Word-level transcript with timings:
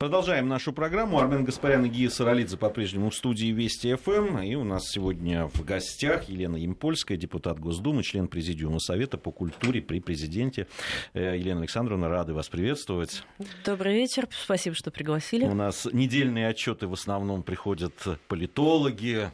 Продолжаем 0.00 0.48
нашу 0.48 0.72
программу. 0.72 1.18
Армен 1.18 1.44
Гаспарян 1.44 1.84
и 1.84 1.90
Гия 1.90 2.08
Саралидзе 2.08 2.56
по-прежнему 2.56 3.10
в 3.10 3.14
студии 3.14 3.48
Вести 3.48 3.94
ФМ. 3.94 4.38
И 4.38 4.54
у 4.54 4.64
нас 4.64 4.88
сегодня 4.88 5.48
в 5.48 5.62
гостях 5.62 6.26
Елена 6.26 6.56
Ямпольская, 6.56 7.18
депутат 7.18 7.60
Госдумы, 7.60 8.02
член 8.02 8.26
Президиума 8.26 8.78
Совета 8.78 9.18
по 9.18 9.30
культуре 9.30 9.82
при 9.82 10.00
президенте. 10.00 10.68
Э, 11.12 11.36
Елена 11.36 11.60
Александровна, 11.60 12.08
рады 12.08 12.32
вас 12.32 12.48
приветствовать. 12.48 13.24
Добрый 13.62 13.92
вечер. 13.92 14.26
Спасибо, 14.30 14.74
что 14.74 14.90
пригласили. 14.90 15.44
У 15.44 15.52
нас 15.52 15.86
недельные 15.92 16.48
отчеты 16.48 16.86
в 16.86 16.94
основном 16.94 17.42
приходят 17.42 17.92
политологи, 18.26 19.30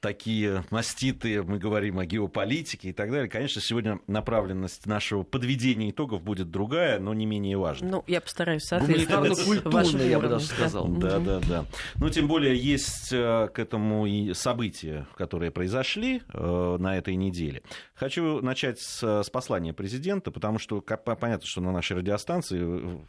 такие 0.00 0.64
маститые, 0.70 1.42
мы 1.42 1.58
говорим 1.58 1.98
о 1.98 2.06
геополитике 2.06 2.90
и 2.90 2.92
так 2.92 3.10
далее. 3.10 3.28
Конечно, 3.28 3.60
сегодня 3.60 4.00
направленность 4.06 4.86
нашего 4.86 5.22
подведения 5.22 5.90
итогов 5.90 6.22
будет 6.22 6.50
другая, 6.50 6.98
но 6.98 7.12
не 7.14 7.26
менее 7.26 7.58
важная. 7.58 7.90
Ну, 7.90 8.04
я 8.06 8.20
постараюсь 8.20 8.62
соответствовать 8.64 9.44
культурно, 9.44 10.02
я 10.02 10.18
бы 10.18 10.28
даже 10.28 10.46
сказал. 10.46 10.88
Да, 10.88 11.18
да, 11.18 11.40
да. 11.40 11.64
Ну, 11.96 12.08
тем 12.08 12.28
более 12.28 12.56
есть 12.56 13.12
э, 13.12 13.48
к 13.52 13.58
этому 13.58 14.06
и 14.06 14.32
события, 14.34 15.06
которые 15.16 15.50
произошли 15.50 16.22
э, 16.32 16.76
на 16.78 16.96
этой 16.96 17.14
неделе. 17.16 17.62
Хочу 17.94 18.40
начать 18.40 18.80
с, 18.80 19.22
с 19.22 19.30
послания 19.30 19.72
президента, 19.72 20.30
потому 20.30 20.58
что 20.58 20.80
понятно, 20.80 21.46
что 21.46 21.60
на 21.60 21.72
нашей 21.72 21.98
радиостанции 21.98 22.60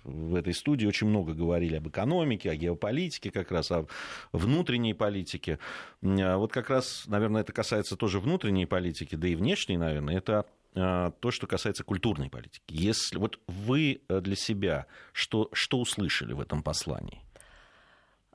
в 0.03 0.35
этой 0.35 0.53
студии 0.53 0.85
очень 0.85 1.07
много 1.07 1.33
говорили 1.33 1.75
об 1.75 1.87
экономике, 1.87 2.51
о 2.51 2.55
геополитике, 2.55 3.31
как 3.31 3.51
раз 3.51 3.71
о 3.71 3.87
внутренней 4.33 4.93
политике. 4.93 5.57
Вот 6.01 6.51
как 6.51 6.69
раз 6.69 6.80
раз, 6.81 7.03
наверное, 7.07 7.41
это 7.41 7.53
касается 7.53 7.95
тоже 7.95 8.19
внутренней 8.19 8.65
политики, 8.65 9.15
да 9.15 9.27
и 9.27 9.35
внешней, 9.35 9.77
наверное, 9.77 10.17
это 10.17 10.45
а, 10.75 11.11
то, 11.11 11.31
что 11.31 11.47
касается 11.47 11.83
культурной 11.83 12.29
политики. 12.29 12.63
Если 12.67 13.17
вот 13.17 13.39
вы 13.47 14.01
э, 14.07 14.21
для 14.21 14.35
себя 14.35 14.87
что, 15.13 15.49
что 15.53 15.79
услышали 15.79 16.33
в 16.33 16.41
этом 16.41 16.63
послании? 16.63 17.21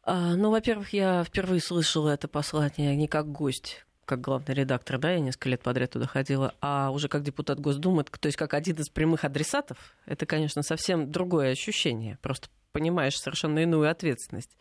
А, 0.03 0.37
ну, 0.37 0.51
во-первых, 0.51 0.93
я 0.93 1.25
впервые 1.25 1.61
слышала 1.61 2.11
это 2.11 2.29
послание 2.29 2.95
не 2.95 3.09
как 3.09 3.31
гость, 3.31 3.85
как 4.05 4.21
главный 4.21 4.55
редактор, 4.55 4.99
да, 4.99 5.11
я 5.13 5.21
несколько 5.21 5.49
лет 5.49 5.63
подряд 5.63 5.91
туда 5.91 6.07
ходила, 6.07 6.55
а 6.61 6.91
уже 6.91 7.09
как 7.09 7.25
депутат 7.25 7.59
Госдумы, 7.59 8.05
то 8.05 8.27
есть 8.27 8.39
как 8.39 8.55
один 8.55 8.77
из 8.77 8.89
прямых 8.89 9.25
адресатов, 9.25 9.79
это, 10.07 10.27
конечно, 10.27 10.63
совсем 10.63 11.11
другое 11.11 11.51
ощущение. 11.51 12.19
Просто 12.23 12.49
понимаешь 12.71 13.17
совершенно 13.17 13.59
иную 13.59 13.91
ответственность. 13.91 14.57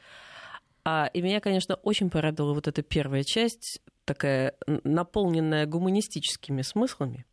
А, 0.88 1.10
и 1.14 1.22
меня, 1.22 1.42
конечно, 1.42 1.76
очень 1.76 2.12
порадовала 2.12 2.54
вот 2.54 2.68
эта 2.68 2.84
первая 2.84 3.24
часть, 3.24 3.82
такая 4.06 4.54
наполненная 4.68 5.66
гуманистическими 5.66 6.62
смыслами. 6.62 7.26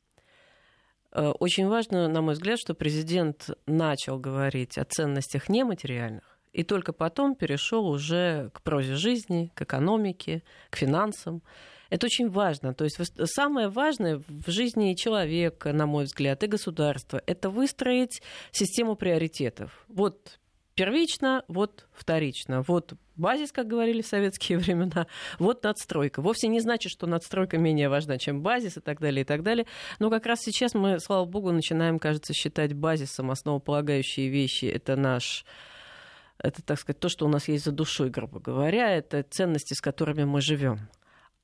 Э, 1.13 1.29
очень 1.39 1.69
важно, 1.69 2.09
на 2.09 2.23
мой 2.23 2.33
взгляд, 2.33 2.59
что 2.59 2.75
президент 2.75 3.51
начал 3.67 4.19
говорить 4.19 4.79
о 4.79 4.87
ценностях 4.87 5.51
нематериальных, 5.51 6.39
и 6.55 6.63
только 6.63 6.95
потом 6.95 7.35
перешел 7.35 7.87
уже 7.87 8.51
к 8.55 8.63
прозе 8.63 8.95
жизни, 8.95 9.53
к 9.55 9.61
экономике, 9.61 10.43
к 10.71 10.77
финансам. 10.77 11.43
Это 11.91 12.07
очень 12.07 12.31
важно. 12.31 12.73
То 12.73 12.85
есть 12.85 12.99
самое 13.35 13.69
важное 13.69 14.23
в 14.27 14.51
жизни 14.51 14.95
человека, 14.95 15.75
на 15.75 15.85
мой 15.85 16.05
взгляд, 16.05 16.43
и 16.43 16.47
государства, 16.47 17.23
это 17.27 17.51
выстроить 17.51 18.23
систему 18.51 18.97
приоритетов. 18.97 19.85
Вот 19.89 20.39
первично, 20.75 21.45
вот 21.49 21.87
вторично. 21.93 22.63
Вот 22.63 22.95
базис, 23.17 23.53
как 23.53 23.67
говорили 23.67 24.03
в 24.03 24.07
советские 24.07 24.59
времена, 24.59 25.07
вот 25.39 25.63
надстройка. 25.63 26.23
Вовсе 26.23 26.49
не 26.49 26.61
значит, 26.61 26.93
что 26.93 27.07
надстройка 27.07 27.59
менее 27.59 27.89
важна, 27.89 28.19
чем 28.19 28.43
базис 28.43 28.77
и 28.77 28.81
так 28.81 29.01
далее, 29.01 29.23
и 29.23 29.25
так 29.25 29.43
далее. 29.43 29.67
Но 29.99 30.11
как 30.11 30.27
раз 30.27 30.41
сейчас 30.41 30.75
мы, 30.75 30.99
слава 31.01 31.25
богу, 31.25 31.53
начинаем, 31.53 31.99
кажется, 31.99 32.33
считать 32.33 32.73
базисом 32.75 33.31
основополагающие 33.31 34.29
вещи. 34.29 34.67
Это 34.67 34.97
наш 34.97 35.45
это, 36.39 36.61
так 36.63 36.79
сказать, 36.79 36.99
то, 36.99 37.09
что 37.09 37.25
у 37.27 37.29
нас 37.29 37.47
есть 37.47 37.65
за 37.65 37.71
душой, 37.71 38.11
грубо 38.11 38.41
говоря, 38.41 38.91
это 38.91 39.23
ценности, 39.23 39.75
с 39.75 39.81
которыми 39.81 40.25
мы 40.25 40.41
живем 40.41 40.89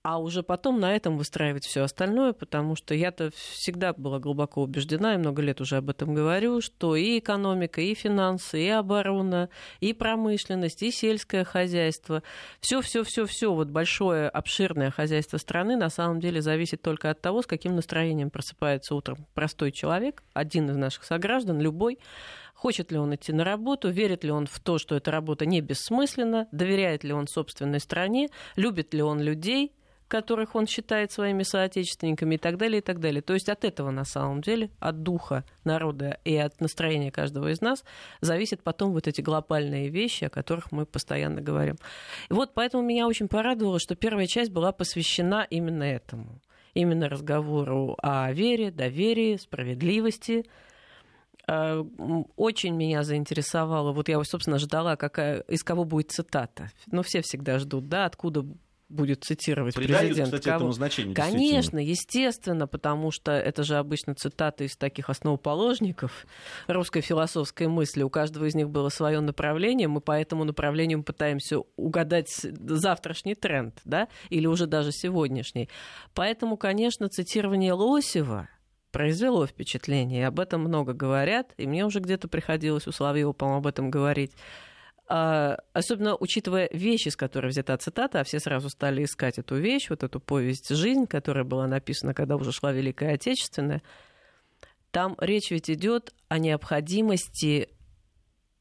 а 0.09 0.17
уже 0.17 0.43
потом 0.43 0.81
на 0.81 0.97
этом 0.97 1.19
выстраивать 1.19 1.67
все 1.67 1.83
остальное, 1.83 2.33
потому 2.33 2.77
что 2.77 2.95
я-то 2.95 3.31
всегда 3.31 3.93
была 3.93 4.19
глубоко 4.19 4.63
убеждена, 4.63 5.15
и 5.15 5.19
много 5.19 5.43
лет 5.43 5.61
уже 5.61 5.77
об 5.77 5.91
этом 5.91 6.15
говорю, 6.15 6.63
что 6.63 6.97
и 6.97 7.19
экономика, 7.19 7.83
и 7.83 7.93
финансы, 7.93 8.59
и 8.59 8.71
оборона, 8.71 9.51
и 9.81 9.93
промышленность, 9.93 10.83
и 10.83 10.91
сельское 10.91 11.45
хозяйство, 11.45 12.23
все, 12.59 12.81
все, 12.81 13.05
все, 13.05 13.27
все, 13.27 13.53
вот 13.53 13.69
большое 13.69 14.31
обширное 14.31 14.91
хозяйство 14.91 15.37
страны 15.37 15.77
на 15.77 15.91
самом 15.91 16.21
деле 16.21 16.41
зависит 16.41 16.81
только 16.81 17.11
от 17.11 17.21
того, 17.21 17.43
с 17.43 17.47
каким 17.47 17.77
настроением 17.77 18.31
просыпается 18.31 18.95
утром 18.95 19.27
простой 19.35 19.73
человек, 19.73 20.23
один 20.33 20.71
из 20.71 20.77
наших 20.79 21.05
сограждан, 21.05 21.61
любой, 21.61 21.99
Хочет 22.55 22.91
ли 22.91 22.99
он 22.99 23.15
идти 23.15 23.33
на 23.33 23.45
работу, 23.45 23.89
верит 23.89 24.25
ли 24.25 24.33
он 24.33 24.49
в 24.49 24.59
то, 24.59 24.79
что 24.79 24.97
эта 24.97 25.13
работа 25.13 25.47
не 25.47 25.61
бессмысленна, 25.61 26.49
доверяет 26.51 27.05
ли 27.05 27.13
он 27.13 27.29
собственной 27.29 27.79
стране, 27.79 28.31
любит 28.57 28.93
ли 28.95 29.01
он 29.01 29.21
людей, 29.21 29.77
которых 30.09 30.55
он 30.55 30.67
считает 30.67 31.13
своими 31.13 31.43
соотечественниками 31.43 32.35
и 32.35 32.39
так 32.39 32.57
далее, 32.57 32.79
и 32.79 32.83
так 32.83 32.99
далее. 32.99 33.23
То 33.23 33.35
есть 33.35 33.49
от 33.49 33.65
этого 33.65 33.91
на 33.91 34.05
самом 34.05 34.41
деле, 34.41 34.71
от 34.81 35.03
духа 35.03 35.45
народа 35.65 36.19
и 36.25 36.35
от 36.37 36.61
настроения 36.61 37.13
каждого 37.13 37.49
из 37.49 37.61
нас 37.61 37.85
зависят 38.21 38.63
потом 38.63 38.93
вот 38.93 39.07
эти 39.07 39.21
глобальные 39.21 39.91
вещи, 39.91 40.25
о 40.25 40.31
которых 40.31 40.73
мы 40.73 40.87
постоянно 40.87 41.41
говорим. 41.41 41.77
И 42.31 42.33
вот 42.33 42.55
поэтому 42.55 42.83
меня 42.83 43.07
очень 43.07 43.29
порадовало, 43.29 43.79
что 43.79 43.95
первая 43.95 44.27
часть 44.27 44.51
была 44.51 44.73
посвящена 44.73 45.47
именно 45.49 45.85
этому. 45.85 46.41
Именно 46.75 47.09
разговору 47.09 47.97
о 48.03 48.33
вере, 48.33 48.71
доверии, 48.71 49.37
справедливости, 49.37 50.47
э, 51.47 51.85
очень 52.37 52.75
меня 52.75 53.03
заинтересовало, 53.03 53.93
вот 53.93 54.09
я, 54.09 54.23
собственно, 54.23 54.59
ждала, 54.59 54.97
какая, 54.97 55.41
из 55.41 55.63
кого 55.65 55.85
будет 55.85 56.13
цитата. 56.13 56.71
Ну, 56.87 57.03
все 57.03 57.21
всегда 57.21 57.59
ждут, 57.59 57.89
да, 57.89 58.05
откуда 58.05 58.45
будет 58.89 59.25
цитировать 59.25 59.75
Придают, 59.75 60.09
президент. 60.09 60.35
кстати, 60.35 60.49
этому 60.49 60.73
значение. 60.73 61.15
Конечно, 61.15 61.79
естественно, 61.79 62.67
потому 62.67 63.11
что 63.11 63.33
это 63.33 63.63
же 63.63 63.77
обычно 63.77 64.15
цитаты 64.15 64.65
из 64.65 64.77
таких 64.77 65.11
основоположников 65.11 66.27
русской 66.67 67.01
философской 67.01 67.67
мысли. 67.67 68.03
У 68.03 68.11
каждого 68.11 68.47
из 68.47 68.55
них 68.55 68.71
было 68.71 68.89
свое 68.89 69.21
направление, 69.21 69.89
мы 69.89 70.01
по 70.01 70.13
этому 70.13 70.45
направлению 70.45 71.03
пытаемся 71.03 71.59
угадать 71.77 72.31
завтрашний 72.31 73.35
тренд, 73.35 73.79
да, 73.85 74.09
или 74.31 74.47
уже 74.47 74.67
даже 74.67 74.93
сегодняшний. 74.93 75.69
Поэтому, 76.15 76.57
конечно, 76.57 77.09
цитирование 77.09 77.75
Лосева 77.75 78.49
произвело 78.91 79.47
впечатление, 79.47 80.21
и 80.21 80.25
об 80.25 80.41
этом 80.41 80.63
много 80.63 80.95
говорят, 80.95 81.53
и 81.59 81.67
мне 81.67 81.85
уже 81.85 82.01
где-то 82.01 82.29
приходилось 82.29 82.87
у 82.87 82.93
Соловьева, 82.93 83.33
по-моему, 83.33 83.59
об 83.59 83.67
этом 83.67 83.91
говорить. 83.91 84.33
А, 85.11 85.57
особенно 85.73 86.17
учитывая 86.17 86.69
вещи, 86.71 87.09
с 87.09 87.17
которой 87.17 87.49
взята 87.49 87.77
цитата, 87.79 88.21
а 88.21 88.25
все 88.25 88.39
сразу 88.41 88.69
стали 88.69 89.05
искать 89.05 89.39
эту 89.39 89.57
вещь, 89.57 89.89
вот 89.89 90.03
эту 90.03 90.21
повесть 90.21 90.69
«Жизнь», 90.69 91.07
которая 91.07 91.45
была 91.45 91.67
написана, 91.67 92.13
когда 92.13 92.37
уже 92.37 92.53
шла 92.53 92.73
Великая 92.73 93.15
Отечественная, 93.15 93.83
там 94.91 95.17
речь 95.19 95.51
ведь 95.51 95.71
идет 95.71 96.13
о 96.29 96.39
необходимости 96.39 97.71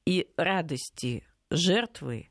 и 0.05 0.27
радости 0.37 1.25
жертвы 1.49 2.29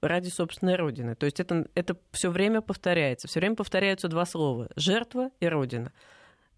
ради 0.00 0.28
собственной 0.28 0.74
родины. 0.74 1.14
То 1.14 1.26
есть 1.26 1.38
это, 1.38 1.68
это 1.76 1.96
все 2.10 2.30
время 2.30 2.62
повторяется. 2.62 3.28
Все 3.28 3.38
время 3.38 3.54
повторяются 3.54 4.08
два 4.08 4.26
слова 4.26 4.68
жертва 4.74 5.30
и 5.38 5.46
родина. 5.46 5.92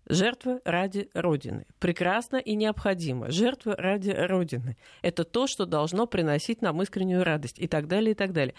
Жертва 0.07 0.61
ради 0.65 1.09
Родины. 1.15 1.67
Прекрасно 1.79 2.37
и 2.37 2.55
необходимо. 2.55 3.31
Жертва 3.31 3.75
ради 3.77 4.11
Родины. 4.11 4.77
Это 5.03 5.25
то, 5.25 5.47
что 5.47 5.65
должно 5.65 6.07
приносить 6.07 6.61
нам 6.63 6.83
искреннюю 6.83 7.25
радость 7.25 7.59
и 7.59 7.67
так 7.67 7.89
далее, 7.89 8.13
и 8.13 8.15
так 8.15 8.33
далее. 8.33 8.55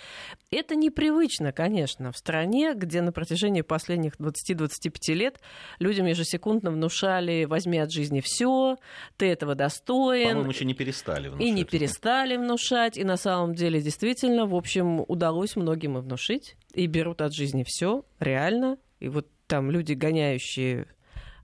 Это 0.50 0.76
непривычно, 0.76 1.52
конечно, 1.52 2.12
в 2.12 2.18
стране, 2.18 2.74
где 2.76 3.02
на 3.02 3.12
протяжении 3.12 3.62
последних 3.62 4.16
20-25 4.16 5.14
лет 5.14 5.40
людям 5.80 6.08
ежесекундно 6.08 6.72
внушали 6.72 7.46
«возьми 7.46 7.78
от 7.78 7.92
жизни 7.92 8.22
все, 8.22 8.78
ты 9.18 9.28
этого 9.28 9.54
достоин». 9.54 10.30
По-моему, 10.30 10.52
еще 10.52 10.66
не 10.66 10.74
перестали 10.74 11.28
внушать. 11.28 11.48
И 11.48 11.52
не 11.52 11.64
перестали 11.64 12.38
внушать. 12.38 12.98
И 12.98 13.04
на 13.04 13.18
самом 13.18 13.54
деле, 13.54 13.82
действительно, 13.82 14.48
в 14.48 14.56
общем, 14.56 15.04
удалось 15.08 15.56
многим 15.56 15.98
и 15.98 16.02
внушить. 16.02 16.56
И 16.74 16.88
берут 16.88 17.22
от 17.22 17.34
жизни 17.34 17.64
все, 17.66 18.04
реально. 18.20 18.78
И 19.00 19.10
вот 19.10 19.28
там 19.48 19.70
люди, 19.70 19.94
гоняющие 19.94 20.88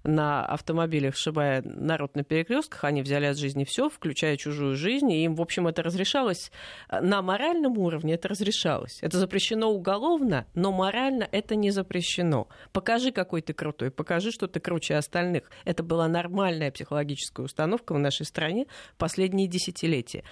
на 0.03 0.45
автомобилях, 0.45 1.15
сшибая 1.15 1.61
народ 1.63 2.15
на 2.15 2.23
перекрестках, 2.23 2.83
они 2.83 3.01
взяли 3.01 3.25
от 3.25 3.37
жизни 3.37 3.63
все, 3.63 3.89
включая 3.89 4.37
чужую 4.37 4.75
жизнь, 4.75 5.11
и 5.11 5.23
им, 5.23 5.35
в 5.35 5.41
общем, 5.41 5.67
это 5.67 5.83
разрешалось 5.83 6.51
на 6.89 7.21
моральном 7.21 7.77
уровне, 7.77 8.15
это 8.15 8.27
разрешалось. 8.27 8.99
Это 9.01 9.17
запрещено 9.17 9.71
уголовно, 9.71 10.45
но 10.53 10.71
морально 10.71 11.27
это 11.31 11.55
не 11.55 11.71
запрещено. 11.71 12.47
Покажи, 12.71 13.11
какой 13.11 13.41
ты 13.41 13.53
крутой, 13.53 13.91
покажи, 13.91 14.31
что 14.31 14.47
ты 14.47 14.59
круче 14.59 14.95
остальных. 14.95 15.49
Это 15.65 15.83
была 15.83 16.07
нормальная 16.07 16.71
психологическая 16.71 17.45
установка 17.45 17.93
в 17.93 17.99
нашей 17.99 18.25
стране 18.25 18.67
последние 18.97 19.47
десятилетия. 19.47 20.23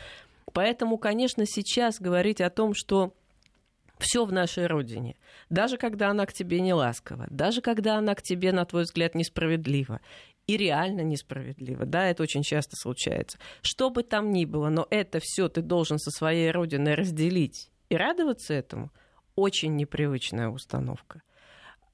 Поэтому, 0.54 0.98
конечно, 0.98 1.46
сейчас 1.46 2.00
говорить 2.00 2.42
о 2.42 2.50
том, 2.50 2.74
что 2.74 3.14
все 4.00 4.26
в 4.26 4.32
нашей 4.32 4.66
родине. 4.66 5.16
Даже 5.50 5.78
когда 5.78 6.10
она 6.10 6.26
к 6.26 6.34
тебе 6.34 6.62
не 6.62 6.74
ласкова, 6.74 7.28
даже 7.30 7.62
когда 7.62 7.98
она 7.98 8.16
к 8.16 8.22
тебе, 8.22 8.52
на 8.52 8.66
твой 8.66 8.84
взгляд, 8.84 9.16
несправедлива. 9.16 10.00
и 10.48 10.58
реально 10.58 11.02
несправедливо. 11.02 11.86
Да, 11.86 12.08
это 12.08 12.24
очень 12.24 12.42
часто 12.42 12.76
случается. 12.76 13.38
Что 13.62 13.92
бы 13.92 14.02
там 14.02 14.32
ни 14.32 14.46
было, 14.46 14.70
но 14.70 14.88
это 14.90 15.20
все 15.22 15.48
ты 15.48 15.62
должен 15.62 16.00
со 16.00 16.10
своей 16.10 16.50
родиной 16.50 16.96
разделить 16.96 17.70
и 17.90 17.96
радоваться 17.96 18.56
этому, 18.56 18.92
очень 19.36 19.76
непривычная 19.76 20.50
установка. 20.50 21.22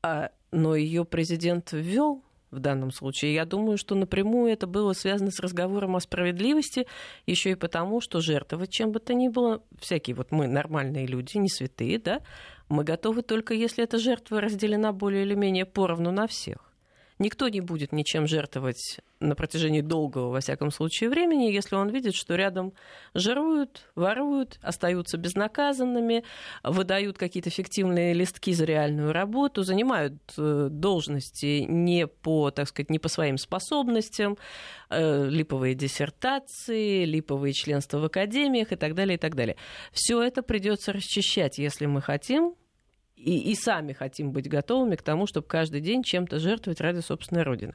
А, 0.01 0.31
но 0.51 0.75
ее 0.75 1.03
президент 1.03 1.73
ввел 1.73 2.23
в 2.51 2.59
данном 2.59 2.91
случае. 2.91 3.33
Я 3.33 3.45
думаю, 3.45 3.77
что 3.77 3.95
напрямую 3.95 4.51
это 4.51 4.67
было 4.67 4.93
связано 4.93 5.31
с 5.31 5.39
разговором 5.39 5.95
о 5.95 5.99
справедливости, 5.99 6.87
еще 7.25 7.51
и 7.51 7.55
потому, 7.55 8.01
что 8.01 8.21
жертвовать 8.21 8.71
чем 8.71 8.91
бы 8.91 8.99
то 8.99 9.13
ни 9.13 9.27
было, 9.27 9.61
всякие 9.79 10.15
вот 10.15 10.31
мы 10.31 10.47
нормальные 10.47 11.07
люди, 11.07 11.37
не 11.37 11.49
святые, 11.49 11.99
да, 11.99 12.21
мы 12.69 12.83
готовы 12.83 13.21
только 13.21 13.53
если 13.53 13.83
эта 13.83 13.97
жертва 13.97 14.41
разделена 14.41 14.91
более 14.91 15.23
или 15.23 15.35
менее 15.35 15.65
поровну 15.65 16.11
на 16.11 16.27
всех. 16.27 16.64
Никто 17.17 17.47
не 17.47 17.61
будет 17.61 17.93
ничем 17.93 18.27
жертвовать 18.27 18.99
на 19.21 19.35
протяжении 19.35 19.79
долгого, 19.79 20.31
во 20.31 20.41
всяком 20.41 20.69
случае, 20.69 21.09
времени, 21.09 21.45
если 21.45 21.75
он 21.75 21.89
видит, 21.89 22.13
что 22.13 22.35
рядом 22.35 22.73
жируют, 23.13 23.89
воруют, 23.95 24.59
остаются 24.61 25.17
безнаказанными, 25.17 26.25
выдают 26.63 27.17
какие-то 27.17 27.49
фиктивные 27.49 28.13
листки 28.13 28.53
за 28.53 28.65
реальную 28.65 29.13
работу, 29.13 29.63
занимают 29.63 30.15
э, 30.37 30.67
должности 30.69 31.65
не 31.67 32.05
по, 32.05 32.51
так 32.51 32.67
сказать, 32.67 32.89
не 32.89 32.99
по 32.99 33.07
своим 33.07 33.37
способностям, 33.37 34.37
э, 34.89 35.29
липовые 35.29 35.73
диссертации, 35.73 37.05
липовые 37.05 37.53
членства 37.53 37.99
в 37.99 38.05
академиях 38.05 38.73
и 38.73 38.75
так 38.75 38.93
далее, 38.93 39.15
и 39.15 39.19
так 39.19 39.35
далее. 39.35 39.55
Все 39.93 40.21
это 40.21 40.43
придется 40.43 40.91
расчищать, 40.91 41.59
если 41.59 41.85
мы 41.85 42.01
хотим 42.01 42.55
и, 43.15 43.51
и 43.51 43.55
сами 43.55 43.93
хотим 43.93 44.31
быть 44.31 44.49
готовыми 44.49 44.95
к 44.95 45.01
тому, 45.01 45.27
чтобы 45.27 45.47
каждый 45.47 45.81
день 45.81 46.03
чем-то 46.03 46.39
жертвовать 46.39 46.81
ради 46.81 46.99
собственной 46.99 47.43
Родины. 47.43 47.73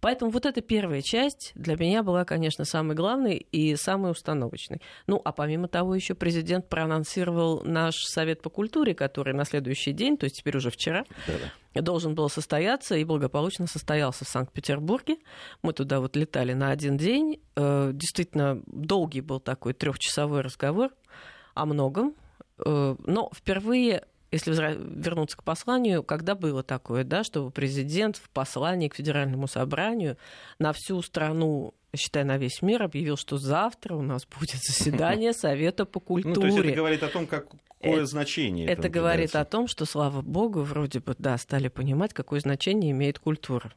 Поэтому 0.00 0.30
вот 0.30 0.46
эта 0.46 0.62
первая 0.62 1.02
часть 1.02 1.52
для 1.54 1.76
меня 1.76 2.02
была, 2.02 2.24
конечно, 2.24 2.64
самой 2.64 2.96
главной 2.96 3.36
и 3.36 3.76
самой 3.76 4.12
установочной. 4.12 4.80
Ну, 5.06 5.20
а 5.24 5.32
помимо 5.32 5.68
того, 5.68 5.94
еще 5.94 6.14
президент 6.14 6.68
проанонсировал 6.68 7.62
наш 7.64 7.96
Совет 7.96 8.40
по 8.40 8.48
культуре, 8.48 8.94
который 8.94 9.34
на 9.34 9.44
следующий 9.44 9.92
день, 9.92 10.16
то 10.16 10.24
есть 10.24 10.36
теперь 10.36 10.56
уже 10.56 10.70
вчера, 10.70 11.04
Да-да. 11.26 11.82
должен 11.82 12.14
был 12.14 12.30
состояться 12.30 12.96
и 12.96 13.04
благополучно 13.04 13.66
состоялся 13.66 14.24
в 14.24 14.28
Санкт-Петербурге. 14.28 15.16
Мы 15.62 15.74
туда 15.74 16.00
вот 16.00 16.16
летали 16.16 16.54
на 16.54 16.70
один 16.70 16.96
день. 16.96 17.42
Э, 17.56 17.90
действительно, 17.92 18.62
долгий 18.66 19.20
был 19.20 19.38
такой 19.38 19.74
трехчасовой 19.74 20.40
разговор 20.40 20.92
о 21.54 21.66
многом. 21.66 22.14
Э, 22.64 22.96
но 23.04 23.30
впервые 23.34 24.06
если 24.30 24.52
вернуться 24.52 25.36
к 25.36 25.42
посланию, 25.42 26.02
когда 26.02 26.34
было 26.34 26.62
такое, 26.62 27.04
да, 27.04 27.24
чтобы 27.24 27.50
президент 27.50 28.16
в 28.16 28.28
послании 28.30 28.88
к 28.88 28.94
Федеральному 28.94 29.48
собранию 29.48 30.16
на 30.58 30.72
всю 30.72 31.02
страну 31.02 31.74
считай, 31.96 32.24
на 32.24 32.38
весь 32.38 32.62
мир 32.62 32.82
объявил, 32.82 33.16
что 33.16 33.36
завтра 33.36 33.94
у 33.94 34.02
нас 34.02 34.26
будет 34.26 34.60
заседание 34.62 35.32
Совета 35.34 35.84
по 35.84 36.00
культуре. 36.00 36.34
Ну, 36.34 36.40
то 36.40 36.46
есть 36.46 36.58
это 36.58 36.76
говорит 36.76 37.02
о 37.02 37.08
том, 37.08 37.26
какое 37.26 37.60
это, 37.80 38.06
значение 38.06 38.68
это 38.68 38.88
говорит 38.88 39.34
о 39.34 39.44
том, 39.44 39.66
что, 39.66 39.84
слава 39.86 40.22
богу, 40.22 40.62
вроде 40.62 41.00
бы, 41.00 41.14
да, 41.18 41.36
стали 41.38 41.68
понимать, 41.68 42.12
какое 42.12 42.40
значение 42.40 42.92
имеет 42.92 43.18
культура. 43.18 43.72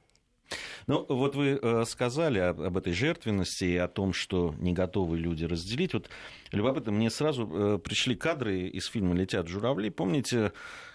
Ну, 0.88 1.06
вот 1.08 1.36
вы 1.36 1.60
э, 1.62 1.84
сказали 1.86 2.40
об, 2.40 2.78
этой 2.78 2.94
жертвенности 2.94 3.66
и 3.66 3.78
о 3.78 3.88
том, 3.88 4.14
что 4.14 4.54
не 4.60 4.74
готовы 4.74 5.18
люди 5.18 5.46
разделить. 5.46 5.94
Вот 5.94 6.10
любопытно, 6.52 6.92
мне 6.92 7.10
сразу 7.10 7.50
э, 7.52 7.80
пришли 7.80 8.16
кадры 8.16 8.68
из 8.68 8.88
фильма 8.88 9.16
«Летят 9.16 9.48
журавли». 9.48 9.90
Помните, 9.90 10.54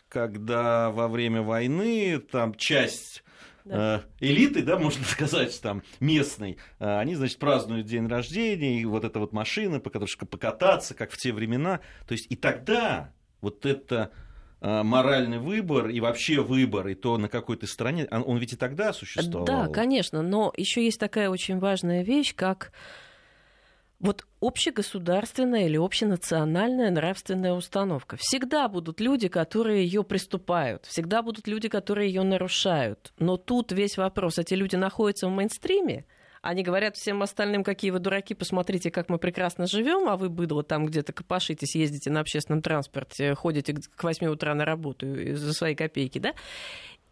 когда 0.08 0.90
во 0.90 1.08
время 1.08 1.42
войны 1.42 2.18
там 2.18 2.54
часть 2.54 3.22
да. 3.64 4.04
Э, 4.20 4.24
элиты, 4.24 4.62
да, 4.62 4.78
можно 4.78 5.04
сказать, 5.06 5.60
там, 5.60 5.82
местной, 6.00 6.56
они, 6.78 7.14
значит, 7.14 7.38
празднуют 7.38 7.86
день 7.86 8.06
рождения, 8.06 8.80
и 8.80 8.84
вот 8.84 9.04
эта 9.04 9.18
вот 9.18 9.32
машина, 9.32 9.80
по 9.80 9.90
которой 9.90 10.08
покататься, 10.26 10.94
как 10.94 11.10
в 11.10 11.16
те 11.16 11.32
времена. 11.32 11.80
То 12.06 12.12
есть 12.12 12.26
и 12.30 12.36
тогда 12.36 13.12
вот 13.40 13.66
это 13.66 14.10
моральный 14.60 15.38
выбор 15.38 15.88
и 15.88 16.00
вообще 16.00 16.40
выбор, 16.40 16.88
и 16.88 16.94
то, 16.94 17.16
на 17.18 17.28
какой 17.28 17.56
то 17.56 17.66
стороне, 17.66 18.06
он 18.10 18.38
ведь 18.38 18.54
и 18.54 18.56
тогда 18.56 18.92
существовал. 18.92 19.46
Да, 19.46 19.68
конечно, 19.68 20.22
но 20.22 20.52
еще 20.56 20.84
есть 20.84 20.98
такая 20.98 21.30
очень 21.30 21.58
важная 21.58 22.02
вещь, 22.02 22.34
как 22.34 22.72
вот 24.00 24.26
общегосударственная 24.40 25.66
или 25.66 25.76
общенациональная 25.76 26.90
нравственная 26.90 27.52
установка. 27.52 28.16
Всегда 28.18 28.68
будут 28.68 29.00
люди, 29.00 29.28
которые 29.28 29.84
ее 29.84 30.04
приступают, 30.04 30.86
всегда 30.86 31.22
будут 31.22 31.48
люди, 31.48 31.68
которые 31.68 32.08
ее 32.08 32.22
нарушают. 32.22 33.12
Но 33.18 33.36
тут 33.36 33.72
весь 33.72 33.96
вопрос, 33.96 34.38
эти 34.38 34.54
люди 34.54 34.76
находятся 34.76 35.26
в 35.26 35.30
мейнстриме, 35.30 36.04
они 36.42 36.62
говорят 36.62 36.96
всем 36.96 37.22
остальным, 37.22 37.64
какие 37.64 37.90
вы 37.90 37.98
дураки, 37.98 38.34
посмотрите, 38.34 38.90
как 38.90 39.08
мы 39.08 39.18
прекрасно 39.18 39.66
живем, 39.66 40.08
а 40.08 40.16
вы, 40.16 40.28
быдло, 40.28 40.62
там 40.62 40.86
где-то 40.86 41.12
копошитесь, 41.12 41.74
ездите 41.74 42.10
на 42.10 42.20
общественном 42.20 42.62
транспорте, 42.62 43.34
ходите 43.34 43.74
к 43.74 44.02
8 44.02 44.26
утра 44.26 44.54
на 44.54 44.64
работу 44.64 45.06
за 45.36 45.52
свои 45.52 45.74
копейки, 45.74 46.18
да? 46.18 46.34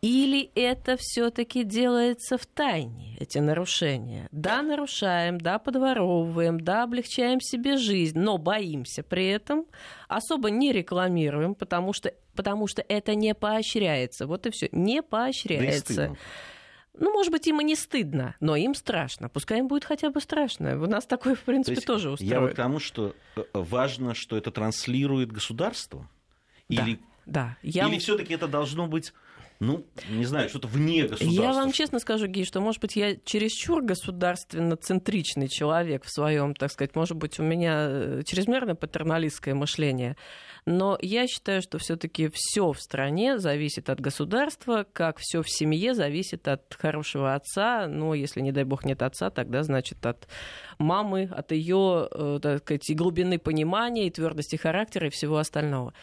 Или 0.02 0.50
это 0.55 0.96
все-таки 0.99 1.64
делается 1.64 2.37
в 2.37 2.46
тайне, 2.46 3.17
эти 3.19 3.38
нарушения? 3.38 4.28
Да, 4.31 4.62
нарушаем, 4.62 5.38
да, 5.38 5.58
подворовываем, 5.58 6.61
да, 6.61 6.82
облегчаем 6.82 7.40
себе 7.40 7.76
жизнь, 7.78 8.19
но 8.19 8.37
боимся 8.37 9.02
при 9.02 9.26
этом, 9.28 9.64
особо 10.06 10.50
не 10.50 10.70
рекламируем, 10.70 11.55
потому 11.55 11.94
что, 11.94 12.12
потому 12.34 12.67
что 12.67 12.84
это 12.87 13.14
не 13.14 13.34
поощряется. 13.34 14.26
Вот 14.26 14.46
и 14.46 14.50
все, 14.50 14.69
не 14.70 15.02
поощряется. 15.02 15.94
Да 15.94 16.17
ну, 16.98 17.12
может 17.12 17.32
быть, 17.32 17.46
им 17.46 17.60
и 17.60 17.64
не 17.64 17.76
стыдно, 17.76 18.37
но 18.40 18.56
им 18.56 18.75
страшно. 18.75 19.28
Пускай 19.28 19.58
им 19.58 19.69
будет 19.69 19.84
хотя 19.84 20.10
бы 20.10 20.20
страшно. 20.20 20.81
У 20.82 20.87
нас 20.87 21.06
такое, 21.06 21.34
в 21.34 21.40
принципе, 21.40 21.81
То 21.81 21.87
тоже 21.87 22.10
устроит. 22.10 22.31
Я 22.31 22.40
вот 22.40 22.52
к 22.52 22.56
тому, 22.56 22.78
что 22.78 23.14
э, 23.37 23.43
важно, 23.52 24.14
что 24.14 24.37
это 24.37 24.50
транслирует 24.50 25.32
государство. 25.32 26.08
Или, 26.69 26.98
да, 27.26 27.56
да. 27.56 27.56
Я... 27.62 27.88
Или 27.88 27.98
все-таки 27.98 28.34
это 28.34 28.48
должно 28.48 28.87
быть 28.87 29.12
ну, 29.58 29.87
не 30.10 30.26
знаю, 30.26 30.48
что-то 30.48 30.69
вне 30.69 31.02
государства. 31.02 31.43
Я 31.43 31.52
вам 31.52 31.72
честно 31.72 31.98
скажу, 31.98 32.26
Гей, 32.26 32.44
что, 32.44 32.60
может 32.60 32.81
быть, 32.81 32.94
я 32.96 33.16
чересчур 33.25 33.82
государственно-центричный 33.82 35.49
человек 35.49 36.04
в 36.04 36.10
своем, 36.10 36.54
так 36.54 36.70
сказать, 36.70 36.94
может 36.94 37.16
быть, 37.16 37.38
у 37.38 37.42
меня 37.42 37.87
э, 37.88 38.22
чрезмерно 38.26 38.75
патерналистское 38.75 39.54
мышление, 39.54 40.16
но 40.66 40.98
я 41.00 41.28
считаю, 41.28 41.62
что 41.62 41.78
все-таки 41.78 42.28
все 42.32 42.72
в 42.72 42.80
стране 42.80 43.38
зависит 43.38 43.88
от 43.88 44.00
государства, 44.00 44.84
как 44.92 45.18
все 45.18 45.42
в 45.42 45.48
семье 45.48 45.94
зависит 45.94 46.48
от 46.48 46.74
хорошего 46.74 47.34
отца, 47.34 47.86
но 47.86 48.14
если, 48.14 48.40
не 48.40 48.50
дай 48.50 48.64
бог, 48.64 48.84
нет 48.84 49.02
отца, 49.02 49.30
тогда, 49.30 49.62
значит, 49.62 50.04
от 50.04 50.26
мамы, 50.78 51.30
от 51.32 51.52
ее, 51.52 52.08
э, 52.10 52.40
так 52.42 52.58
сказать, 52.62 52.90
и 52.90 52.94
глубины 52.94 53.38
понимания, 53.38 54.08
и 54.08 54.10
твердости 54.10 54.56
характера, 54.56 55.06
и 55.06 55.10
всего 55.10 55.38
остального. 55.38 55.94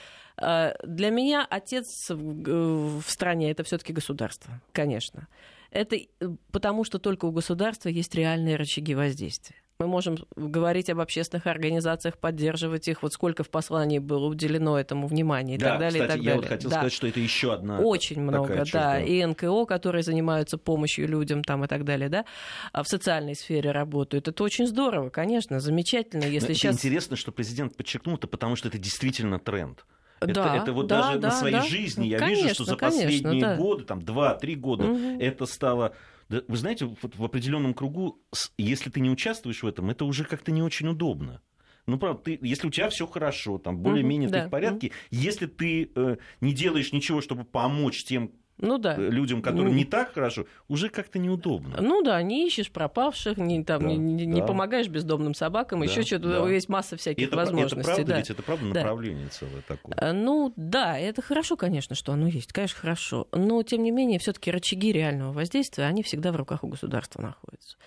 Э, 0.42 0.74
для 0.84 1.10
меня 1.10 1.46
отец 1.48 2.10
в 2.10 3.04
стране 3.06 3.52
это 3.52 3.64
все-таки 3.64 3.92
государство, 3.92 4.62
конечно. 4.72 5.28
Это 5.72 5.98
э, 5.98 6.06
потому, 6.54 6.86
что 6.86 7.00
только 7.00 7.26
у 7.26 7.32
государства 7.32 7.90
есть 7.90 8.16
реальные 8.16 8.56
рычаги 8.56 8.96
воздействия. 8.96 9.63
Мы 9.84 9.88
можем 9.90 10.18
говорить 10.38 10.90
об 10.90 11.02
общественных 11.02 11.46
организациях, 11.46 12.18
поддерживать 12.18 12.88
их. 12.88 13.04
Вот 13.04 13.12
сколько 13.12 13.44
в 13.44 13.50
послании 13.50 14.00
было 14.00 14.28
уделено 14.28 14.80
этому 14.80 15.08
внимания 15.08 15.56
и 15.56 15.58
да, 15.58 15.72
так 15.72 15.80
далее. 15.80 16.02
Кстати, 16.04 16.20
и 16.20 16.24
так 16.24 16.26
далее. 16.26 16.30
я 16.30 16.36
вот 16.38 16.46
хотел 16.46 16.70
да. 16.70 16.76
сказать, 16.78 16.94
что 16.94 17.08
это 17.08 17.20
еще 17.20 17.54
одна. 17.54 17.80
Очень 17.80 18.22
много, 18.22 18.64
да. 18.72 19.02
И 19.02 19.26
НКО, 19.26 19.66
которые 19.66 20.04
занимаются 20.04 20.58
помощью 20.58 21.10
людям 21.10 21.44
там 21.44 21.66
и 21.66 21.68
так 21.68 21.84
далее, 21.84 22.08
да, 22.08 22.24
а 22.72 22.84
в 22.84 22.88
социальной 22.88 23.36
сфере 23.36 23.72
работают. 23.72 24.30
Это 24.30 24.42
очень 24.44 24.68
здорово, 24.68 25.10
конечно, 25.10 25.60
замечательно. 25.60 26.24
Если 26.24 26.50
Но 26.50 26.54
сейчас... 26.54 26.76
Интересно, 26.76 27.18
что 27.18 27.34
президент 27.34 27.76
подчеркнул 27.76 28.16
это, 28.16 28.28
потому 28.28 28.56
что 28.56 28.70
это 28.70 28.78
действительно 28.78 29.38
тренд. 29.38 29.86
Это, 30.22 30.34
да, 30.34 30.56
это 30.56 30.72
вот 30.72 30.88
да, 30.88 31.02
даже 31.02 31.20
да, 31.20 31.28
на 31.28 31.36
своей 31.36 31.56
да. 31.56 31.64
жизни 31.64 32.08
я 32.08 32.18
конечно, 32.18 32.44
вижу, 32.44 32.56
что 32.56 32.64
за 32.64 32.76
конечно, 32.78 33.02
последние 33.02 33.42
да. 33.42 33.56
годы, 33.58 33.84
там 33.84 34.00
2-3 34.00 34.56
года, 34.56 34.86
угу. 34.86 35.20
это 35.20 35.46
стало 35.46 35.94
вы 36.30 36.58
знаете, 36.58 36.86
вот 36.86 37.16
в 37.16 37.24
определенном 37.24 37.74
кругу, 37.74 38.22
если 38.58 38.90
ты 38.90 39.00
не 39.00 39.10
участвуешь 39.10 39.64
в 39.64 39.68
этом, 39.68 39.90
это 39.90 40.06
уже 40.06 40.24
как-то 40.24 40.52
не 40.52 40.62
очень 40.62 40.88
удобно. 40.88 41.42
Ну, 41.86 41.98
правда, 41.98 42.22
ты, 42.24 42.40
если 42.42 42.68
у 42.68 42.72
тебя 42.72 42.90
все 42.90 43.06
хорошо, 43.06 43.58
там 43.58 43.78
более-менее 43.78 44.28
угу, 44.30 44.34
ты 44.34 44.42
да. 44.42 44.48
в 44.48 44.50
порядке, 44.50 44.88
угу. 44.88 44.96
если 45.12 45.48
ты 45.48 45.92
э, 45.94 46.18
не 46.40 46.54
делаешь 46.54 46.94
ничего, 46.94 47.20
чтобы 47.20 47.44
помочь 47.44 48.06
тем, 48.06 48.32
ну, 48.58 48.78
да. 48.78 48.96
Э, 48.96 49.10
людям, 49.10 49.42
которым 49.42 49.70
ну, 49.70 49.74
не 49.74 49.86
так 49.86 50.14
хорошо, 50.14 50.46
уже 50.68 50.90
как-то 50.90 51.20
неудобно. 51.20 51.78
Ну 51.82 52.02
да, 52.02 52.22
не 52.22 52.48
ищешь 52.48 52.72
пропавших, 52.72 53.38
не, 53.38 53.64
там, 53.64 53.82
да, 53.82 53.88
не, 53.88 53.98
не, 53.98 54.26
да. 54.26 54.32
не 54.32 54.42
помогаешь 54.46 54.88
бездомным 54.88 55.34
собакам, 55.34 55.80
да, 55.80 55.86
еще 55.86 56.04
что-то, 56.04 56.44
да. 56.44 56.50
есть 56.50 56.70
масса 56.70 56.96
всяких 56.96 57.28
это, 57.28 57.36
возможностей. 57.36 57.80
Это 57.80 57.86
правда, 57.86 58.06
да. 58.06 58.18
ведь 58.18 58.30
это 58.30 58.44
правда 58.44 58.66
направление 58.66 59.26
да. 59.26 59.32
целое 59.32 59.62
такое. 59.68 59.96
А, 59.98 60.14
ну 60.14 60.54
да, 60.56 60.98
это 60.98 61.22
хорошо, 61.22 61.58
конечно, 61.58 61.96
что 61.96 62.14
оно 62.14 62.28
есть, 62.28 62.54
конечно, 62.54 62.80
хорошо. 62.80 63.28
Но, 63.32 63.62
тем 63.64 63.84
не 63.84 63.92
менее, 63.92 64.20
все-таки 64.20 64.52
рычаги 64.52 64.92
реального 64.92 65.34
воздействия, 65.34 65.86
они 65.86 66.04
всегда 66.04 66.32
в 66.32 66.36
руках 66.36 66.64
у 66.64 66.68
государства 66.68 67.22
находятся. 67.22 67.78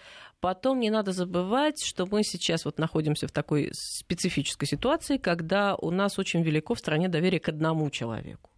Потом 0.40 0.80
не 0.80 0.90
надо 0.90 1.12
забывать, 1.12 1.82
что 1.82 2.06
мы 2.06 2.23
сейчас 2.23 2.64
вот 2.64 2.78
находимся 2.78 3.26
в 3.26 3.32
такой 3.32 3.70
специфической 3.73 4.66
ситуации, 4.66 5.16
когда 5.16 5.75
у 5.76 5.90
нас 5.90 6.18
очень 6.18 6.42
велико 6.42 6.75
в 6.75 6.78
стране 6.78 7.08
доверие 7.08 7.40
к 7.40 7.49
одному 7.49 7.88
человеку. 7.90 8.50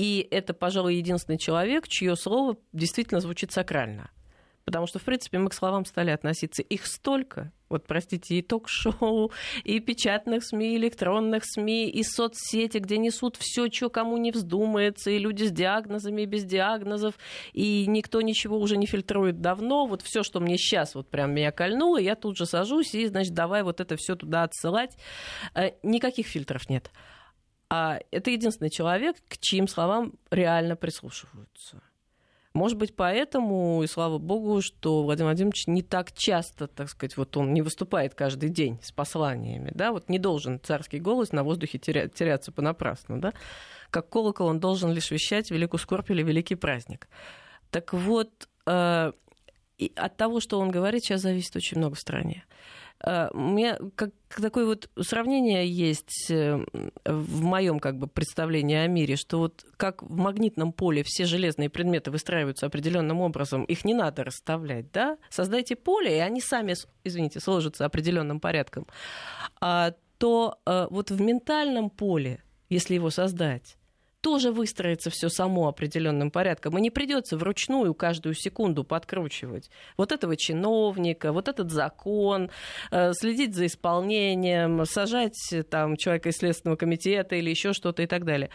И 0.00 0.26
это, 0.30 0.54
пожалуй, 0.54 0.94
единственный 0.94 1.36
человек, 1.36 1.86
чье 1.86 2.16
слово 2.16 2.56
действительно 2.72 3.20
звучит 3.20 3.52
сакрально. 3.52 4.10
Потому 4.64 4.86
что, 4.86 4.98
в 4.98 5.02
принципе, 5.02 5.38
мы 5.38 5.50
к 5.50 5.52
словам 5.52 5.84
стали 5.84 6.10
относиться. 6.10 6.62
Их 6.62 6.86
столько, 6.86 7.52
вот, 7.68 7.86
простите, 7.86 8.36
и 8.36 8.40
ток-шоу, 8.40 9.30
и 9.64 9.78
печатных 9.78 10.42
СМИ, 10.42 10.72
и 10.72 10.76
электронных 10.78 11.44
СМИ, 11.44 11.90
и 11.90 12.02
соцсети, 12.02 12.78
где 12.78 12.96
несут 12.96 13.36
все, 13.38 13.70
что 13.70 13.90
кому 13.90 14.16
не 14.16 14.30
вздумается, 14.30 15.10
и 15.10 15.18
люди 15.18 15.44
с 15.44 15.50
диагнозами, 15.50 16.22
и 16.22 16.26
без 16.26 16.44
диагнозов, 16.44 17.16
и 17.52 17.84
никто 17.86 18.22
ничего 18.22 18.58
уже 18.58 18.78
не 18.78 18.86
фильтрует 18.86 19.42
давно. 19.42 19.84
Вот 19.84 20.00
все, 20.00 20.22
что 20.22 20.40
мне 20.40 20.56
сейчас 20.56 20.94
вот 20.94 21.10
прям 21.10 21.34
меня 21.34 21.52
кольнуло, 21.52 21.98
я 21.98 22.14
тут 22.14 22.38
же 22.38 22.46
сажусь 22.46 22.94
и, 22.94 23.06
значит, 23.06 23.34
давай 23.34 23.62
вот 23.62 23.82
это 23.82 23.96
все 23.96 24.16
туда 24.16 24.44
отсылать. 24.44 24.96
Э, 25.54 25.72
никаких 25.82 26.26
фильтров 26.26 26.70
нет. 26.70 26.90
А 27.70 28.00
это 28.10 28.30
единственный 28.32 28.68
человек, 28.68 29.16
к 29.28 29.38
чьим 29.38 29.68
словам 29.68 30.14
реально 30.30 30.74
прислушиваются. 30.74 31.80
Может 32.52 32.78
быть, 32.78 32.96
поэтому, 32.96 33.80
и 33.84 33.86
слава 33.86 34.18
богу, 34.18 34.60
что 34.60 35.04
Владимир 35.04 35.28
Владимирович 35.28 35.68
не 35.68 35.82
так 35.82 36.12
часто, 36.12 36.66
так 36.66 36.88
сказать, 36.88 37.16
вот 37.16 37.36
он 37.36 37.54
не 37.54 37.62
выступает 37.62 38.16
каждый 38.16 38.48
день 38.48 38.80
с 38.82 38.90
посланиями, 38.90 39.70
да, 39.72 39.92
вот 39.92 40.08
не 40.08 40.18
должен 40.18 40.60
царский 40.60 40.98
голос 40.98 41.30
на 41.30 41.44
воздухе 41.44 41.78
теря- 41.78 42.08
теряться 42.08 42.50
понапрасну, 42.50 43.20
да, 43.20 43.32
как 43.90 44.08
колокол 44.08 44.48
он 44.48 44.58
должен 44.58 44.90
лишь 44.90 45.12
вещать 45.12 45.52
великую 45.52 45.78
скорбь 45.78 46.10
или 46.10 46.24
великий 46.24 46.56
праздник. 46.56 47.08
Так 47.70 47.92
вот, 47.92 48.48
э, 48.66 49.12
от 49.94 50.16
того, 50.16 50.40
что 50.40 50.58
он 50.58 50.72
говорит, 50.72 51.04
сейчас 51.04 51.20
зависит 51.20 51.54
очень 51.54 51.78
много 51.78 51.94
в 51.94 52.00
стране. 52.00 52.44
Э, 53.04 53.28
у 53.32 53.38
меня 53.38 53.78
как 53.94 54.10
такое 54.28 54.66
вот 54.66 54.90
сравнение 55.00 55.66
есть 55.66 56.30
э, 56.30 56.64
в 57.04 57.42
моем 57.42 57.80
как 57.80 57.98
бы 57.98 58.06
представлении 58.06 58.76
о 58.76 58.86
мире, 58.86 59.16
что 59.16 59.38
вот 59.38 59.64
как 59.76 60.02
в 60.02 60.16
магнитном 60.16 60.72
поле 60.72 61.02
все 61.04 61.24
железные 61.24 61.70
предметы 61.70 62.10
выстраиваются 62.10 62.66
определенным 62.66 63.20
образом, 63.20 63.64
их 63.64 63.84
не 63.84 63.94
надо 63.94 64.24
расставлять, 64.24 64.92
да? 64.92 65.18
Создайте 65.30 65.76
поле, 65.76 66.16
и 66.16 66.20
они 66.20 66.40
сами, 66.40 66.74
извините, 67.04 67.40
сложатся 67.40 67.84
определенным 67.84 68.40
порядком. 68.40 68.86
А, 69.60 69.94
то 70.18 70.58
э, 70.66 70.86
вот 70.90 71.10
в 71.10 71.20
ментальном 71.20 71.88
поле, 71.90 72.42
если 72.68 72.94
его 72.94 73.10
создать, 73.10 73.78
тоже 74.20 74.52
выстроится 74.52 75.10
все 75.10 75.28
само 75.28 75.68
определенным 75.68 76.30
порядком. 76.30 76.76
И 76.78 76.80
не 76.80 76.90
придется 76.90 77.36
вручную 77.36 77.94
каждую 77.94 78.34
секунду 78.34 78.84
подкручивать 78.84 79.70
вот 79.96 80.12
этого 80.12 80.36
чиновника, 80.36 81.32
вот 81.32 81.48
этот 81.48 81.70
закон, 81.70 82.50
э, 82.90 83.12
следить 83.14 83.54
за 83.54 83.66
исполнением, 83.66 84.84
сажать 84.84 85.38
там 85.70 85.96
человека 85.96 86.28
из 86.28 86.36
Следственного 86.36 86.76
комитета 86.76 87.36
или 87.36 87.50
еще 87.50 87.72
что-то 87.72 88.02
и 88.02 88.06
так 88.06 88.24
далее. 88.24 88.50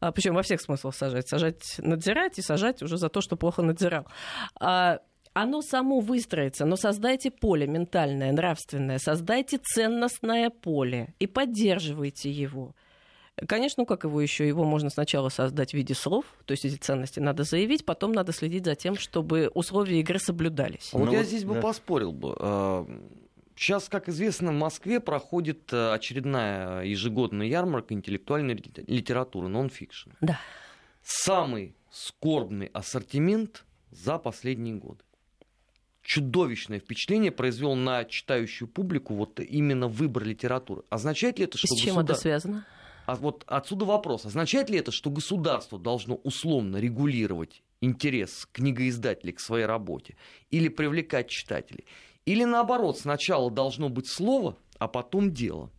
А, 0.00 0.12
Причем 0.12 0.34
во 0.34 0.42
всех 0.42 0.60
смыслах 0.60 0.94
сажать. 0.94 1.28
Сажать, 1.28 1.62
надзирать 1.78 2.38
и 2.38 2.42
сажать 2.42 2.82
уже 2.82 2.96
за 2.98 3.08
то, 3.08 3.20
что 3.20 3.36
плохо 3.36 3.62
надзирал 3.62 4.06
а, 4.60 5.00
оно 5.34 5.62
само 5.62 6.00
выстроится, 6.00 6.64
но 6.64 6.76
создайте 6.76 7.30
поле 7.30 7.66
ментальное, 7.66 8.32
нравственное, 8.32 8.98
создайте 8.98 9.58
ценностное 9.58 10.50
поле 10.50 11.14
и 11.20 11.28
поддерживайте 11.28 12.30
его. 12.30 12.74
Конечно, 13.46 13.82
ну 13.82 13.86
как 13.86 14.04
его 14.04 14.20
еще? 14.20 14.46
Его 14.46 14.64
можно 14.64 14.90
сначала 14.90 15.28
создать 15.28 15.70
в 15.70 15.74
виде 15.74 15.94
слов, 15.94 16.24
то 16.44 16.52
есть 16.52 16.64
эти 16.64 16.76
ценности 16.76 17.20
надо 17.20 17.44
заявить, 17.44 17.84
потом 17.84 18.12
надо 18.12 18.32
следить 18.32 18.64
за 18.64 18.74
тем, 18.74 18.96
чтобы 18.96 19.50
условия 19.54 20.00
игры 20.00 20.18
соблюдались. 20.18 20.90
Вот 20.92 21.06
ну, 21.06 21.12
я 21.12 21.18
вот, 21.18 21.26
здесь 21.26 21.44
да. 21.44 21.54
бы 21.54 21.60
поспорил 21.60 22.12
бы. 22.12 22.34
А, 22.38 22.86
сейчас, 23.56 23.88
как 23.88 24.08
известно, 24.08 24.50
в 24.50 24.56
Москве 24.56 25.00
проходит 25.00 25.72
э, 25.72 25.92
очередная 25.92 26.82
ежегодная 26.82 27.46
ярмарка 27.46 27.94
интеллектуальной 27.94 28.54
литературы, 28.86 29.48
нон-фикшн. 29.48 30.10
Да. 30.20 30.38
Самый 31.02 31.74
скорбный 31.90 32.66
ассортимент 32.72 33.64
за 33.90 34.18
последние 34.18 34.74
годы. 34.74 35.00
Чудовищное 36.02 36.80
впечатление 36.80 37.30
произвел 37.30 37.74
на 37.74 38.04
читающую 38.04 38.66
публику 38.66 39.14
вот 39.14 39.40
именно 39.40 39.88
выбор 39.88 40.24
литературы. 40.24 40.82
Означает 40.88 41.38
ли 41.38 41.44
это, 41.44 41.58
что... 41.58 41.66
С 41.66 41.78
чем 41.78 41.96
государ... 41.96 42.14
это 42.14 42.20
связано? 42.22 42.66
А 43.08 43.14
вот 43.14 43.44
отсюда 43.46 43.86
вопрос. 43.86 44.26
Означает 44.26 44.68
ли 44.68 44.78
это, 44.78 44.92
что 44.92 45.08
государство 45.08 45.78
должно 45.78 46.16
условно 46.16 46.76
регулировать 46.76 47.62
интерес 47.80 48.46
книгоиздателей 48.52 49.32
к 49.32 49.40
своей 49.40 49.64
работе 49.64 50.18
или 50.50 50.68
привлекать 50.68 51.30
читателей? 51.30 51.86
Или 52.26 52.44
наоборот, 52.44 52.98
сначала 52.98 53.50
должно 53.50 53.88
быть 53.88 54.08
слово, 54.08 54.58
а 54.78 54.88
потом 54.88 55.32
дело? 55.32 55.70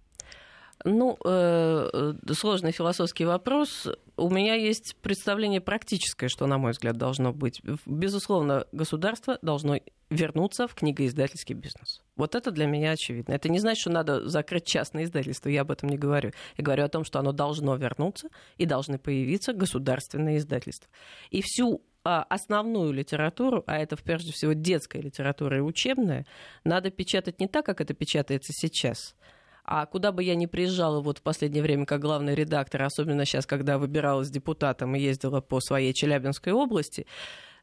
Ну, 0.86 1.18
э, 1.26 1.90
э, 1.94 2.34
сложный 2.34 2.72
философский 2.72 3.26
вопрос. 3.26 3.88
У 4.16 4.30
меня 4.30 4.56
есть 4.56 4.96
представление 5.02 5.60
практическое, 5.60 6.30
что, 6.30 6.46
на 6.48 6.58
мой 6.58 6.72
взгляд, 6.72 6.96
должно 6.96 7.34
быть. 7.34 7.62
Безусловно, 7.86 8.66
государство 8.72 9.38
должно 9.42 9.80
вернуться 10.10 10.68
в 10.68 10.76
книгоиздательский 10.76 11.54
бизнес. 11.54 12.02
Вот 12.16 12.34
это 12.34 12.52
для 12.52 12.66
меня 12.66 12.92
очевидно. 12.92 13.34
Это 13.34 13.50
не 13.50 13.60
значит, 13.60 13.82
что 13.82 13.92
надо 13.92 14.28
закрыть 14.28 14.66
частное 14.66 15.04
издательство, 15.04 15.50
я 15.50 15.62
об 15.62 15.72
этом 15.72 15.90
не 15.90 15.98
говорю. 15.98 16.32
Я 16.58 16.64
говорю 16.64 16.86
о 16.86 16.90
том, 16.90 17.04
что 17.04 17.20
оно 17.20 17.34
должно 17.34 17.76
вернуться 17.76 18.30
и 18.58 18.66
должны 18.66 18.98
появиться 18.98 19.52
государственные 19.52 20.38
издательства. 20.38 20.90
И 21.30 21.42
всю 21.42 21.82
а, 22.06 22.24
основную 22.24 22.94
литературу, 22.94 23.64
а 23.68 23.78
это 23.78 23.98
прежде 23.98 24.32
всего 24.32 24.54
детская 24.54 25.02
литература 25.02 25.58
и 25.58 25.62
учебная, 25.62 26.26
надо 26.64 26.90
печатать 26.90 27.42
не 27.42 27.48
так, 27.48 27.66
как 27.66 27.82
это 27.82 27.94
печатается 27.94 28.54
сейчас– 28.54 29.16
а 29.64 29.86
куда 29.86 30.12
бы 30.12 30.24
я 30.24 30.36
ни 30.36 30.46
приезжала 30.46 31.02
вот 31.02 31.20
в 31.20 31.22
последнее 31.22 31.64
время 31.64 31.86
как 31.86 32.02
главный 32.02 32.36
редактор, 32.36 32.84
особенно 32.84 33.26
сейчас, 33.26 33.46
когда 33.46 33.78
выбиралась 33.78 34.30
депутатом 34.30 34.96
и 34.96 35.00
ездила 35.00 35.42
по 35.42 35.60
своей 35.60 35.94
Челябинской 35.94 36.54
области, 36.54 37.06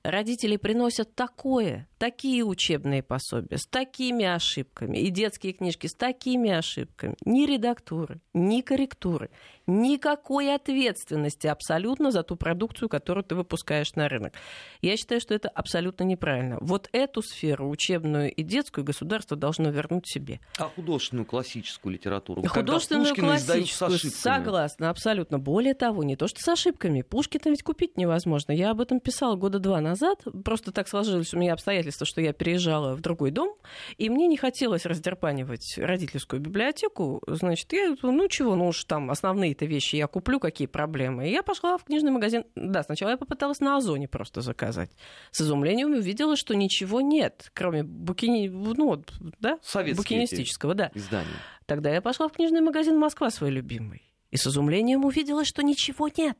родители 0.02 0.56
приносят 0.56 1.14
такое, 1.14 1.88
такие 1.98 2.44
учебные 2.44 3.02
пособия 3.02 3.58
с 3.58 3.66
такими 3.66 4.24
ошибками 4.24 4.98
и 4.98 5.10
детские 5.10 5.52
книжки 5.52 5.86
с 5.86 5.94
такими 5.94 6.50
ошибками. 6.50 7.16
Ни 7.24 7.46
редактуры, 7.46 8.20
ни 8.32 8.60
корректуры, 8.60 9.30
никакой 9.66 10.54
ответственности 10.54 11.46
абсолютно 11.46 12.10
за 12.10 12.22
ту 12.22 12.36
продукцию, 12.36 12.88
которую 12.88 13.24
ты 13.24 13.34
выпускаешь 13.34 13.94
на 13.94 14.08
рынок. 14.08 14.34
Я 14.80 14.96
считаю, 14.96 15.20
что 15.20 15.34
это 15.34 15.48
абсолютно 15.48 16.04
неправильно. 16.04 16.58
Вот 16.60 16.88
эту 16.92 17.22
сферу, 17.22 17.68
учебную 17.68 18.32
и 18.32 18.42
детскую, 18.42 18.84
государство 18.84 19.36
должно 19.36 19.70
вернуть 19.70 20.08
себе. 20.08 20.40
А 20.58 20.64
художественную 20.64 21.26
классическую 21.26 21.92
литературу? 21.92 22.42
Художественную 22.46 23.14
классическую, 23.14 23.98
согласна, 23.98 24.90
абсолютно. 24.90 25.38
Более 25.38 25.74
того, 25.74 26.04
не 26.04 26.16
то 26.16 26.28
что 26.28 26.40
с 26.40 26.48
ошибками. 26.48 27.02
Пушкина 27.02 27.50
ведь 27.50 27.62
купить 27.62 27.96
невозможно. 27.96 28.52
Я 28.52 28.70
об 28.70 28.80
этом 28.80 29.00
писала 29.00 29.36
года 29.36 29.58
два 29.58 29.80
назад. 29.80 30.22
Просто 30.44 30.72
так 30.72 30.88
сложилось 30.88 31.34
у 31.34 31.38
меня 31.38 31.52
обстоятельства, 31.52 32.06
что 32.06 32.20
я 32.20 32.32
переезжала 32.32 32.94
в 32.94 33.00
другой 33.00 33.30
дом, 33.30 33.54
и 33.98 34.08
мне 34.08 34.26
не 34.26 34.36
хотелось 34.36 34.86
раздерпанивать 34.86 35.78
родительскую 35.78 36.40
библиотеку. 36.40 37.22
Значит, 37.26 37.72
я, 37.72 37.96
ну 38.02 38.28
чего, 38.28 38.54
ну 38.54 38.68
уж 38.68 38.84
там 38.84 39.10
основные 39.10 39.55
какие-то 39.56 39.66
вещи 39.66 39.96
я 39.96 40.06
куплю, 40.06 40.38
какие 40.38 40.66
проблемы. 40.66 41.28
И 41.28 41.32
я 41.32 41.42
пошла 41.42 41.78
в 41.78 41.84
книжный 41.84 42.10
магазин. 42.10 42.44
Да, 42.54 42.82
сначала 42.82 43.10
я 43.10 43.16
попыталась 43.16 43.60
на 43.60 43.76
Озоне 43.76 44.08
просто 44.08 44.40
заказать. 44.40 44.90
С 45.30 45.40
изумлением 45.40 45.92
увидела, 45.92 46.36
что 46.36 46.54
ничего 46.54 47.00
нет, 47.00 47.50
кроме 47.54 47.82
букини... 47.82 48.48
ну, 48.48 49.02
да? 49.40 49.58
букинистического 49.96 50.74
да. 50.74 50.90
издания. 50.94 51.28
Тогда 51.66 51.90
я 51.92 52.00
пошла 52.00 52.28
в 52.28 52.32
книжный 52.32 52.60
магазин 52.60 52.98
«Москва» 52.98 53.30
свой 53.30 53.50
любимый. 53.50 54.02
И 54.30 54.36
с 54.36 54.46
изумлением 54.46 55.04
увидела, 55.04 55.44
что 55.44 55.62
ничего 55.62 56.08
нет. 56.16 56.38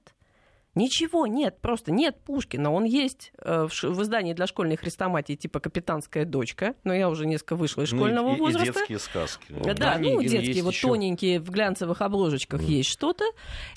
Ничего 0.77 1.27
нет, 1.27 1.59
просто 1.63 1.91
нет 1.91 2.17
Пушкина. 2.25 2.71
Он 2.71 2.85
есть 2.85 3.33
э, 3.39 3.67
в, 3.67 3.83
в 3.83 4.03
издании 4.03 4.35
для 4.35 4.47
школьной 4.47 4.77
хрестоматии 4.77 5.33
типа 5.33 5.59
«Капитанская 5.59 6.27
дочка», 6.27 6.75
но 6.85 6.93
я 6.93 7.09
уже 7.09 7.27
несколько 7.27 7.57
вышла 7.57 7.83
из 7.83 7.89
школьного 7.89 8.29
ну, 8.29 8.37
и, 8.37 8.39
возраста. 8.41 8.71
И 8.71 8.75
детские 8.75 8.99
сказки. 8.99 9.55
Да, 9.65 9.73
да 9.73 9.99
ну, 9.99 10.23
детские, 10.23 10.63
вот 10.63 10.75
еще. 10.75 10.89
тоненькие, 10.89 11.41
в 11.41 11.51
глянцевых 11.51 12.03
обложечках 12.03 12.61
mm. 12.61 12.65
есть 12.65 12.91
что-то. 12.91 13.25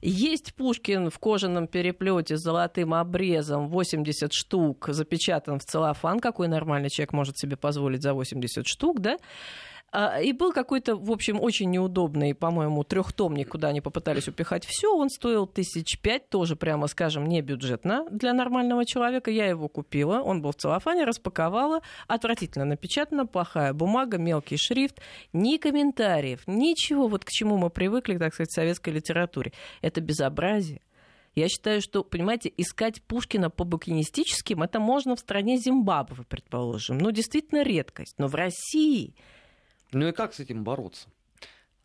Есть 0.01 0.53
Пушкин 0.55 1.09
в 1.09 1.17
кожаном 1.19 1.67
переплете 1.67 2.35
с 2.35 2.41
золотым 2.41 2.93
обрезом, 2.93 3.69
80 3.69 4.33
штук, 4.33 4.89
запечатан 4.89 5.59
в 5.59 5.63
целлофан. 5.63 6.19
Какой 6.19 6.49
нормальный 6.49 6.89
человек 6.89 7.13
может 7.13 7.37
себе 7.37 7.55
позволить 7.55 8.03
за 8.03 8.13
80 8.13 8.67
штук, 8.67 8.99
да? 8.99 9.17
А, 9.91 10.21
и 10.21 10.33
был 10.33 10.53
какой-то, 10.53 10.95
в 10.95 11.11
общем, 11.11 11.41
очень 11.41 11.69
неудобный, 11.71 12.35
по-моему, 12.35 12.83
трехтомник, 12.83 13.49
куда 13.49 13.69
они 13.69 13.81
попытались 13.81 14.27
упихать 14.27 14.65
все. 14.65 14.93
Он 14.95 15.09
стоил 15.09 15.47
тысяч 15.47 15.99
пять, 15.99 16.29
тоже, 16.29 16.55
прямо 16.55 16.87
скажем, 16.87 17.25
не 17.25 17.41
бюджетно 17.41 18.05
для 18.11 18.33
нормального 18.33 18.85
человека. 18.85 19.31
Я 19.31 19.47
его 19.47 19.67
купила, 19.67 20.21
он 20.21 20.41
был 20.41 20.51
в 20.51 20.55
целлофане, 20.55 21.05
распаковала. 21.05 21.81
Отвратительно 22.07 22.65
напечатано, 22.65 23.25
плохая 23.25 23.73
бумага, 23.73 24.17
мелкий 24.17 24.57
шрифт. 24.57 25.01
Ни 25.33 25.57
комментариев, 25.57 26.43
ничего, 26.45 27.07
вот 27.07 27.25
к 27.25 27.29
чему 27.29 27.57
мы 27.57 27.69
привыкли, 27.69 28.17
так 28.17 28.33
сказать, 28.33 28.51
в 28.51 28.55
советской 28.55 28.89
литературе. 28.91 29.53
Это 29.81 30.01
безобразие. 30.01 30.81
Я 31.35 31.47
считаю, 31.47 31.81
что, 31.81 32.03
понимаете, 32.03 32.51
искать 32.57 33.01
Пушкина 33.03 33.49
по 33.49 33.63
букинистическим, 33.63 34.63
это 34.63 34.79
можно 34.79 35.15
в 35.15 35.19
стране 35.19 35.57
Зимбабве, 35.57 36.25
предположим. 36.27 36.97
Ну, 36.97 37.11
действительно 37.11 37.63
редкость. 37.63 38.15
Но 38.17 38.27
в 38.27 38.35
России 38.35 39.15
ну 39.91 40.07
и 40.07 40.11
как 40.11 40.33
с 40.33 40.39
этим 40.39 40.63
бороться? 40.63 41.07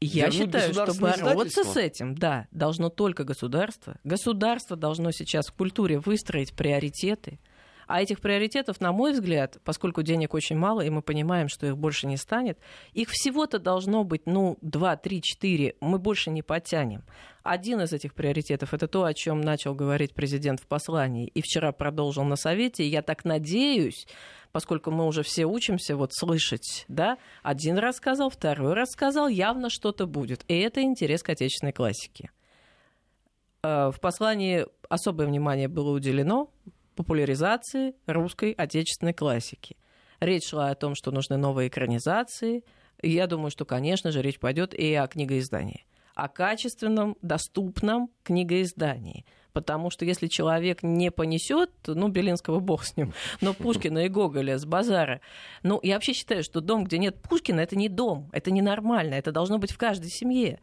Я 0.01 0.27
Вернуть 0.27 0.53
считаю, 0.53 0.73
что 0.75 1.01
бороться 1.01 1.65
с 1.65 1.77
этим, 1.77 2.15
да, 2.15 2.47
должно 2.51 2.91
только 2.91 3.25
государство. 3.25 3.97
Государство 4.05 4.77
должно 4.77 5.13
сейчас 5.13 5.47
в 5.47 5.53
культуре 5.53 5.99
выстроить 5.99 6.55
приоритеты. 6.55 7.39
А 7.87 8.01
этих 8.01 8.21
приоритетов, 8.21 8.81
на 8.81 8.93
мой 8.93 9.13
взгляд, 9.13 9.59
поскольку 9.65 10.03
денег 10.03 10.35
очень 10.35 10.57
мало, 10.57 10.81
и 10.81 10.91
мы 10.91 11.03
понимаем, 11.03 11.49
что 11.49 11.67
их 11.67 11.77
больше 11.77 12.07
не 12.07 12.17
станет, 12.17 12.59
их 12.93 13.09
всего-то 13.11 13.59
должно 13.59 14.05
быть, 14.05 14.23
ну, 14.27 14.59
2, 14.63 14.97
3, 14.97 15.23
4, 15.23 15.77
мы 15.81 15.99
больше 15.99 16.31
не 16.31 16.43
потянем. 16.43 17.05
Один 17.43 17.81
из 17.83 17.93
этих 17.93 18.15
приоритетов 18.15 18.73
это 18.73 18.89
то, 18.89 19.05
о 19.05 19.13
чем 19.13 19.41
начал 19.41 19.75
говорить 19.75 20.15
президент 20.15 20.61
в 20.61 20.67
послании 20.67 21.29
и 21.29 21.43
вчера 21.43 21.73
продолжил 21.73 22.25
на 22.25 22.37
Совете. 22.37 22.87
Я 22.87 23.03
так 23.03 23.25
надеюсь, 23.25 24.07
поскольку 24.51 24.91
мы 24.91 25.07
уже 25.07 25.23
все 25.23 25.45
учимся 25.45 25.97
вот 25.97 26.15
слышать, 26.15 26.87
да, 26.89 27.19
один 27.43 27.77
раз 27.77 27.97
сказал, 27.97 28.31
второй 28.31 28.73
раз 28.73 28.91
сказал, 28.91 29.29
явно 29.29 29.69
что-то 29.69 30.07
будет. 30.07 30.45
И 30.49 30.59
это 30.59 30.81
интерес 30.81 31.23
к 31.23 31.29
отечественной 31.29 31.73
классике. 31.73 32.31
Э, 33.65 33.91
в 33.91 34.01
послании 34.01 34.67
особое 34.89 35.27
внимание 35.27 35.69
было 35.69 35.91
уделено 35.91 36.51
популяризации 36.95 37.95
русской 38.07 38.53
отечественной 38.53 39.15
классики. 39.15 39.77
Речь 40.21 40.49
шла 40.49 40.71
о 40.71 40.75
том, 40.75 40.95
что 40.95 41.11
нужны 41.11 41.37
новые 41.37 41.69
экранизации. 41.69 42.65
И 43.03 43.11
я 43.11 43.27
думаю, 43.27 43.51
что, 43.51 43.65
конечно 43.65 44.11
же, 44.11 44.23
речь 44.23 44.39
пойдет 44.39 44.73
и 44.73 44.95
о 44.95 45.07
книгоиздании 45.07 45.85
о 46.15 46.29
качественном, 46.29 47.17
доступном 47.23 48.09
книгоиздании. 48.23 49.25
Потому 49.53 49.91
что 49.91 50.05
если 50.05 50.27
человек 50.27 50.83
не 50.83 51.11
понесет, 51.11 51.71
ну, 51.87 52.09
Белинского 52.09 52.59
бог 52.59 52.85
с 52.85 52.97
ним, 52.97 53.13
но 53.41 53.55
Пушкина 53.55 54.07
и 54.07 54.09
Гоголя 54.09 54.59
с 54.59 54.65
базара. 54.65 55.21
Ну, 55.63 55.79
я 55.83 55.95
вообще 55.95 56.13
считаю, 56.13 56.43
что 56.43 56.61
дом, 56.61 56.85
где 56.85 56.99
нет 56.99 57.21
Пушкина, 57.23 57.61
это 57.61 57.77
не 57.77 57.89
дом, 57.89 58.31
это 58.33 58.51
ненормально, 58.51 59.15
это 59.15 59.31
должно 59.31 59.59
быть 59.59 59.71
в 59.71 59.79
каждой 59.79 60.11
семье. 60.11 60.61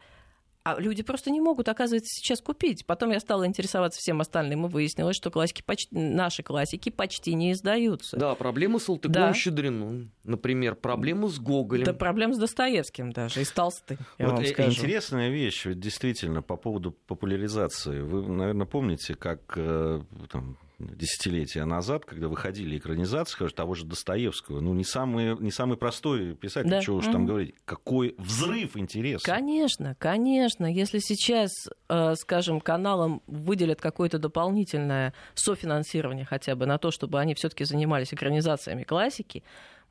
А 0.64 0.78
люди 0.78 1.02
просто 1.02 1.30
не 1.30 1.40
могут, 1.40 1.68
оказывается, 1.68 2.08
сейчас 2.14 2.40
купить. 2.40 2.86
Потом 2.86 3.10
я 3.10 3.18
стала 3.18 3.46
интересоваться 3.46 3.98
всем 4.00 4.20
остальным, 4.20 4.66
и 4.66 4.68
выяснилось, 4.68 5.16
что 5.16 5.30
классики 5.30 5.62
почти, 5.62 5.88
наши 5.90 6.44
классики 6.44 6.90
почти 6.90 7.34
не 7.34 7.52
издаются. 7.52 8.16
Да, 8.16 8.34
проблемы 8.36 8.78
с 8.78 8.84
Салтыковым 8.84 9.32
да. 9.32 9.34
Щедриным, 9.34 10.12
например, 10.22 10.76
проблемы 10.76 11.28
с 11.28 11.38
Гоголем. 11.40 11.84
Да, 11.84 11.92
проблемы 11.92 12.34
с 12.34 12.38
Достоевским 12.38 13.10
даже, 13.10 13.40
и 13.40 13.44
с 13.44 13.50
Толстым, 13.50 13.98
я 14.18 14.26
вот 14.28 14.36
вам 14.36 14.46
скажу. 14.46 14.70
Интересная 14.70 15.30
вещь, 15.30 15.64
действительно, 15.66 16.42
по 16.42 16.56
поводу 16.56 16.92
популяризации. 16.92 18.00
Вы, 18.00 18.22
наверное, 18.28 18.66
помните, 18.66 19.16
как 19.16 19.54
э, 19.56 20.00
там, 20.30 20.58
десятилетия 20.94 21.64
назад, 21.64 22.04
когда 22.04 22.28
выходили 22.28 22.76
экранизации, 22.78 23.32
скажем, 23.32 23.54
того 23.56 23.74
же 23.74 23.84
Достоевского, 23.84 24.60
ну, 24.60 24.74
не 24.74 24.84
самый, 24.84 25.36
не 25.38 25.50
самый 25.50 25.76
простой 25.76 26.34
писатель, 26.34 26.70
да. 26.70 26.80
чего 26.80 26.96
уж 26.96 27.06
там 27.06 27.26
говорить. 27.26 27.54
Какой 27.64 28.14
взрыв 28.18 28.76
интереса. 28.76 29.24
Конечно, 29.24 29.96
конечно. 29.98 30.66
Если 30.66 30.98
сейчас, 30.98 31.50
э, 31.88 32.14
скажем, 32.16 32.60
каналам 32.60 33.22
выделят 33.26 33.80
какое-то 33.80 34.18
дополнительное 34.18 35.14
софинансирование 35.34 36.24
хотя 36.24 36.54
бы 36.54 36.66
на 36.66 36.78
то, 36.78 36.90
чтобы 36.90 37.20
они 37.20 37.34
все 37.34 37.48
таки 37.48 37.64
занимались 37.64 38.12
экранизациями 38.12 38.82
классики, 38.82 39.42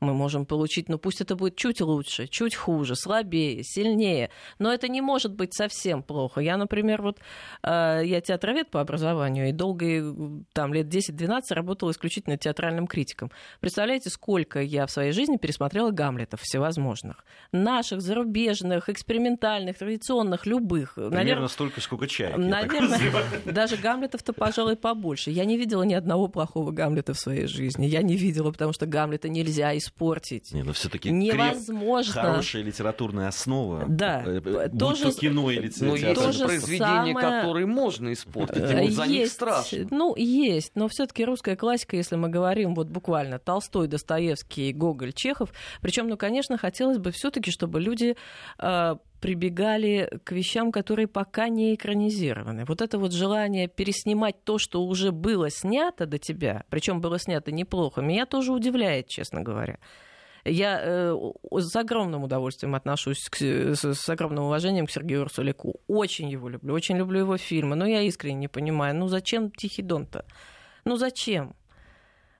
мы 0.02 0.14
можем 0.14 0.44
получить, 0.44 0.88
ну 0.88 0.98
пусть 0.98 1.20
это 1.20 1.36
будет 1.36 1.56
чуть 1.56 1.80
лучше, 1.80 2.26
чуть 2.26 2.54
хуже, 2.54 2.96
слабее, 2.96 3.62
сильнее, 3.62 4.30
но 4.58 4.72
это 4.72 4.88
не 4.88 5.00
может 5.00 5.34
быть 5.34 5.54
совсем 5.54 6.02
плохо. 6.02 6.40
Я, 6.40 6.56
например, 6.56 7.02
вот, 7.02 7.18
э, 7.62 8.02
я 8.04 8.20
театровед 8.20 8.70
по 8.70 8.80
образованию, 8.80 9.48
и 9.48 9.52
долго, 9.52 10.44
там, 10.52 10.74
лет 10.74 10.86
10-12 10.88 11.42
работала 11.50 11.90
исключительно 11.92 12.36
театральным 12.36 12.86
критиком. 12.86 13.30
Представляете, 13.60 14.10
сколько 14.10 14.60
я 14.60 14.86
в 14.86 14.90
своей 14.90 15.12
жизни 15.12 15.36
пересмотрела 15.36 15.90
Гамлетов 15.90 16.40
всевозможных. 16.42 17.24
Наших, 17.52 18.00
зарубежных, 18.00 18.88
экспериментальных, 18.88 19.78
традиционных, 19.78 20.46
любых. 20.46 20.94
Примерно 20.94 21.16
наверное, 21.16 21.48
столько, 21.48 21.80
сколько 21.80 22.06
чая. 22.06 22.36
Наверное, 22.36 22.98
даже 23.44 23.76
Гамлетов-то, 23.76 24.32
пожалуй, 24.32 24.76
побольше. 24.76 25.30
Я 25.30 25.44
не 25.44 25.56
видела 25.56 25.82
ни 25.82 25.94
одного 25.94 26.28
плохого 26.28 26.72
Гамлета 26.72 27.14
в 27.14 27.18
своей 27.18 27.46
жизни. 27.46 27.86
Я 27.86 28.02
не 28.02 28.16
видела, 28.16 28.50
потому 28.50 28.72
что 28.72 28.86
Гамлета 28.86 29.28
нельзя 29.28 29.76
использовать 29.76 29.91
испортить. 29.92 30.52
Не, 30.52 30.62
но 30.62 30.72
все-таки 30.72 31.10
невозможно. 31.10 32.12
Хорошая 32.12 32.62
литературная 32.62 33.28
основа. 33.28 33.84
Да. 33.88 34.22
Э, 34.24 34.40
э, 34.44 34.68
тоже, 34.70 35.04
будь 35.06 35.14
то 35.14 35.20
кино 35.20 35.50
или. 35.50 35.70
Но 35.80 35.96
есть 35.96 36.20
тоже 36.20 36.44
произведения, 36.44 37.14
самое... 37.14 37.14
которые 37.14 37.66
можно 37.66 38.12
испортить, 38.12 38.56
и 38.56 38.60
вот 38.60 38.90
за 38.90 39.04
есть, 39.04 39.08
них 39.08 39.28
страшно. 39.28 39.86
Ну, 39.90 40.16
есть, 40.16 40.72
но 40.74 40.88
все-таки 40.88 41.24
русская 41.24 41.56
классика, 41.56 41.96
если 41.96 42.16
мы 42.16 42.28
говорим 42.28 42.74
вот 42.74 42.88
буквально 42.88 43.38
Толстой, 43.38 43.88
Достоевский, 43.88 44.72
Гоголь, 44.72 45.12
Чехов, 45.12 45.52
причем, 45.80 46.08
ну, 46.08 46.16
конечно, 46.16 46.58
хотелось 46.58 46.98
бы 46.98 47.10
все-таки, 47.10 47.50
чтобы 47.50 47.80
люди 47.80 48.16
э, 48.58 48.96
прибегали 49.22 50.18
к 50.24 50.32
вещам, 50.32 50.72
которые 50.72 51.06
пока 51.06 51.48
не 51.48 51.76
экранизированы. 51.76 52.64
Вот 52.64 52.82
это 52.82 52.98
вот 52.98 53.12
желание 53.12 53.68
переснимать 53.68 54.42
то, 54.42 54.58
что 54.58 54.82
уже 54.82 55.12
было 55.12 55.48
снято 55.48 56.06
до 56.06 56.18
тебя, 56.18 56.64
причем 56.70 57.00
было 57.00 57.20
снято 57.20 57.52
неплохо, 57.52 58.02
меня 58.02 58.26
тоже 58.26 58.52
удивляет, 58.52 59.06
честно 59.06 59.40
говоря. 59.40 59.78
Я 60.44 60.80
э, 60.82 61.16
с 61.52 61.76
огромным 61.76 62.24
удовольствием 62.24 62.74
отношусь, 62.74 63.28
к, 63.30 63.40
с, 63.40 63.94
с 63.94 64.08
огромным 64.08 64.44
уважением 64.44 64.86
к 64.86 64.90
Сергею 64.90 65.22
Урсуляку. 65.22 65.80
Очень 65.86 66.28
его 66.28 66.48
люблю, 66.48 66.74
очень 66.74 66.96
люблю 66.96 67.20
его 67.20 67.36
фильмы, 67.36 67.76
но 67.76 67.86
я 67.86 68.02
искренне 68.02 68.34
не 68.34 68.48
понимаю, 68.48 68.96
ну 68.96 69.06
зачем 69.06 69.52
Тихий 69.52 69.82
Дон-то? 69.82 70.24
Ну 70.84 70.96
зачем? 70.96 71.54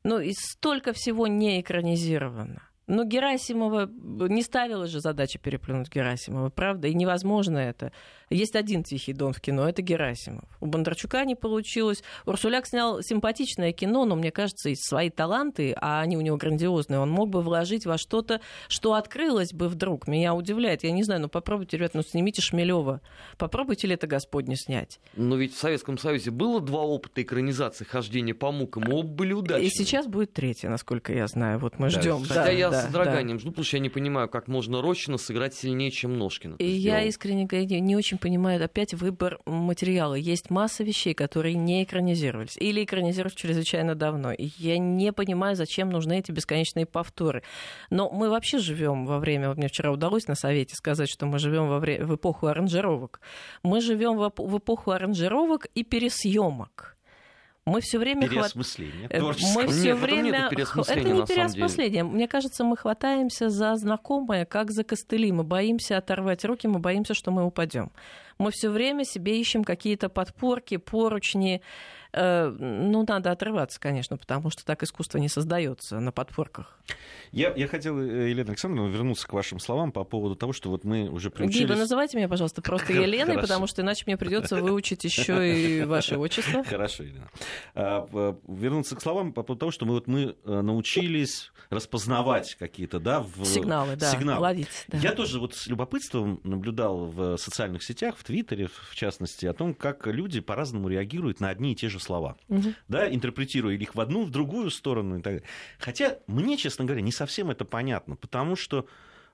Ну 0.03 0.19
и 0.19 0.33
столько 0.33 0.93
всего 0.93 1.29
не 1.29 1.61
экранизировано. 1.61 2.63
Но 2.87 3.05
Герасимова 3.05 3.89
не 3.93 4.43
ставила 4.43 4.87
же 4.87 5.01
задачи 5.01 5.39
переплюнуть 5.39 5.89
Герасимова, 5.93 6.51
правда? 6.51 6.89
И 6.89 6.95
невозможно 6.95 7.59
это. 7.59 7.93
Есть 8.29 8.57
один 8.57 8.83
тихий 8.83 9.13
дон 9.13 9.33
в 9.33 9.41
кино, 9.41 9.69
это 9.69 9.83
Герасимов. 9.83 10.45
У 10.61 10.67
Бондарчука 10.67 11.25
не 11.25 11.35
получилось. 11.35 12.03
Урсуляк 12.25 12.67
снял 12.67 13.03
симпатичное 13.03 13.73
кино, 13.73 14.05
но, 14.05 14.17
мне 14.17 14.31
кажется, 14.31 14.71
и 14.71 14.75
свои 14.75 15.11
таланты, 15.11 15.75
а 15.81 16.01
они 16.01 16.17
у 16.17 16.23
него 16.23 16.37
грандиозные, 16.37 16.99
он 16.99 17.11
мог 17.11 17.29
бы 17.29 17.43
вложить 17.43 17.87
во 17.87 17.99
что-то, 17.99 18.41
что 18.69 18.95
открылось 18.95 19.53
бы 19.53 19.69
вдруг. 19.69 20.09
Меня 20.09 20.35
удивляет. 20.35 20.83
Я 20.83 20.93
не 20.93 21.03
знаю, 21.03 21.21
ну 21.21 21.29
попробуйте, 21.29 21.77
ребят, 21.77 21.95
ну 21.95 22.03
снимите 22.03 22.43
Шмелева. 22.43 23.01
Попробуйте 23.39 23.87
ли 23.87 23.95
это 23.95 24.07
Господне 24.07 24.57
снять. 24.57 24.99
Но 25.15 25.37
ведь 25.37 25.55
в 25.55 25.59
Советском 25.59 25.99
Союзе 25.99 26.31
было 26.31 26.61
два 26.61 26.83
опыта 26.83 27.23
экранизации 27.23 27.85
хождения 27.85 28.35
по 28.35 28.51
мукам, 28.51 28.93
оба 28.93 29.09
были 29.09 29.33
удачные. 29.35 29.69
И 29.69 29.71
сейчас 29.71 30.07
будет 30.07 30.33
третья, 30.33 30.69
насколько 30.69 31.13
я 31.13 31.27
знаю. 31.27 31.59
Вот 31.59 31.79
мы 31.79 31.91
ждем. 31.91 32.23
Хотя 32.23 32.45
да, 32.45 32.51
я 32.51 32.71
да, 32.71 32.82
с 32.83 32.87
содроганием 32.87 33.37
да. 33.37 33.41
жду, 33.41 33.51
потому 33.51 33.65
что 33.65 33.77
я 33.77 33.81
не 33.81 33.89
понимаю, 33.89 34.29
как 34.29 34.49
можно 34.49 34.83
Рощина 34.83 35.19
сыграть 35.19 35.55
сильнее, 35.55 35.91
чем 35.91 36.19
Ножкина. 36.19 36.57
И 36.59 36.69
я 36.69 37.03
искренне 37.03 37.45
говоря, 37.45 37.81
не 37.81 37.97
очень 37.97 38.19
понимаю 38.19 38.63
опять 38.65 38.95
выбор 38.95 39.39
материала. 39.47 40.15
Есть 40.15 40.51
масса 40.51 40.85
вещей, 40.85 41.15
которые 41.15 41.55
не 41.55 41.85
экранизировались 41.85 42.57
или 42.57 42.85
экранизировались 42.85 43.37
чрезвычайно 43.37 43.95
давно. 43.95 44.33
И 44.33 44.51
я 44.59 44.79
не 44.79 45.13
понимаю, 45.13 45.57
зачем 45.57 45.91
нужны 45.91 46.19
эти 46.19 46.33
бесконечные 46.33 46.87
повторы. 46.87 47.43
Но 47.91 48.11
мы 48.11 48.31
вообще 48.31 48.59
живем 48.59 49.07
во 49.07 49.19
время, 49.19 49.55
мне 49.55 49.69
вчера 49.69 49.91
удалось 49.93 50.27
на 50.27 50.35
совете 50.35 50.75
сказать, 50.77 51.09
что 51.09 51.27
мы 51.27 51.39
живем 51.39 51.69
во 51.69 51.79
время, 51.79 52.07
в 52.07 52.15
эпоху 52.15 52.47
аранжировок. 52.47 53.21
Мы 53.63 53.81
живем 53.81 54.17
в 54.17 54.59
эпоху 54.59 54.91
аранжировок 54.91 55.67
и 55.75 55.85
пересъемок. 55.85 56.97
Мы 57.65 57.81
все 57.81 57.99
время 57.99 58.29
переосмысление. 58.29 59.09
Хват... 59.09 59.37
Мы 59.55 59.69
все 59.69 59.95
время 59.95 60.49
это, 60.51 60.57
не 60.57 61.25
переосмысление. 61.25 62.03
Мне 62.03 62.27
кажется, 62.27 62.65
мы 62.65 62.77
хватаемся 62.77 63.51
за 63.51 63.77
знакомое, 63.77 64.45
как 64.45 64.73
за 64.73 64.83
костыли. 64.83 65.31
Мы 65.31 65.45
боимся 65.45 65.97
оторвать 65.97 66.45
руки, 66.45 66.67
мы 66.67 66.81
боимся, 66.81 67.15
что 67.15 67.31
мы 67.31 67.45
упадем. 67.45 67.93
Мы 68.39 68.51
все 68.51 68.69
время 68.69 69.05
себе 69.05 69.41
ищем 69.41 69.63
какие-то 69.63 70.09
подпорки, 70.09 70.77
поручни, 70.77 71.57
Э, 71.57 71.63
ну, 72.15 73.05
надо 73.07 73.31
отрываться, 73.31 73.81
конечно, 73.81 74.17
потому 74.17 74.51
что 74.51 74.65
так 74.65 74.83
искусство 74.83 75.19
не 75.19 75.29
создается 75.29 76.01
на 76.01 76.13
подпорках. 76.13 76.79
Я, 77.33 77.53
я 77.57 77.67
хотел, 77.67 77.99
э, 77.99 78.29
Елена 78.29 78.51
Александровна, 78.51 78.93
вернуться 78.93 79.27
к 79.27 79.33
вашим 79.33 79.59
словам 79.59 79.91
по 79.91 80.05
поводу 80.05 80.37
того, 80.37 80.53
что 80.53 80.69
вот 80.69 80.85
мы 80.85 81.09
уже 81.09 81.31
приучились... 81.31 81.67
Гиба, 81.67 81.77
называйте 81.77 82.19
меня, 82.19 82.29
пожалуйста, 82.29 82.61
просто 82.63 82.93
Еленой, 82.93 83.39
потому 83.39 83.67
что 83.67 83.81
иначе 83.81 84.05
мне 84.07 84.19
придется 84.19 84.57
выучить 84.57 85.05
еще 85.05 85.81
и 85.81 85.83
ваше 85.85 86.19
отчество. 86.19 86.63
Хорошо, 86.69 87.05
Елена. 87.05 87.31
А, 87.75 88.07
вернуться 88.47 88.97
к 88.97 89.01
словам 89.01 89.33
по 89.33 89.43
поводу 89.43 89.61
того, 89.61 89.73
что 89.73 89.87
мы 89.87 89.95
вот 89.95 90.07
мы 90.07 90.37
э, 90.45 90.61
научились 90.61 91.53
распознавать 91.71 92.55
какие-то, 92.57 93.01
да, 93.01 93.21
в... 93.21 93.47
сигналы, 93.47 93.97
да, 93.97 94.11
сигналы. 94.11 94.43
ловить. 94.43 94.85
Да. 94.89 94.99
Я 94.99 95.13
тоже 95.13 95.41
вот 95.41 95.55
с 95.55 95.67
любопытством 95.69 96.41
наблюдал 96.45 97.07
в 97.07 97.39
социальных 97.39 97.83
сетях, 97.83 98.17
в 98.19 98.25
Твиттере, 98.25 98.69
в 98.69 98.95
частности, 98.95 99.47
о 99.47 99.55
том, 99.55 99.73
как 99.75 100.07
люди 100.07 100.41
по-разному 100.41 100.89
реагируют 100.89 101.41
на 101.41 101.49
одни 101.49 101.73
и 101.73 101.75
те 101.75 101.89
же 101.89 101.99
слова, 102.03 102.37
угу. 102.49 102.75
да, 102.89 103.09
интерпретируя 103.13 103.75
их 103.75 103.95
в 103.95 104.01
одну, 104.01 104.25
в 104.25 104.31
другую 104.31 104.71
сторону 104.71 105.19
и 105.19 105.23
так 105.23 105.35
далее. 105.35 105.49
Хотя 105.79 106.19
мне, 106.27 106.57
честно 106.57 106.85
говоря, 106.85 107.01
не 107.03 107.13
совсем 107.13 107.51
это 107.51 107.65
понятно, 107.65 108.17
потому 108.17 108.57
что 108.57 108.87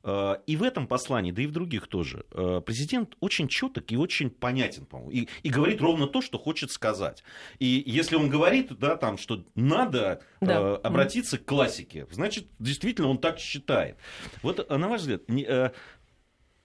э, 0.05 0.35
и 0.47 0.57
в 0.57 0.63
этом 0.63 0.87
послании, 0.87 1.33
да 1.33 1.43
и 1.43 1.47
в 1.47 1.53
других 1.53 1.89
тоже, 1.89 2.25
э, 2.33 2.61
президент 2.65 3.17
очень 3.21 3.49
четок 3.49 3.91
и 3.91 3.97
очень 3.97 4.31
понятен, 4.31 4.87
по-моему, 4.87 5.11
и, 5.11 5.29
и 5.43 5.51
говорит 5.51 5.81
ровно 5.81 6.07
то, 6.07 6.21
что 6.21 6.39
хочет 6.39 6.71
сказать. 6.71 7.25
И 7.59 7.83
если 7.87 8.17
он 8.17 8.29
говорит, 8.29 8.79
да, 8.79 8.97
там, 8.97 9.19
что 9.19 9.45
надо 9.55 10.21
да. 10.41 10.61
э, 10.61 10.75
обратиться 10.85 11.39
к 11.39 11.45
классике, 11.45 12.07
значит, 12.11 12.47
действительно 12.59 13.09
он 13.09 13.19
так 13.19 13.39
считает. 13.39 13.97
Вот, 14.43 14.69
на 14.69 14.89
ваш 14.89 15.01
взгляд, 15.01 15.23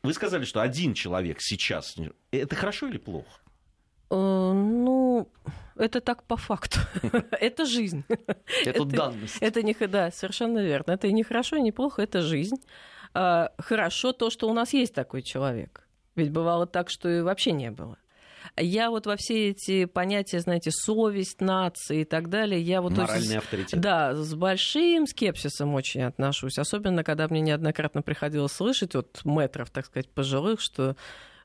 вы 0.03 0.13
сказали, 0.13 0.43
что 0.43 0.61
один 0.61 0.93
человек 0.93 1.37
сейчас, 1.39 1.95
это 2.31 2.55
хорошо 2.55 2.87
или 2.87 2.97
плохо? 2.97 3.39
Ну, 4.09 5.27
это 5.75 6.01
так 6.01 6.23
по 6.23 6.37
факту. 6.37 6.79
это 7.31 7.65
жизнь. 7.65 8.03
Это 8.65 8.85
данность. 8.85 9.37
Это 9.41 9.63
не 9.63 9.73
да, 9.87 10.11
совершенно 10.11 10.59
верно. 10.59 10.91
Это 10.91 11.07
и 11.07 11.13
не 11.13 11.23
хорошо, 11.23 11.57
и 11.57 11.61
не 11.61 11.71
плохо, 11.71 12.01
это 12.01 12.21
жизнь. 12.21 12.57
А, 13.13 13.51
хорошо 13.57 14.13
то, 14.13 14.29
что 14.29 14.49
у 14.49 14.53
нас 14.53 14.73
есть 14.73 14.93
такой 14.93 15.21
человек. 15.21 15.87
Ведь 16.15 16.31
бывало 16.31 16.67
так, 16.67 16.89
что 16.89 17.09
и 17.09 17.21
вообще 17.21 17.51
не 17.51 17.71
было. 17.71 17.97
Я 18.55 18.91
вот 18.91 19.07
во 19.07 19.15
все 19.15 19.49
эти 19.49 19.85
понятия, 19.85 20.39
знаете, 20.39 20.69
совесть 20.69 21.41
нации 21.41 22.01
и 22.01 22.05
так 22.05 22.29
далее, 22.29 22.61
я 22.61 22.81
вот... 22.81 22.91
Моральный 22.91 23.37
авторитет. 23.37 23.79
Да, 23.79 24.13
с 24.13 24.35
большим 24.35 25.07
скепсисом 25.07 25.73
очень 25.73 26.03
отношусь. 26.03 26.59
Особенно, 26.59 27.03
когда 27.03 27.27
мне 27.27 27.41
неоднократно 27.41 28.03
приходилось 28.03 28.51
слышать 28.51 28.95
от 28.95 29.21
метров, 29.23 29.71
так 29.71 29.85
сказать, 29.85 30.09
пожилых, 30.09 30.61
что 30.61 30.91
Э, 30.91 30.95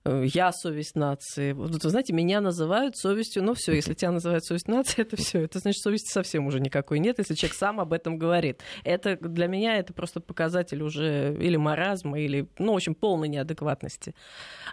я 0.04 0.52
совесть 0.52 0.94
нации. 0.94 1.52
Вот, 1.52 1.82
вы 1.82 1.90
знаете, 1.90 2.12
меня 2.12 2.40
называют 2.40 2.96
совестью, 2.96 3.42
ну 3.42 3.54
все, 3.54 3.72
если 3.72 3.94
тебя 3.94 4.10
называют 4.10 4.44
совесть 4.44 4.68
нации, 4.68 5.02
это 5.02 5.16
все. 5.16 5.40
Это 5.40 5.58
значит, 5.58 5.82
совести 5.82 6.12
совсем 6.12 6.46
уже 6.46 6.60
никакой 6.60 6.98
нет, 6.98 7.18
если 7.18 7.34
человек 7.34 7.56
сам 7.56 7.80
об 7.80 7.92
этом 7.92 8.18
говорит. 8.18 8.62
Это 8.84 9.16
для 9.16 9.46
меня 9.46 9.76
это 9.76 9.92
просто 9.92 10.20
показатель 10.20 10.82
уже 10.82 11.36
или 11.40 11.56
маразма, 11.56 12.18
или, 12.18 12.48
ну, 12.58 12.72
в 12.72 12.76
общем, 12.76 12.94
полной 12.94 13.28
неадекватности. 13.28 14.14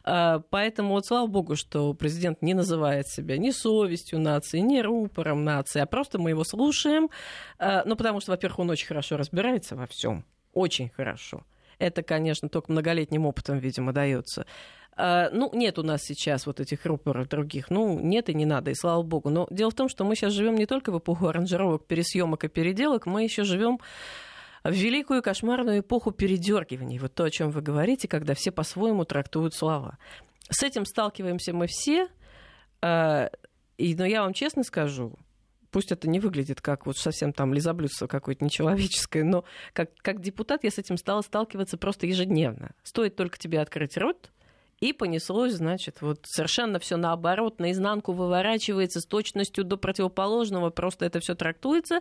А, 0.03 0.39
поэтому 0.49 0.91
вот 0.91 1.05
слава 1.05 1.27
богу, 1.27 1.55
что 1.55 1.93
президент 1.93 2.41
не 2.41 2.53
называет 2.53 3.07
себя 3.07 3.37
ни 3.37 3.51
совестью 3.51 4.19
нации, 4.19 4.59
ни 4.59 4.79
рупором 4.79 5.43
нации, 5.43 5.79
а 5.79 5.85
просто 5.85 6.19
мы 6.19 6.31
его 6.31 6.43
слушаем, 6.43 7.09
а, 7.59 7.83
ну, 7.85 7.95
потому 7.95 8.19
что, 8.19 8.31
во-первых, 8.31 8.59
он 8.59 8.69
очень 8.69 8.87
хорошо 8.87 9.17
разбирается 9.17 9.75
во 9.75 9.87
всем, 9.87 10.25
очень 10.53 10.89
хорошо. 10.89 11.43
Это, 11.79 12.03
конечно, 12.03 12.49
только 12.49 12.71
многолетним 12.71 13.25
опытом, 13.25 13.59
видимо, 13.59 13.93
дается. 13.93 14.45
А, 14.97 15.29
ну, 15.31 15.51
нет 15.53 15.77
у 15.77 15.83
нас 15.83 16.01
сейчас 16.03 16.45
вот 16.45 16.59
этих 16.59 16.85
рупоров 16.85 17.27
других. 17.27 17.69
Ну, 17.69 17.99
нет 17.99 18.29
и 18.29 18.33
не 18.33 18.45
надо, 18.45 18.71
и 18.71 18.75
слава 18.75 19.03
богу. 19.03 19.29
Но 19.29 19.47
дело 19.49 19.71
в 19.71 19.75
том, 19.75 19.89
что 19.89 20.05
мы 20.05 20.15
сейчас 20.15 20.33
живем 20.33 20.55
не 20.55 20.65
только 20.65 20.91
в 20.91 20.99
эпоху 20.99 21.27
аранжировок, 21.27 21.85
пересъемок 21.85 22.43
и 22.45 22.47
переделок, 22.47 23.05
мы 23.05 23.23
еще 23.23 23.43
живем 23.43 23.79
в 24.63 24.71
великую 24.71 25.21
кошмарную 25.21 25.79
эпоху 25.79 26.11
передергиваний. 26.11 26.97
Вот 26.97 27.13
то, 27.13 27.25
о 27.25 27.29
чем 27.29 27.51
вы 27.51 27.61
говорите, 27.61 28.07
когда 28.07 28.33
все 28.33 28.51
по-своему 28.51 29.05
трактуют 29.05 29.53
слова. 29.53 29.97
С 30.49 30.63
этим 30.63 30.85
сталкиваемся 30.85 31.53
мы 31.53 31.67
все. 31.67 32.07
А, 32.81 33.29
и, 33.77 33.95
но 33.95 34.05
я 34.05 34.21
вам 34.21 34.33
честно 34.33 34.63
скажу, 34.63 35.17
пусть 35.75 35.91
это 35.91 36.07
не 36.07 36.21
выглядит 36.21 36.61
как 36.61 36.85
вот 36.85 36.95
совсем 36.95 37.33
там 37.33 37.53
лизоблюдство 37.53 38.07
какое-то 38.07 38.45
нечеловеческое, 38.45 39.25
но 39.25 39.43
как, 39.73 39.89
как 39.97 40.21
депутат 40.21 40.63
я 40.63 40.71
с 40.71 40.77
этим 40.77 40.95
стала 40.95 41.19
сталкиваться 41.19 41.77
просто 41.77 42.07
ежедневно. 42.07 42.71
Стоит 42.81 43.17
только 43.17 43.37
тебе 43.37 43.59
открыть 43.59 43.97
рот, 43.97 44.31
и 44.79 44.93
понеслось, 44.93 45.53
значит, 45.53 46.01
вот 46.01 46.19
совершенно 46.23 46.79
все 46.79 46.95
наоборот, 46.95 47.59
наизнанку 47.59 48.13
выворачивается 48.13 49.01
с 49.01 49.05
точностью 49.05 49.65
до 49.65 49.75
противоположного, 49.75 50.69
просто 50.69 51.05
это 51.05 51.19
все 51.19 51.35
трактуется. 51.35 51.99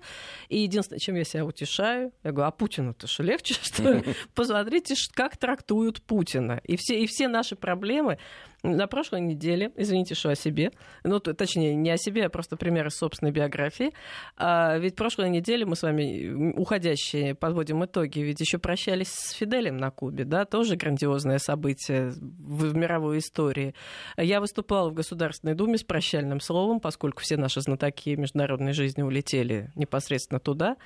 И 0.48 0.58
единственное, 0.58 1.00
чем 1.00 1.16
я 1.16 1.24
себя 1.24 1.44
утешаю, 1.44 2.12
я 2.22 2.30
говорю, 2.30 2.46
а 2.46 2.52
Путину-то 2.52 3.08
что 3.08 3.24
легче, 3.24 3.54
что 3.60 3.82
ли? 3.92 4.04
Посмотрите, 4.34 4.94
как 5.14 5.36
трактуют 5.36 6.00
Путина. 6.02 6.60
И 6.62 6.76
все, 6.76 7.00
и 7.00 7.06
все 7.06 7.26
наши 7.26 7.56
проблемы, 7.56 8.18
на 8.64 8.86
прошлой 8.86 9.20
неделе, 9.20 9.70
извините, 9.76 10.14
что 10.14 10.30
о 10.30 10.34
себе, 10.34 10.72
ну, 11.04 11.20
точнее, 11.20 11.74
не 11.74 11.90
о 11.90 11.98
себе, 11.98 12.26
а 12.26 12.28
просто 12.30 12.56
пример 12.56 12.86
из 12.86 12.96
собственной 12.96 13.30
биографии. 13.30 13.92
А, 14.36 14.78
ведь 14.78 14.96
прошлой 14.96 15.28
неделе 15.28 15.66
мы 15.66 15.76
с 15.76 15.82
вами, 15.82 16.52
уходящие, 16.54 17.34
подводим 17.34 17.84
итоги, 17.84 18.20
ведь 18.20 18.40
еще 18.40 18.58
прощались 18.58 19.12
с 19.12 19.32
Фиделем 19.32 19.76
на 19.76 19.90
Кубе, 19.90 20.24
да, 20.24 20.46
тоже 20.46 20.76
грандиозное 20.76 21.38
событие 21.38 22.10
в, 22.10 22.70
в 22.70 22.74
мировой 22.74 23.18
истории. 23.18 23.74
Я 24.16 24.40
выступала 24.40 24.88
в 24.88 24.94
Государственной 24.94 25.54
Думе 25.54 25.76
с 25.76 25.84
прощальным 25.84 26.40
словом, 26.40 26.80
поскольку 26.80 27.20
все 27.20 27.36
наши 27.36 27.60
знатоки 27.60 28.16
международной 28.16 28.72
жизни 28.72 29.02
улетели 29.02 29.70
непосредственно 29.74 30.40
туда. 30.40 30.76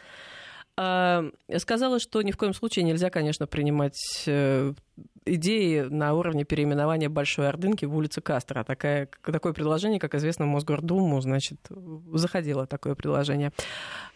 А, 0.80 1.24
сказала, 1.56 1.98
что 1.98 2.22
ни 2.22 2.30
в 2.30 2.36
коем 2.36 2.54
случае 2.54 2.84
нельзя, 2.84 3.10
конечно, 3.10 3.48
принимать 3.48 3.98
э, 4.26 4.74
идеи 5.34 5.80
на 5.80 6.14
уровне 6.14 6.44
переименования 6.44 7.08
Большой 7.08 7.48
Ордынки 7.48 7.84
в 7.84 7.96
улицу 7.96 8.22
Кастро. 8.22 8.64
Такое, 8.64 9.08
такое 9.22 9.52
предложение, 9.52 10.00
как 10.00 10.14
известно, 10.14 10.46
в 10.46 10.48
Мосгордуму, 10.48 11.20
значит, 11.20 11.58
заходило 12.12 12.66
такое 12.66 12.94
предложение. 12.94 13.52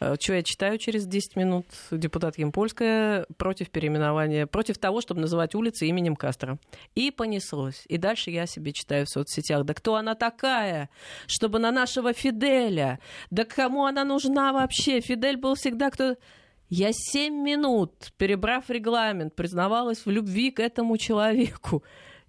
Э, 0.00 0.16
что 0.20 0.34
я 0.34 0.42
читаю 0.42 0.78
через 0.78 1.06
10 1.06 1.36
минут? 1.36 1.66
Депутат 1.90 2.38
Емпольская 2.38 3.26
против 3.36 3.70
переименования, 3.70 4.46
против 4.46 4.78
того, 4.78 5.00
чтобы 5.00 5.20
называть 5.20 5.54
улицы 5.54 5.86
именем 5.86 6.16
Кастро. 6.16 6.58
И 6.94 7.10
понеслось. 7.10 7.84
И 7.88 7.98
дальше 7.98 8.30
я 8.30 8.46
себе 8.46 8.72
читаю 8.72 9.06
в 9.06 9.08
соцсетях. 9.08 9.64
Да 9.64 9.74
кто 9.74 9.96
она 9.96 10.14
такая, 10.14 10.90
чтобы 11.26 11.58
на 11.58 11.70
нашего 11.70 12.12
Фиделя? 12.12 12.98
Да 13.30 13.44
кому 13.44 13.84
она 13.84 14.04
нужна 14.04 14.52
вообще? 14.52 15.00
Фидель 15.00 15.36
был 15.36 15.54
всегда 15.54 15.90
кто... 15.90 16.16
Я 16.74 16.88
семь 16.94 17.42
минут, 17.42 18.14
перебрав 18.16 18.70
регламент, 18.70 19.34
признавалась 19.34 20.06
в 20.06 20.10
любви 20.10 20.50
к 20.50 20.58
этому 20.58 20.96
человеку. 20.96 21.84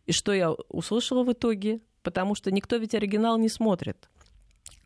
И 0.06 0.12
что 0.12 0.34
я 0.34 0.52
услышала 0.52 1.24
в 1.24 1.32
итоге? 1.32 1.80
Потому 2.02 2.36
что 2.36 2.52
никто 2.52 2.76
ведь 2.76 2.94
оригинал 2.94 3.38
не 3.38 3.48
смотрит 3.48 4.10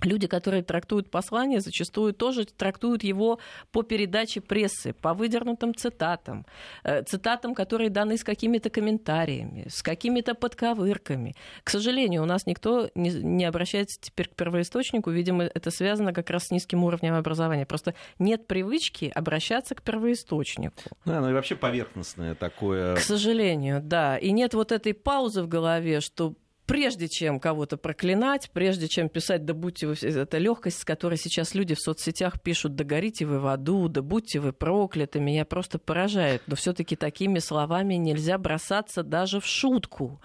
люди, 0.04 0.28
которые 0.28 0.64
трактуют 0.64 1.10
послание, 1.10 1.60
зачастую 1.60 2.14
тоже 2.14 2.46
трактуют 2.46 3.04
его 3.04 3.40
по 3.72 3.84
передаче 3.84 4.42
прессы, 4.42 4.94
по 4.94 5.14
выдернутым 5.14 5.74
цитатам, 5.74 6.46
э, 6.84 7.04
цитатам, 7.04 7.56
которые 7.56 7.90
даны 7.90 8.18
с 8.18 8.24
какими-то 8.24 8.70
комментариями, 8.70 9.68
с 9.70 9.82
какими-то 9.82 10.36
подковырками. 10.36 11.36
К 11.64 11.70
сожалению, 11.70 12.24
у 12.24 12.26
нас 12.26 12.46
никто 12.46 12.90
не, 12.96 13.10
не 13.10 13.46
обращается 13.46 14.00
теперь 14.02 14.28
к 14.28 14.36
первоисточнику, 14.36 15.10
видимо, 15.10 15.44
это 15.44 15.72
связано 15.72 16.14
как 16.14 16.30
раз 16.30 16.46
с 16.46 16.52
низким 16.52 16.84
уровнем 16.84 17.16
образования. 17.16 17.66
Просто 17.66 17.94
нет 18.20 18.48
привычки 18.48 19.12
обращаться 19.14 19.76
к 19.76 19.82
первоисточнику. 19.82 20.76
Да, 21.06 21.22
ну 21.22 21.30
и 21.30 21.34
вообще 21.34 21.56
поверхностное 21.56 22.36
такое. 22.36 22.96
К 22.96 23.00
сожалению, 23.00 23.82
да. 23.82 24.18
И 24.18 24.32
нет 24.32 24.54
вот 24.54 24.72
этой 24.72 24.94
паузы 24.94 25.42
в 25.44 25.48
голове, 25.48 26.02
что 26.02 26.36
прежде 26.68 27.08
чем 27.08 27.40
кого-то 27.40 27.78
проклинать, 27.78 28.52
прежде 28.52 28.88
чем 28.88 29.10
писать 29.10 29.46
«да 29.46 29.54
будьте 29.56 29.88
вы...» 29.88 29.96
Это 29.96 30.38
легкость, 30.38 30.82
с 30.82 30.86
которой 30.86 31.18
сейчас 31.18 31.56
люди 31.56 31.74
в 31.74 31.80
соцсетях 31.80 32.40
пишут 32.42 32.76
«да 32.76 32.84
горите 32.84 33.26
вы 33.26 33.40
в 33.40 33.48
аду», 33.48 33.88
«да 33.88 34.04
будьте 34.04 34.40
вы 34.40 34.54
прокляты», 34.54 35.20
меня 35.20 35.46
просто 35.46 35.80
поражает. 35.80 36.44
Но 36.46 36.56
все 36.56 36.74
таки 36.74 36.96
такими 36.96 37.40
словами 37.40 37.96
нельзя 37.96 38.38
бросаться 38.38 39.02
даже 39.02 39.40
в 39.40 39.46
шутку. 39.46 40.22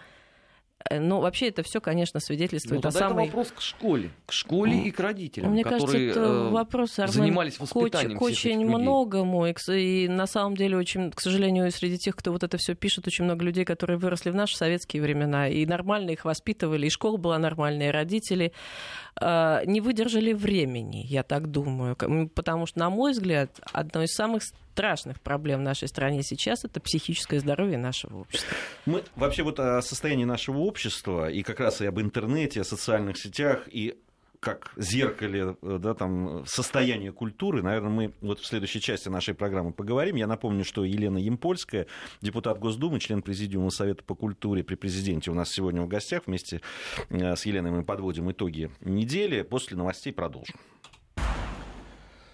Э, 0.89 0.99
ну, 0.99 1.21
вообще 1.21 1.49
это 1.49 1.63
все, 1.63 1.81
конечно, 1.81 2.21
свидетельствует 2.21 2.83
ну, 2.83 2.89
о 2.89 2.93
самой... 2.93 3.25
это 3.25 3.37
вопрос 3.37 3.53
к 3.53 3.61
школе, 3.61 4.11
к 4.27 4.33
школе 4.33 4.83
и 4.83 4.91
к 4.91 5.01
родителям, 5.01 5.53
Мне 5.53 5.65
которые 5.65 6.13
кажется, 6.13 6.21
это 6.21 6.49
вопрос, 6.51 6.99
Армен, 6.99 7.13
занимались 7.13 7.59
воспитанием 7.59 8.19
к 8.19 8.23
очень, 8.23 8.63
очень 8.63 8.67
многому. 8.67 9.47
И, 9.47 9.55
и 9.69 10.09
на 10.09 10.27
самом 10.27 10.57
деле, 10.57 10.77
очень, 10.77 11.11
к 11.11 11.21
сожалению, 11.21 11.71
среди 11.71 11.99
тех, 11.99 12.17
кто 12.17 12.33
вот 12.33 12.43
это 12.43 12.57
все 12.57 12.75
пишет, 12.75 13.07
очень 13.07 13.25
много 13.25 13.45
людей, 13.45 13.65
которые 13.65 13.99
выросли 13.99 14.31
в 14.31 14.35
наши 14.35 14.57
советские 14.57 15.03
времена, 15.03 15.49
и 15.49 15.67
нормально 15.67 16.11
их 16.11 16.25
воспитывали, 16.25 16.87
и 16.87 16.91
школа 16.91 17.17
была 17.17 17.39
нормальная, 17.39 17.89
и 17.89 17.93
родители 17.93 18.53
э, 19.21 19.63
не 19.67 19.81
выдержали 19.81 20.33
времени, 20.33 21.05
я 21.07 21.23
так 21.23 21.51
думаю. 21.51 21.97
Потому 22.35 22.67
что, 22.67 22.79
на 22.79 22.91
мой 22.91 23.13
взгляд, 23.13 23.61
одно 23.73 24.03
из 24.03 24.13
самых 24.13 24.43
страшных 24.73 25.21
проблем 25.21 25.61
в 25.61 25.63
нашей 25.63 25.89
стране 25.89 26.23
сейчас 26.23 26.65
это 26.65 26.81
психическое 26.81 27.41
здоровье 27.41 27.79
нашего 27.79 28.21
общества. 28.21 28.57
Мы 28.87 29.05
вообще 29.17 29.43
вот 29.43 29.61
о 29.61 29.83
состоянии 29.83 30.25
нашего 30.25 30.59
общества 30.59 31.31
и 31.31 31.43
как 31.43 31.61
раз 31.61 31.83
и 31.83 31.87
об 31.87 32.01
интернете, 32.01 32.63
о 32.63 32.65
социальных 32.65 33.19
сетях 33.19 33.69
и 33.71 33.99
как 34.41 34.73
зеркале 34.77 35.57
да, 35.63 35.95
там, 35.95 36.45
состояния 36.47 37.13
культуры. 37.13 37.63
Наверное, 37.63 37.91
мы 37.91 38.13
вот 38.21 38.41
в 38.41 38.47
следующей 38.47 38.81
части 38.81 39.09
нашей 39.09 39.35
программы 39.35 39.73
поговорим. 39.73 40.17
Я 40.17 40.27
напомню, 40.27 40.65
что 40.65 40.85
Елена 40.85 41.19
Емпольская, 41.19 41.87
депутат 42.23 42.59
Госдумы, 42.59 42.99
член 42.99 43.23
Президиума 43.23 43.71
Совета 43.71 44.03
по 44.03 44.17
культуре 44.17 44.65
при 44.65 44.75
президенте 44.75 45.31
у 45.31 45.35
нас 45.35 45.51
сегодня 45.51 45.83
в 45.83 45.87
гостях. 45.87 46.23
Вместе 46.27 46.61
э, 47.09 47.37
с 47.37 47.47
Еленой 47.47 47.71
мы 47.71 47.85
подводим 47.85 48.33
итоги 48.33 48.73
недели. 48.81 49.43
После 49.43 49.77
новостей 49.77 50.13
продолжим. 50.13 50.57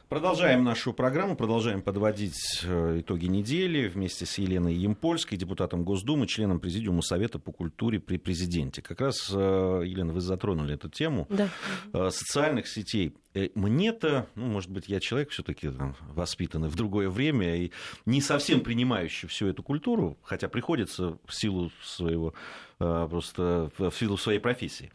Продолжаем 0.09 0.65
нашу 0.65 0.95
программу, 0.95 1.37
продолжаем 1.37 1.83
подводить 1.83 2.63
э, 2.65 3.01
итоги 3.01 3.27
недели 3.27 3.89
вместе 3.89 4.25
с 4.25 4.39
Еленой 4.39 4.75
Емпольской, 4.75 5.37
депутатом 5.37 5.85
Госдумы, 5.85 6.27
членом 6.27 6.61
Президиума 6.61 7.03
Совета 7.03 7.39
по 7.39 7.53
культуре 7.53 8.01
при 8.01 8.17
президенте. 8.17 8.81
Как 8.81 9.03
раз, 9.03 9.31
э, 9.31 9.83
Елена, 9.85 10.15
вы 10.15 10.23
затронули 10.23 10.77
эту 10.77 10.89
тему 10.89 11.27
да. 11.29 11.51
Э, 11.93 12.09
социальных 12.11 12.69
сетей. 12.69 13.15
Мне-то, 13.55 14.27
ну, 14.35 14.47
может 14.47 14.71
быть, 14.71 14.89
я 14.89 14.99
человек 14.99 15.29
все-таки 15.29 15.71
воспитанный 16.15 16.71
в 16.71 16.75
другое 16.75 17.11
время 17.11 17.57
и 17.57 17.73
не 18.07 18.23
совсем 18.23 18.63
принимающий 18.63 19.29
всю 19.29 19.47
эту 19.47 19.63
культуру, 19.63 20.17
хотя 20.23 20.49
приходится 20.49 21.19
в 21.27 21.35
силу 21.35 21.71
своего 21.83 22.33
просто 22.79 23.71
в 23.77 23.91
силу 23.91 24.17
своей 24.17 24.39
профессии. 24.39 24.91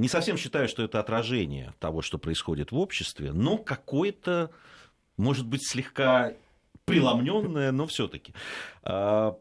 Не 0.00 0.08
совсем 0.08 0.38
считаю, 0.38 0.66
что 0.66 0.82
это 0.82 0.98
отражение 0.98 1.74
того, 1.78 2.00
что 2.00 2.16
происходит 2.16 2.72
в 2.72 2.78
обществе, 2.78 3.32
но 3.32 3.58
какое-то, 3.58 4.50
может 5.18 5.46
быть, 5.46 5.60
слегка 5.68 6.32
преломненное, 6.86 7.70
но 7.70 7.86
все-таки. 7.86 8.32
А, 8.82 9.36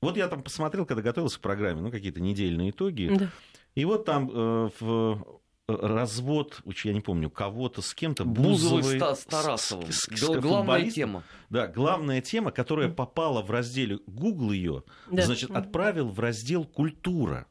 вот 0.00 0.16
я 0.16 0.28
там 0.28 0.44
посмотрел, 0.44 0.86
когда 0.86 1.02
готовился 1.02 1.38
к 1.38 1.42
программе, 1.42 1.80
ну, 1.80 1.90
какие-то 1.90 2.20
недельные 2.20 2.70
итоги. 2.70 3.10
Да. 3.12 3.28
И 3.74 3.84
вот 3.84 4.04
там 4.04 4.30
э, 4.32 4.70
в 4.78 5.40
развод, 5.66 6.60
я 6.84 6.92
не 6.92 7.00
помню, 7.00 7.28
кого-то 7.28 7.82
с 7.82 7.92
кем-то. 7.92 8.24
Бузовой, 8.24 8.82
Бузовой 8.82 9.16
с, 9.16 9.24
Тарасовым. 9.24 9.90
С, 9.90 10.02
с, 10.02 10.16
с 10.16 10.40
главная 10.40 10.88
тема. 10.88 11.24
Да, 11.48 11.66
главная 11.66 12.20
тема, 12.20 12.52
которая 12.52 12.90
попала 12.90 13.42
в 13.42 13.50
разделе 13.50 13.98
Google 14.06 14.52
ее, 14.52 14.84
да. 15.10 15.22
значит, 15.22 15.50
отправил 15.50 16.10
в 16.10 16.20
раздел 16.20 16.64
«Культура». 16.64 17.48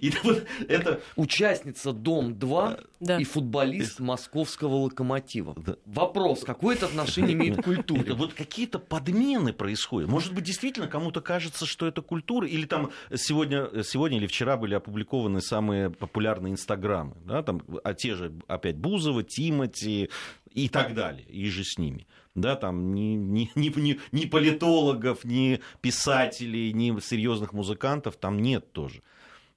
И, 0.00 0.12
вот 0.22 0.46
это... 0.68 1.00
Участница 1.16 1.92
Дом-2 1.92 2.86
да. 3.00 3.18
и 3.18 3.24
футболист 3.24 4.00
московского 4.00 4.76
локомотива. 4.76 5.54
Да. 5.56 5.76
Вопрос, 5.84 6.44
какое 6.44 6.76
это 6.76 6.86
отношение 6.86 7.34
имеет 7.34 7.58
к 7.58 7.64
культуре? 7.64 8.14
Вот 8.14 8.34
какие-то 8.34 8.78
подмены 8.78 9.52
происходят. 9.52 10.08
Может 10.08 10.34
быть, 10.34 10.44
действительно 10.44 10.88
кому-то 10.88 11.20
кажется, 11.20 11.66
что 11.66 11.86
это 11.86 12.02
культура, 12.02 12.46
или 12.46 12.66
там 12.66 12.90
сегодня, 13.14 13.82
сегодня 13.82 14.18
или 14.18 14.26
вчера 14.26 14.56
были 14.56 14.74
опубликованы 14.74 15.40
самые 15.40 15.90
популярные 15.90 16.52
инстаграмы, 16.52 17.16
да, 17.24 17.42
там, 17.42 17.62
а 17.82 17.94
те 17.94 18.14
же 18.14 18.32
опять 18.46 18.76
Бузова, 18.76 19.22
Тимати 19.22 20.10
и 20.52 20.68
так 20.68 20.94
далее, 20.94 21.26
и 21.26 21.48
же 21.48 21.64
с 21.64 21.78
ними 21.78 22.06
да, 22.34 22.56
там 22.56 22.94
ни, 22.94 23.14
ни, 23.14 23.50
ни, 23.54 24.00
ни 24.12 24.26
политологов, 24.26 25.24
ни 25.24 25.60
писателей, 25.80 26.72
ни 26.72 26.98
серьезных 27.00 27.52
музыкантов 27.52 28.16
там 28.16 28.40
нет 28.40 28.72
тоже. 28.72 29.02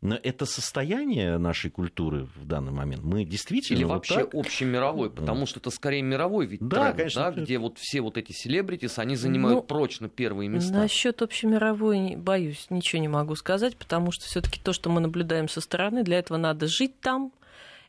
Но 0.02 0.16
это 0.22 0.46
состояние 0.46 1.40
нашей 1.40 1.72
культуры 1.72 2.28
в 2.36 2.46
данный 2.46 2.72
момент. 2.72 3.04
Мы 3.04 3.26
действительно... 3.26 3.78
Или 3.78 3.84
вот 3.84 3.94
вообще 3.94 4.26
так... 4.26 4.36
общемировой, 4.36 5.10
потому 5.10 5.48
что 5.48 5.60
это 5.60 5.72
скорее 5.72 6.04
мировой 6.04 6.46
вид 6.46 6.60
да, 6.62 6.92
тренд, 6.92 6.98
конечно, 6.98 7.32
да, 7.32 7.42
где 7.42 7.58
вот 7.58 7.80
все 7.80 8.02
вот 8.02 8.16
эти 8.18 8.32
селебритис, 8.32 9.00
они 9.00 9.16
занимают 9.16 9.56
ну, 9.56 9.64
прочно 9.64 10.08
первые 10.08 10.50
места. 10.50 10.72
Насчет 10.72 11.24
общемировой, 11.24 12.16
боюсь, 12.16 12.68
ничего 12.70 13.02
не 13.02 13.08
могу 13.08 13.36
сказать, 13.36 13.76
потому 13.76 14.12
что 14.12 14.26
все-таки 14.26 14.60
то, 14.62 14.72
что 14.72 14.92
мы 14.92 15.02
наблюдаем 15.02 15.50
со 15.50 15.62
стороны, 15.62 16.04
для 16.04 16.20
этого 16.20 16.38
надо 16.38 16.68
жить 16.68 17.00
там, 17.00 17.32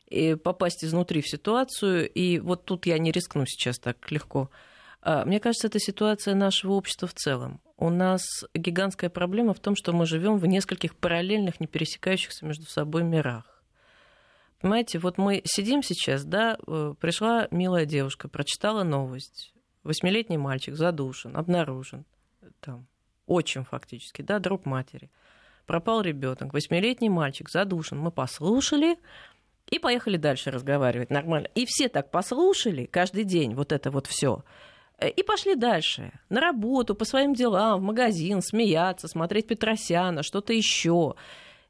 и 0.09 0.33
попасть 0.33 0.83
изнутри 0.83 1.21
в 1.21 1.29
ситуацию. 1.29 2.09
И 2.09 2.39
вот 2.39 2.65
тут 2.65 2.87
я 2.87 2.97
не 2.97 3.11
рискну 3.11 3.45
сейчас 3.45 3.77
так 3.77 4.09
легко. 4.09 4.49
А, 5.01 5.25
мне 5.25 5.39
кажется, 5.39 5.67
это 5.67 5.79
ситуация 5.79 6.35
нашего 6.35 6.73
общества 6.73 7.07
в 7.07 7.13
целом 7.13 7.61
у 7.79 7.89
нас 7.89 8.21
гигантская 8.53 9.09
проблема 9.09 9.53
в 9.53 9.59
том, 9.59 9.75
что 9.75 9.93
мы 9.93 10.05
живем 10.05 10.37
в 10.37 10.45
нескольких 10.45 10.95
параллельных, 10.95 11.61
не 11.61 11.67
пересекающихся 11.67 12.45
между 12.45 12.65
собой 12.65 13.03
мирах. 13.03 13.63
Понимаете, 14.59 14.99
вот 14.99 15.17
мы 15.17 15.41
сидим 15.45 15.81
сейчас, 15.81 16.25
да, 16.25 16.57
э, 16.67 16.93
пришла 16.99 17.47
милая 17.51 17.85
девушка, 17.85 18.27
прочитала 18.27 18.83
новость. 18.83 19.53
Восьмилетний 19.83 20.35
мальчик 20.35 20.75
задушен, 20.75 21.37
обнаружен. 21.37 22.05
Там, 22.59 22.85
очень 23.25 23.63
фактически, 23.63 24.21
да, 24.21 24.39
друг 24.39 24.65
матери. 24.65 25.09
Пропал 25.65 26.01
ребенок, 26.01 26.53
восьмилетний 26.53 27.07
мальчик 27.07 27.49
задушен. 27.49 27.97
Мы 27.97 28.11
послушали, 28.11 28.97
и 29.69 29.79
поехали 29.79 30.17
дальше 30.17 30.51
разговаривать 30.51 31.11
нормально. 31.11 31.47
И 31.55 31.65
все 31.65 31.87
так 31.87 32.11
послушали 32.11 32.85
каждый 32.85 33.23
день 33.23 33.53
вот 33.53 33.71
это 33.71 33.91
вот 33.91 34.07
все. 34.07 34.43
Э, 34.99 35.09
и 35.09 35.23
пошли 35.23 35.55
дальше. 35.55 36.11
На 36.29 36.41
работу, 36.41 36.95
по 36.95 37.05
своим 37.05 37.33
делам, 37.33 37.79
в 37.79 37.83
магазин, 37.83 38.41
смеяться, 38.41 39.07
смотреть 39.07 39.47
Петросяна, 39.47 40.23
что-то 40.23 40.53
еще 40.53 41.15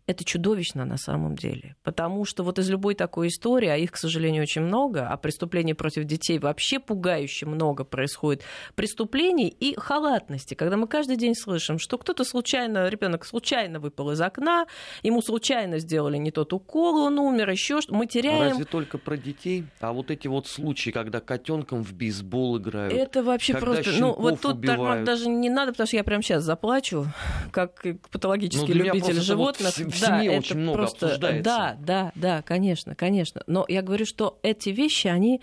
это 0.10 0.24
чудовищно 0.26 0.86
на 0.86 0.98
самом 0.98 1.36
деле. 1.36 1.76
Потому 1.84 2.26
что 2.26 2.44
вот 2.44 2.58
из 2.58 2.68
любой 2.68 2.96
такой 2.96 3.28
истории, 3.28 3.68
а 3.70 3.78
их, 3.78 3.92
к 3.92 3.98
сожалению, 3.98 4.42
очень 4.42 4.64
много, 4.64 5.08
а 5.08 5.18
преступлений 5.18 5.76
против 5.76 6.06
детей 6.06 6.40
вообще 6.40 6.80
пугающе 6.80 7.46
много 7.46 7.84
происходит, 7.84 8.42
преступлений 8.74 9.48
и 9.50 9.76
халатности, 9.80 10.56
когда 10.56 10.78
мы 10.78 10.88
каждый 10.88 11.16
день 11.16 11.36
слышим, 11.36 11.78
что 11.78 12.00
кто-то 12.00 12.24
случайно, 12.24 12.90
ребенок 12.90 13.24
случайно 13.24 13.80
выпал 13.80 14.10
из 14.10 14.20
окна, 14.20 14.66
ему 15.04 15.22
случайно 15.22 15.78
сделали 15.78 16.18
не 16.18 16.32
тот 16.32 16.54
укол, 16.54 17.02
он 17.02 17.20
умер, 17.20 17.52
еще 17.52 17.80
что 17.80 17.94
мы 17.94 18.08
теряем... 18.08 18.50
Разве 18.50 18.66
только 18.66 18.98
про 18.98 19.16
детей? 19.16 19.66
А 19.80 19.94
вот 19.94 20.10
эти 20.10 20.28
вот 20.28 20.48
случаи, 20.48 20.90
когда 20.90 21.20
котенком 21.20 21.84
в 21.84 21.94
бейсбол 21.94 22.58
играют, 22.58 22.94
Это 22.94 23.22
вообще 23.22 23.54
просто... 23.54 23.92
Ну, 24.00 24.14
вот 24.14 24.42
тут 24.42 24.56
убивают. 24.56 25.06
даже 25.06 25.30
не 25.30 25.52
надо, 25.52 25.74
потому 25.74 25.86
что 25.86 25.98
я 25.98 26.04
прямо 26.04 26.24
сейчас 26.24 26.44
заплачу, 26.44 27.06
как 27.52 27.86
патологический 28.12 28.74
ну, 28.74 28.86
любитель 28.86 29.22
животных. 29.22 29.78
Вот 29.78 29.99
семье 30.00 30.38
очень 30.38 30.58
много 30.58 30.78
просто... 30.78 31.06
обсуждается. 31.08 31.44
Да, 31.44 31.78
да, 31.80 32.12
да, 32.16 32.42
конечно, 32.42 32.96
конечно. 32.96 33.44
Но 33.48 33.66
я 33.68 33.82
говорю, 33.82 34.06
что 34.06 34.40
эти 34.44 34.70
вещи, 34.70 35.08
они 35.08 35.42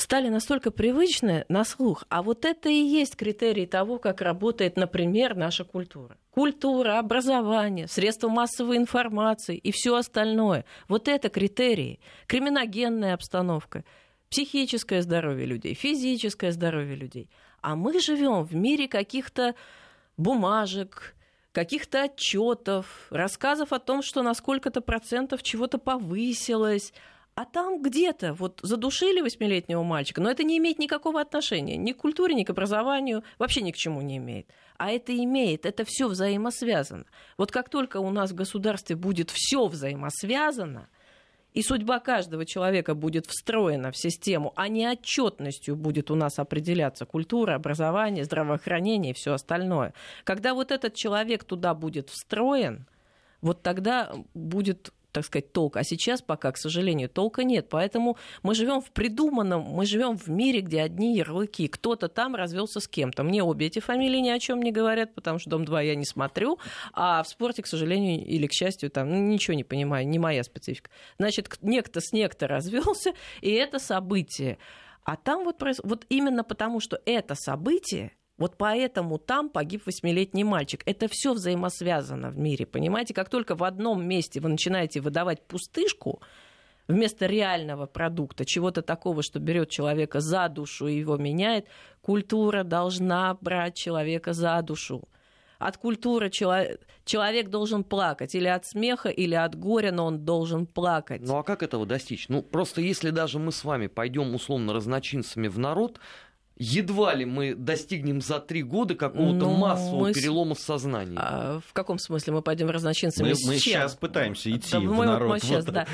стали 0.00 0.28
настолько 0.28 0.70
привычны 0.70 1.44
на 1.48 1.64
слух. 1.64 2.04
А 2.08 2.22
вот 2.22 2.44
это 2.44 2.68
и 2.68 2.74
есть 2.74 3.16
критерий 3.16 3.66
того, 3.66 3.98
как 3.98 4.20
работает, 4.20 4.76
например, 4.76 5.36
наша 5.36 5.64
культура. 5.64 6.16
Культура, 6.30 6.98
образование, 6.98 7.86
средства 7.86 8.28
массовой 8.28 8.78
информации 8.78 9.56
и 9.56 9.72
все 9.72 9.94
остальное. 9.94 10.64
Вот 10.88 11.08
это 11.08 11.28
критерии. 11.28 12.00
Криминогенная 12.26 13.14
обстановка, 13.14 13.84
психическое 14.30 15.02
здоровье 15.02 15.46
людей, 15.46 15.74
физическое 15.74 16.52
здоровье 16.52 16.96
людей. 16.96 17.28
А 17.60 17.76
мы 17.76 18.00
живем 18.00 18.42
в 18.44 18.54
мире 18.54 18.88
каких-то 18.88 19.54
бумажек, 20.16 21.14
каких-то 21.52 22.04
отчетов, 22.04 23.06
рассказов 23.10 23.72
о 23.72 23.78
том, 23.78 24.02
что 24.02 24.22
на 24.22 24.34
сколько-то 24.34 24.80
процентов 24.80 25.42
чего-то 25.42 25.78
повысилось. 25.78 26.92
А 27.34 27.44
там 27.44 27.80
где-то 27.80 28.34
вот 28.34 28.60
задушили 28.62 29.20
восьмилетнего 29.20 29.82
мальчика, 29.82 30.20
но 30.20 30.30
это 30.30 30.42
не 30.42 30.58
имеет 30.58 30.78
никакого 30.78 31.20
отношения 31.20 31.76
ни 31.76 31.92
к 31.92 31.98
культуре, 31.98 32.34
ни 32.34 32.44
к 32.44 32.50
образованию, 32.50 33.22
вообще 33.38 33.62
ни 33.62 33.70
к 33.70 33.76
чему 33.76 34.02
не 34.02 34.18
имеет. 34.18 34.50
А 34.76 34.90
это 34.90 35.16
имеет, 35.16 35.64
это 35.64 35.84
все 35.86 36.08
взаимосвязано. 36.08 37.06
Вот 37.38 37.52
как 37.52 37.68
только 37.68 37.98
у 37.98 38.10
нас 38.10 38.32
в 38.32 38.34
государстве 38.34 38.96
будет 38.96 39.30
все 39.30 39.66
взаимосвязано– 39.66 40.88
и 41.52 41.62
судьба 41.62 41.98
каждого 41.98 42.44
человека 42.46 42.94
будет 42.94 43.26
встроена 43.26 43.90
в 43.90 43.96
систему, 43.96 44.52
а 44.56 44.68
не 44.68 44.88
отчетностью 44.88 45.76
будет 45.76 46.10
у 46.10 46.14
нас 46.14 46.38
определяться 46.38 47.06
культура, 47.06 47.54
образование, 47.54 48.24
здравоохранение 48.24 49.12
и 49.12 49.14
все 49.16 49.32
остальное. 49.32 49.92
Когда 50.24 50.54
вот 50.54 50.70
этот 50.70 50.94
человек 50.94 51.44
туда 51.44 51.74
будет 51.74 52.08
встроен, 52.10 52.86
вот 53.42 53.62
тогда 53.62 54.12
будет 54.34 54.92
так 55.12 55.24
сказать, 55.24 55.52
толк. 55.52 55.76
А 55.76 55.84
сейчас 55.84 56.22
пока, 56.22 56.52
к 56.52 56.56
сожалению, 56.56 57.08
толка 57.08 57.44
нет. 57.44 57.68
Поэтому 57.68 58.16
мы 58.42 58.54
живем 58.54 58.80
в 58.80 58.90
придуманном, 58.90 59.62
мы 59.62 59.86
живем 59.86 60.16
в 60.16 60.28
мире, 60.28 60.60
где 60.60 60.82
одни 60.82 61.16
ярлыки. 61.16 61.68
Кто-то 61.68 62.08
там 62.08 62.34
развелся 62.34 62.80
с 62.80 62.88
кем-то. 62.88 63.22
Мне 63.22 63.42
обе 63.42 63.66
эти 63.66 63.78
фамилии 63.80 64.18
ни 64.18 64.30
о 64.30 64.38
чем 64.38 64.62
не 64.62 64.72
говорят, 64.72 65.14
потому 65.14 65.38
что 65.38 65.50
дом 65.50 65.64
2 65.64 65.82
я 65.82 65.94
не 65.94 66.04
смотрю. 66.04 66.58
А 66.92 67.22
в 67.22 67.28
спорте, 67.28 67.62
к 67.62 67.66
сожалению, 67.66 68.24
или 68.24 68.46
к 68.46 68.52
счастью, 68.52 68.90
там 68.90 69.10
ну, 69.10 69.16
ничего 69.16 69.54
не 69.54 69.64
понимаю, 69.64 70.06
не 70.06 70.18
моя 70.18 70.42
специфика. 70.42 70.90
Значит, 71.18 71.58
некто 71.62 72.00
с 72.00 72.12
некто 72.12 72.46
развелся, 72.46 73.12
и 73.40 73.50
это 73.50 73.78
событие. 73.78 74.58
А 75.04 75.16
там 75.16 75.44
вот, 75.44 75.62
вот 75.82 76.06
именно 76.08 76.44
потому, 76.44 76.80
что 76.80 77.00
это 77.04 77.34
событие, 77.34 78.12
вот 78.40 78.56
поэтому 78.56 79.18
там 79.18 79.50
погиб 79.50 79.82
восьмилетний 79.84 80.44
мальчик. 80.44 80.82
Это 80.86 81.08
все 81.08 81.34
взаимосвязано 81.34 82.30
в 82.30 82.38
мире, 82.38 82.64
понимаете? 82.64 83.12
Как 83.12 83.28
только 83.28 83.54
в 83.54 83.62
одном 83.62 84.04
месте 84.04 84.40
вы 84.40 84.48
начинаете 84.48 85.00
выдавать 85.00 85.46
пустышку, 85.46 86.20
вместо 86.88 87.26
реального 87.26 87.84
продукта, 87.84 88.46
чего-то 88.46 88.80
такого, 88.80 89.22
что 89.22 89.38
берет 89.40 89.68
человека 89.68 90.20
за 90.20 90.48
душу 90.48 90.88
и 90.88 90.98
его 90.98 91.18
меняет, 91.18 91.66
культура 92.00 92.64
должна 92.64 93.36
брать 93.42 93.76
человека 93.76 94.32
за 94.32 94.60
душу. 94.62 95.06
От 95.58 95.76
культуры 95.76 96.30
человек, 96.30 96.80
человек 97.04 97.50
должен 97.50 97.84
плакать 97.84 98.34
или 98.34 98.46
от 98.46 98.64
смеха, 98.64 99.10
или 99.10 99.34
от 99.34 99.54
горя, 99.54 99.92
но 99.92 100.06
он 100.06 100.24
должен 100.24 100.66
плакать. 100.66 101.20
Ну 101.20 101.36
а 101.36 101.42
как 101.42 101.62
этого 101.62 101.84
достичь? 101.84 102.30
Ну 102.30 102.42
просто 102.42 102.80
если 102.80 103.10
даже 103.10 103.38
мы 103.38 103.52
с 103.52 103.64
вами 103.64 103.86
пойдем 103.86 104.34
условно 104.34 104.72
разночинцами 104.72 105.48
в 105.48 105.58
народ, 105.58 106.00
едва 106.60 107.14
ли 107.14 107.24
мы 107.24 107.54
достигнем 107.54 108.20
за 108.20 108.38
три 108.38 108.62
года 108.62 108.94
какого-то 108.94 109.46
ну, 109.46 109.56
массового 109.56 110.02
мы... 110.02 110.12
перелома 110.12 110.54
в 110.54 110.60
сознании. 110.60 111.16
А, 111.18 111.58
в 111.66 111.72
каком 111.72 111.98
смысле 111.98 112.34
мы 112.34 112.42
пойдем 112.42 112.68
разночинцами? 112.68 113.30
Мы, 113.30 113.34
мы 113.46 113.56
сейчас 113.56 113.94
пытаемся 113.94 114.50
идти 114.50 114.72
да, 114.72 114.80
в 114.80 114.82
мы, 114.82 115.06
народ. 115.06 115.30
Мы 115.30 115.40
сейчас, 115.40 115.64
вот. 115.64 115.72
да, 115.72 115.86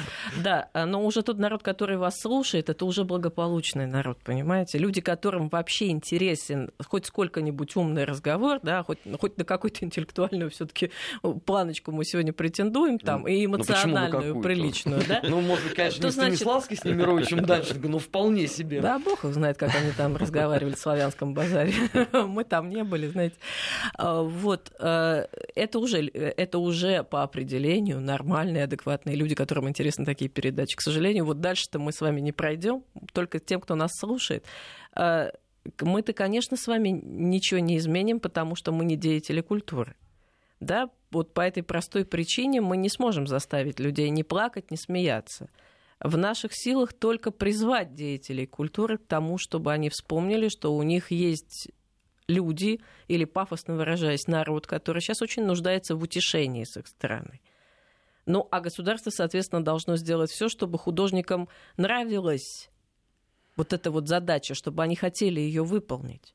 да, 0.42 0.68
а, 0.72 0.84
но 0.84 1.04
уже 1.04 1.22
тот 1.22 1.38
народ, 1.38 1.62
который 1.62 1.96
вас 1.96 2.18
слушает, 2.18 2.68
это 2.68 2.84
уже 2.84 3.04
благополучный 3.04 3.86
народ, 3.86 4.18
понимаете? 4.24 4.78
Люди, 4.78 5.00
которым 5.00 5.48
вообще 5.48 5.88
интересен 5.88 6.70
хоть 6.84 7.06
сколько-нибудь 7.06 7.76
умный 7.76 8.02
разговор, 8.02 8.58
да, 8.60 8.82
хоть, 8.82 8.98
хоть 9.20 9.38
на 9.38 9.44
какую-то 9.44 9.84
интеллектуальную 9.84 10.50
все 10.50 10.66
таки 10.66 10.90
планочку 11.44 11.92
мы 11.92 12.04
сегодня 12.04 12.32
претендуем, 12.32 12.98
там, 12.98 13.28
и 13.28 13.46
ну, 13.46 13.54
эмоциональную, 13.54 14.40
приличную, 14.40 15.02
да? 15.06 15.20
Ну, 15.28 15.40
может 15.40 15.64
быть, 15.64 15.74
конечно, 15.74 16.04
не 16.04 16.10
Станиславский 16.10 16.76
с 16.76 16.84
Немировичем 16.84 17.44
дальше, 17.44 17.74
но 17.80 18.00
вполне 18.00 18.48
себе. 18.48 18.80
Да, 18.80 18.98
бог 18.98 19.22
знает, 19.22 19.56
как 19.58 19.72
они 19.74 19.92
там 19.92 20.16
разговаривают 20.16 20.55
разговаривали 20.56 20.74
в 20.74 20.78
славянском 20.78 21.34
базаре. 21.34 21.72
Мы 22.12 22.44
там 22.44 22.68
не 22.68 22.84
были, 22.84 23.08
знаете. 23.08 23.36
А, 23.94 24.22
вот. 24.22 24.72
Э, 24.78 25.26
это 25.54 25.78
уже, 25.78 26.06
это 26.08 26.58
уже 26.58 27.04
по 27.04 27.22
определению 27.22 28.00
нормальные, 28.00 28.64
адекватные 28.64 29.16
люди, 29.16 29.34
которым 29.34 29.68
интересны 29.68 30.04
такие 30.04 30.28
передачи. 30.28 30.76
К 30.76 30.80
сожалению, 30.80 31.24
вот 31.24 31.40
дальше-то 31.40 31.78
мы 31.78 31.92
с 31.92 32.00
вами 32.00 32.20
не 32.20 32.32
пройдем, 32.32 32.82
только 33.12 33.38
тем, 33.38 33.60
кто 33.60 33.74
нас 33.74 33.90
слушает. 33.98 34.44
А, 34.92 35.30
мы-то, 35.80 36.12
конечно, 36.12 36.56
с 36.56 36.66
вами 36.66 36.88
ничего 36.88 37.60
не 37.60 37.76
изменим, 37.76 38.20
потому 38.20 38.56
что 38.56 38.72
мы 38.72 38.84
не 38.84 38.96
деятели 38.96 39.40
культуры. 39.40 39.94
Да, 40.60 40.90
вот 41.10 41.34
по 41.34 41.42
этой 41.42 41.62
простой 41.62 42.04
причине 42.04 42.60
мы 42.60 42.76
не 42.76 42.88
сможем 42.88 43.26
заставить 43.26 43.78
людей 43.78 44.08
не 44.10 44.24
плакать, 44.24 44.70
не 44.70 44.76
смеяться. 44.76 45.48
В 46.00 46.16
наших 46.16 46.52
силах 46.54 46.92
только 46.92 47.30
призвать 47.30 47.94
деятелей 47.94 48.46
культуры 48.46 48.98
к 48.98 49.06
тому, 49.06 49.38
чтобы 49.38 49.72
они 49.72 49.88
вспомнили, 49.88 50.48
что 50.48 50.74
у 50.74 50.82
них 50.82 51.10
есть 51.10 51.68
люди, 52.28 52.80
или 53.08 53.24
пафосно 53.24 53.76
выражаясь, 53.76 54.26
народ, 54.26 54.66
который 54.66 55.00
сейчас 55.00 55.22
очень 55.22 55.44
нуждается 55.44 55.96
в 55.96 56.02
утешении 56.02 56.64
с 56.64 56.76
их 56.76 56.86
стороны. 56.86 57.40
Ну, 58.26 58.46
а 58.50 58.60
государство, 58.60 59.10
соответственно, 59.10 59.64
должно 59.64 59.96
сделать 59.96 60.30
все, 60.30 60.48
чтобы 60.48 60.78
художникам 60.78 61.48
нравилась 61.76 62.68
вот 63.56 63.72
эта 63.72 63.90
вот 63.90 64.08
задача, 64.08 64.54
чтобы 64.54 64.82
они 64.82 64.96
хотели 64.96 65.40
ее 65.40 65.64
выполнить. 65.64 66.34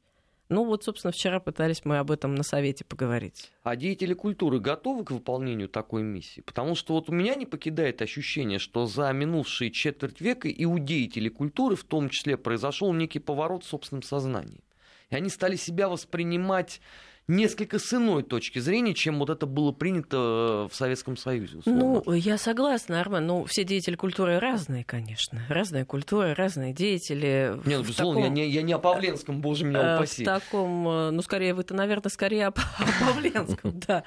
Ну 0.51 0.65
вот, 0.65 0.83
собственно, 0.83 1.13
вчера 1.13 1.39
пытались 1.39 1.85
мы 1.85 1.97
об 1.97 2.11
этом 2.11 2.35
на 2.35 2.43
совете 2.43 2.83
поговорить. 2.83 3.53
А 3.63 3.77
деятели 3.77 4.13
культуры 4.13 4.59
готовы 4.59 5.05
к 5.05 5.11
выполнению 5.11 5.69
такой 5.69 6.03
миссии? 6.03 6.41
Потому 6.41 6.75
что 6.75 6.93
вот 6.93 7.09
у 7.09 7.13
меня 7.13 7.35
не 7.35 7.45
покидает 7.45 8.01
ощущение, 8.01 8.59
что 8.59 8.85
за 8.85 9.13
минувшие 9.13 9.71
четверть 9.71 10.19
века 10.19 10.49
и 10.49 10.65
у 10.65 10.77
деятелей 10.77 11.29
культуры 11.29 11.77
в 11.77 11.85
том 11.85 12.09
числе 12.09 12.35
произошел 12.35 12.91
некий 12.91 13.19
поворот 13.19 13.63
в 13.63 13.67
собственном 13.67 14.03
сознании. 14.03 14.59
И 15.09 15.15
они 15.15 15.29
стали 15.29 15.55
себя 15.55 15.87
воспринимать 15.87 16.81
несколько 17.27 17.79
с 17.79 17.93
иной 17.93 18.23
точки 18.23 18.59
зрения, 18.59 18.93
чем 18.93 19.19
вот 19.19 19.29
это 19.29 19.45
было 19.45 19.71
принято 19.71 20.67
э, 20.67 20.71
в 20.71 20.75
Советском 20.75 21.17
Союзе. 21.17 21.59
Условно. 21.59 22.01
Ну, 22.05 22.13
я 22.13 22.37
согласна, 22.37 22.99
Арман. 22.99 23.25
Ну, 23.25 23.45
все 23.45 23.63
деятели 23.63 23.95
культуры 23.95 24.39
разные, 24.39 24.83
конечно. 24.83 25.41
Разные 25.49 25.85
культуры, 25.85 26.33
разные 26.33 26.73
деятели. 26.73 27.53
Нет, 27.65 27.77
ну, 27.77 27.81
безусловно, 27.83 28.21
таком... 28.21 28.35
я, 28.35 28.45
не, 28.45 28.51
я 28.51 28.61
не 28.61 28.73
о 28.73 28.79
Павленском, 28.79 29.41
боже 29.41 29.65
меня 29.65 29.93
э, 29.93 29.95
упаси. 29.97 30.23
В 30.23 30.25
таком, 30.25 30.87
э, 30.87 31.11
ну, 31.11 31.21
скорее, 31.21 31.53
вы-то, 31.53 31.73
наверное, 31.73 32.09
скорее 32.09 32.47
о 32.47 32.51
Павленском, 32.51 33.79
да. 33.87 34.03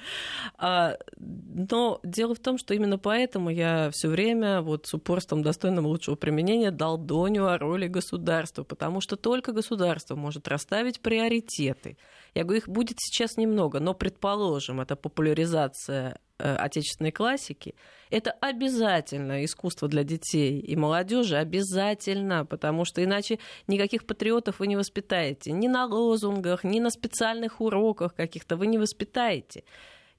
А, 0.59 0.97
но 1.17 2.01
дело 2.03 2.35
в 2.35 2.41
том, 2.41 2.59
что 2.59 2.75
именно 2.75 2.99
поэтому 2.99 3.51
я 3.51 3.91
все 3.91 4.09
время 4.09 4.61
вот 4.61 4.87
с 4.87 4.95
упорством 4.95 5.43
достойным 5.43 5.87
лучшего 5.87 6.17
применения 6.17 6.71
дал 6.71 6.99
Доню 6.99 7.47
о 7.47 7.59
роли 7.59 7.87
государства, 7.87 8.65
потому 8.65 9.01
что 9.01 9.17
только 9.17 9.53
государство 9.53 10.15
может 10.17 10.49
расставить 10.49 11.01
приоритеты. 11.01 11.97
Я 12.35 12.43
говорю, 12.43 12.59
их 12.59 12.69
будет 12.69 12.97
сейчас 12.99 13.37
немного, 13.37 13.79
но, 13.79 13.95
предположим, 13.95 14.81
это 14.81 14.97
популяризация 14.97 16.19
э, 16.39 16.57
отечественной 16.57 17.13
классики, 17.13 17.75
это 18.11 18.33
обязательно 18.33 19.45
искусство 19.45 19.89
для 19.89 20.03
детей 20.03 20.59
и 20.59 20.77
молодежи, 20.77 21.37
обязательно, 21.37 22.45
потому 22.45 22.85
что 22.85 23.03
иначе 23.03 23.39
никаких 23.69 24.05
патриотов 24.05 24.59
вы 24.59 24.67
не 24.67 24.77
воспитаете. 24.77 25.53
Ни 25.53 25.69
на 25.69 25.87
лозунгах, 25.87 26.65
ни 26.65 26.81
на 26.81 26.91
специальных 26.91 27.61
уроках 27.61 28.15
каких-то 28.15 28.57
вы 28.57 28.67
не 28.67 28.79
воспитаете. 28.79 29.63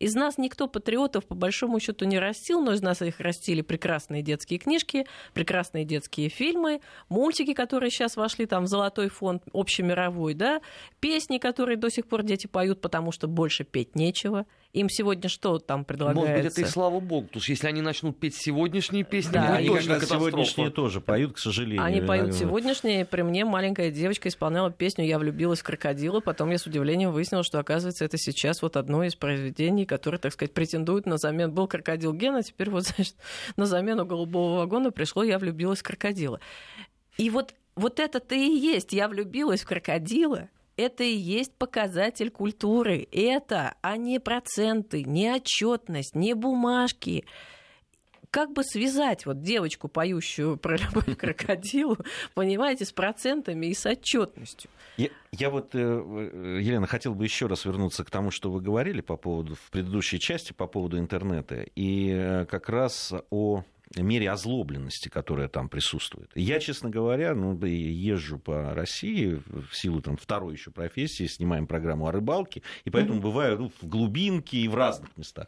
Из 0.06 0.14
нас 0.14 0.38
никто 0.38 0.68
патриотов 0.68 1.26
по 1.26 1.34
большому 1.34 1.80
счету 1.80 2.06
не 2.06 2.20
растил, 2.20 2.62
но 2.62 2.74
из 2.74 2.82
нас 2.84 3.02
их 3.02 3.20
растили 3.20 3.64
прекрасные 3.64 4.22
детские 4.22 4.60
книжки, 4.60 5.08
прекрасные 5.34 5.84
детские 5.84 6.30
фильмы, 6.30 6.82
мультики, 7.10 7.56
которые 7.56 7.90
сейчас 7.90 8.16
вошли 8.16 8.46
там 8.46 8.66
в 8.66 8.68
золотой 8.68 9.10
фонд 9.10 9.42
общемировой, 9.52 10.36
да, 10.36 10.62
песни, 11.00 11.40
которые 11.40 11.78
до 11.78 11.90
сих 11.90 12.06
пор 12.06 12.22
дети 12.22 12.46
поют, 12.46 12.82
потому 12.82 13.12
что 13.12 13.28
больше 13.28 13.64
петь 13.64 13.96
нечего. 13.96 14.46
Им 14.76 14.90
сегодня 14.90 15.30
что 15.30 15.58
там 15.58 15.86
предлагается? 15.86 16.22
Может 16.22 16.44
быть, 16.44 16.52
это 16.52 16.62
и 16.62 16.66
слава 16.66 17.00
богу, 17.00 17.28
потому 17.28 17.42
что 17.42 17.52
если 17.52 17.68
они 17.68 17.82
начнут 17.82 18.20
петь 18.20 18.36
сегодняшние 18.36 19.06
песни, 19.06 19.32
да, 19.32 19.56
они 19.56 19.70
точно 19.70 20.02
сегодняшние 20.02 20.70
тоже 20.70 21.00
поют, 21.00 21.34
к 21.34 21.38
сожалению. 21.38 21.82
Они 21.82 22.02
поют 22.02 22.34
сегодняшние. 22.34 23.06
При 23.06 23.22
мне 23.22 23.46
маленькая 23.46 23.90
девочка 23.90 24.28
исполняла 24.28 24.72
песню 24.72 25.06
«Я 25.06 25.18
влюбилась 25.18 25.62
в 25.62 25.64
крокодила». 25.64 26.20
Потом 26.20 26.52
я 26.52 26.58
с 26.58 26.66
удивлением 26.66 27.12
выяснила, 27.12 27.44
что, 27.44 27.60
оказывается, 27.60 28.04
это 28.04 28.18
сейчас 28.18 28.62
вот 28.62 28.76
одно 28.76 29.06
из 29.06 29.16
произведений, 29.16 29.86
которое, 29.86 30.18
так 30.18 30.34
сказать, 30.34 30.54
претендует 30.54 31.06
на 31.06 31.18
замену. 31.18 31.54
Был 31.54 31.68
крокодил 31.68 32.12
Гена, 32.12 32.44
теперь 32.44 32.70
вот, 32.70 32.84
значит, 32.96 33.16
на 33.56 33.66
замену 33.66 34.06
голубого 34.06 34.58
вагона 34.58 34.92
пришло 34.92 35.24
«Я 35.24 35.40
влюбилась 35.40 35.80
в 35.80 35.84
крокодила». 35.84 36.42
И 37.18 37.30
вот 37.30 37.54
вот 37.76 38.00
это-то 38.00 38.36
и 38.36 38.40
есть. 38.40 38.94
Я 38.94 39.08
влюбилась 39.08 39.62
в 39.62 39.68
крокодила, 39.68 40.50
это 40.78 41.04
и 41.04 41.16
есть 41.16 41.54
показатель 41.54 42.30
культуры. 42.30 43.08
Это, 43.12 43.76
а 43.82 43.98
не 43.98 44.20
проценты, 44.20 45.04
не 45.04 45.32
отчетность, 45.32 46.16
не 46.16 46.34
бумажки 46.34 47.26
как 48.36 48.52
бы 48.52 48.66
связать 48.66 49.26
вот 49.26 49.44
девочку, 49.44 49.88
поющую 49.88 50.58
про 50.58 50.76
любовь 50.78 51.18
крокодилу, 51.18 51.98
понимаете, 52.34 52.84
с 52.84 52.92
процентами 52.92 53.68
и 53.68 53.74
с 53.74 53.86
отчетностью. 53.86 54.70
Я, 54.98 55.08
я 55.32 55.50
вот, 55.50 55.74
э, 55.74 55.80
э, 55.80 56.60
Елена, 56.62 56.86
хотел 56.86 57.16
бы 57.16 57.24
еще 57.24 57.48
раз 57.48 57.64
вернуться 57.64 58.04
к 58.04 58.12
тому, 58.12 58.32
что 58.32 58.52
вы 58.52 58.60
говорили 58.60 59.00
по 59.00 59.16
поводу 59.16 59.56
в 59.56 59.72
предыдущей 59.72 60.20
части 60.20 60.52
по 60.52 60.68
поводу 60.68 61.00
интернета 61.00 61.66
и 61.76 62.10
э, 62.12 62.46
как 62.46 62.68
раз 62.68 63.14
о 63.30 63.64
мере 64.04 64.30
озлобленности, 64.32 65.10
которая 65.10 65.48
там 65.48 65.70
присутствует. 65.70 66.30
Я, 66.36 66.60
честно 66.60 66.90
говоря, 66.90 67.34
ну, 67.36 67.58
езжу 67.66 68.40
по 68.40 68.74
России 68.74 69.42
в 69.46 69.76
силу 69.76 70.02
там, 70.02 70.18
второй 70.18 70.54
еще 70.54 70.72
профессии, 70.72 71.28
снимаем 71.28 71.68
программу 71.68 72.08
о 72.08 72.12
рыбалке, 72.12 72.62
и 72.84 72.90
поэтому 72.90 73.20
mm-hmm. 73.20 73.24
бываю 73.24 73.60
ну, 73.60 73.72
в 73.82 73.88
глубинке 73.88 74.58
и 74.58 74.68
в 74.68 74.76
разных 74.76 75.16
местах. 75.18 75.48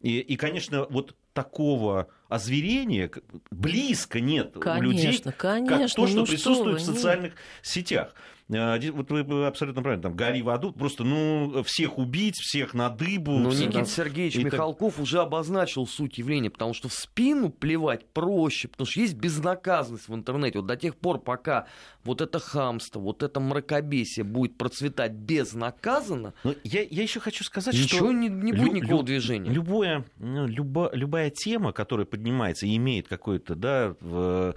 И, 0.00 0.18
и, 0.20 0.36
конечно, 0.36 0.86
вот 0.90 1.14
такого 1.32 2.08
озверения 2.28 3.10
близко 3.50 4.20
нет 4.20 4.54
конечно, 4.54 4.78
у 4.78 4.82
людей, 4.82 5.02
конечно, 5.02 5.32
как 5.32 5.66
то, 5.68 5.88
что 5.88 6.06
ну 6.06 6.24
присутствует 6.24 6.80
что 6.80 6.92
в 6.92 6.94
социальных 6.94 7.32
нет. 7.32 7.40
сетях. 7.62 8.14
А, 8.52 8.78
вот 8.92 9.10
вы 9.10 9.46
абсолютно 9.46 9.82
правильно, 9.82 10.02
там, 10.02 10.16
гори 10.16 10.42
в 10.42 10.50
аду, 10.50 10.72
просто, 10.72 11.02
ну, 11.02 11.62
всех 11.64 11.98
убить, 11.98 12.36
всех 12.36 12.74
на 12.74 12.90
дыбу. 12.90 13.38
Ну, 13.38 13.50
всех, 13.50 13.68
Никита 13.68 13.86
Сергеевич 13.86 14.36
и 14.36 14.44
Михалков 14.44 14.94
так... 14.94 15.02
уже 15.02 15.20
обозначил 15.20 15.86
суть 15.86 16.18
явления, 16.18 16.50
потому 16.50 16.74
что 16.74 16.88
в 16.88 16.92
спину 16.92 17.50
плевать 17.50 18.06
проще, 18.06 18.68
потому 18.68 18.86
что 18.86 19.00
есть 19.00 19.14
безнаказанность 19.14 20.08
в 20.08 20.14
интернете. 20.14 20.58
Вот 20.58 20.66
до 20.66 20.76
тех 20.76 20.96
пор, 20.96 21.20
пока 21.20 21.66
вот 22.04 22.20
это 22.20 22.38
хамство, 22.38 23.00
вот 23.00 23.22
это 23.22 23.40
мракобесие 23.40 24.24
будет 24.24 24.58
процветать 24.58 25.12
безнаказанно, 25.12 26.34
Но 26.44 26.54
я, 26.64 26.82
я 26.82 27.02
еще 27.02 27.20
хочу 27.20 27.44
сказать, 27.44 27.74
ничего 27.74 28.08
что... 28.08 28.12
не, 28.12 28.28
не 28.28 28.52
будет 28.52 28.68
лю- 28.68 28.74
никакого 28.74 29.00
лю- 29.00 29.06
движения. 29.06 29.50
Любое, 29.50 30.04
ну, 30.18 30.46
любо, 30.46 30.90
любая 30.92 31.30
тема, 31.30 31.72
которая 31.72 32.04
поднимается 32.04 32.66
и 32.66 32.76
имеет 32.76 33.08
какой-то, 33.08 33.54
да, 33.54 33.94
э, 34.02 34.52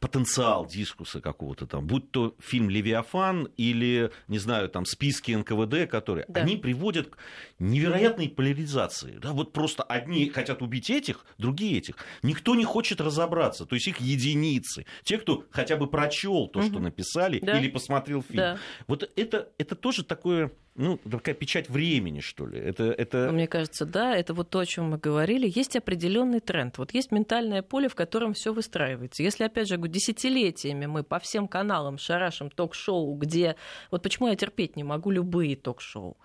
потенциал 0.00 0.66
дискуса 0.66 1.20
какого-то 1.20 1.66
там, 1.66 1.86
будь 1.86 2.10
то 2.10 2.34
фильм 2.40 2.68
«Левиафан» 2.68 3.48
или, 3.56 4.10
не 4.28 4.38
знаю, 4.38 4.68
там, 4.68 4.84
списки 4.84 5.32
НКВД, 5.32 5.88
которые, 5.88 6.26
да. 6.28 6.40
они 6.40 6.56
приводят 6.56 7.10
к 7.10 7.18
невероятной 7.58 8.28
поляризации. 8.28 9.18
Да, 9.18 9.32
вот 9.32 9.52
просто 9.52 9.82
одни 9.82 10.28
хотят 10.28 10.60
убить 10.60 10.90
этих, 10.90 11.24
другие 11.38 11.78
этих. 11.78 11.96
Никто 12.22 12.54
не 12.54 12.64
хочет 12.64 13.00
разобраться, 13.00 13.64
то 13.64 13.76
есть 13.76 13.86
их 13.86 14.00
единицы. 14.00 14.86
Те, 15.04 15.18
кто 15.18 15.44
хотя 15.50 15.76
бы 15.76 15.86
прочел 15.86 16.48
то, 16.48 16.58
угу. 16.58 16.68
что 16.68 16.78
написали, 16.80 17.38
да. 17.40 17.58
или 17.58 17.68
посмотрел 17.68 18.22
фильм. 18.22 18.36
Да. 18.36 18.58
Вот 18.88 19.08
это, 19.16 19.48
это 19.58 19.76
тоже 19.76 20.04
такое 20.04 20.50
ну, 20.76 20.98
такая 20.98 21.36
печать 21.36 21.68
времени, 21.68 22.18
что 22.18 22.46
ли. 22.46 22.58
Это, 22.58 22.84
это... 22.84 23.30
Мне 23.30 23.46
кажется, 23.46 23.86
да, 23.86 24.16
это 24.16 24.34
вот 24.34 24.50
то, 24.50 24.58
о 24.58 24.66
чем 24.66 24.90
мы 24.90 24.98
говорили. 24.98 25.50
Есть 25.54 25.76
определенный 25.76 26.40
тренд. 26.40 26.78
Вот 26.78 26.92
есть 26.92 27.12
ментальное 27.12 27.62
поле, 27.62 27.88
в 27.88 27.94
котором 27.94 28.34
все 28.34 28.52
выстраивается. 28.52 29.22
Если, 29.22 29.44
опять 29.44 29.68
же, 29.68 29.78
десятилетиями 29.78 30.86
мы 30.86 31.04
по 31.04 31.20
всем 31.20 31.46
каналам 31.46 31.96
шарашим 31.96 32.50
ток-шоу, 32.50 33.14
где... 33.14 33.54
Вот 33.92 34.02
почему 34.02 34.28
я 34.28 34.34
терпеть 34.34 34.74
не 34.74 34.82
могу 34.82 35.10
любые 35.10 35.56
ток-шоу 35.56 36.16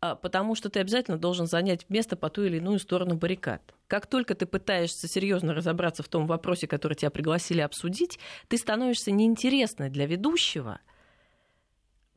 а, 0.00 0.16
потому 0.16 0.54
что 0.54 0.68
ты 0.68 0.80
обязательно 0.80 1.16
должен 1.16 1.46
занять 1.46 1.88
место 1.88 2.14
по 2.14 2.28
ту 2.28 2.42
или 2.42 2.58
иную 2.58 2.78
сторону 2.80 3.16
баррикад. 3.16 3.62
Как 3.86 4.06
только 4.06 4.34
ты 4.34 4.44
пытаешься 4.44 5.08
серьезно 5.08 5.54
разобраться 5.54 6.02
в 6.02 6.08
том 6.08 6.26
вопросе, 6.26 6.66
который 6.66 6.94
тебя 6.94 7.10
пригласили 7.10 7.62
обсудить, 7.62 8.18
ты 8.48 8.58
становишься 8.58 9.12
неинтересной 9.12 9.88
для 9.88 10.04
ведущего– 10.04 10.80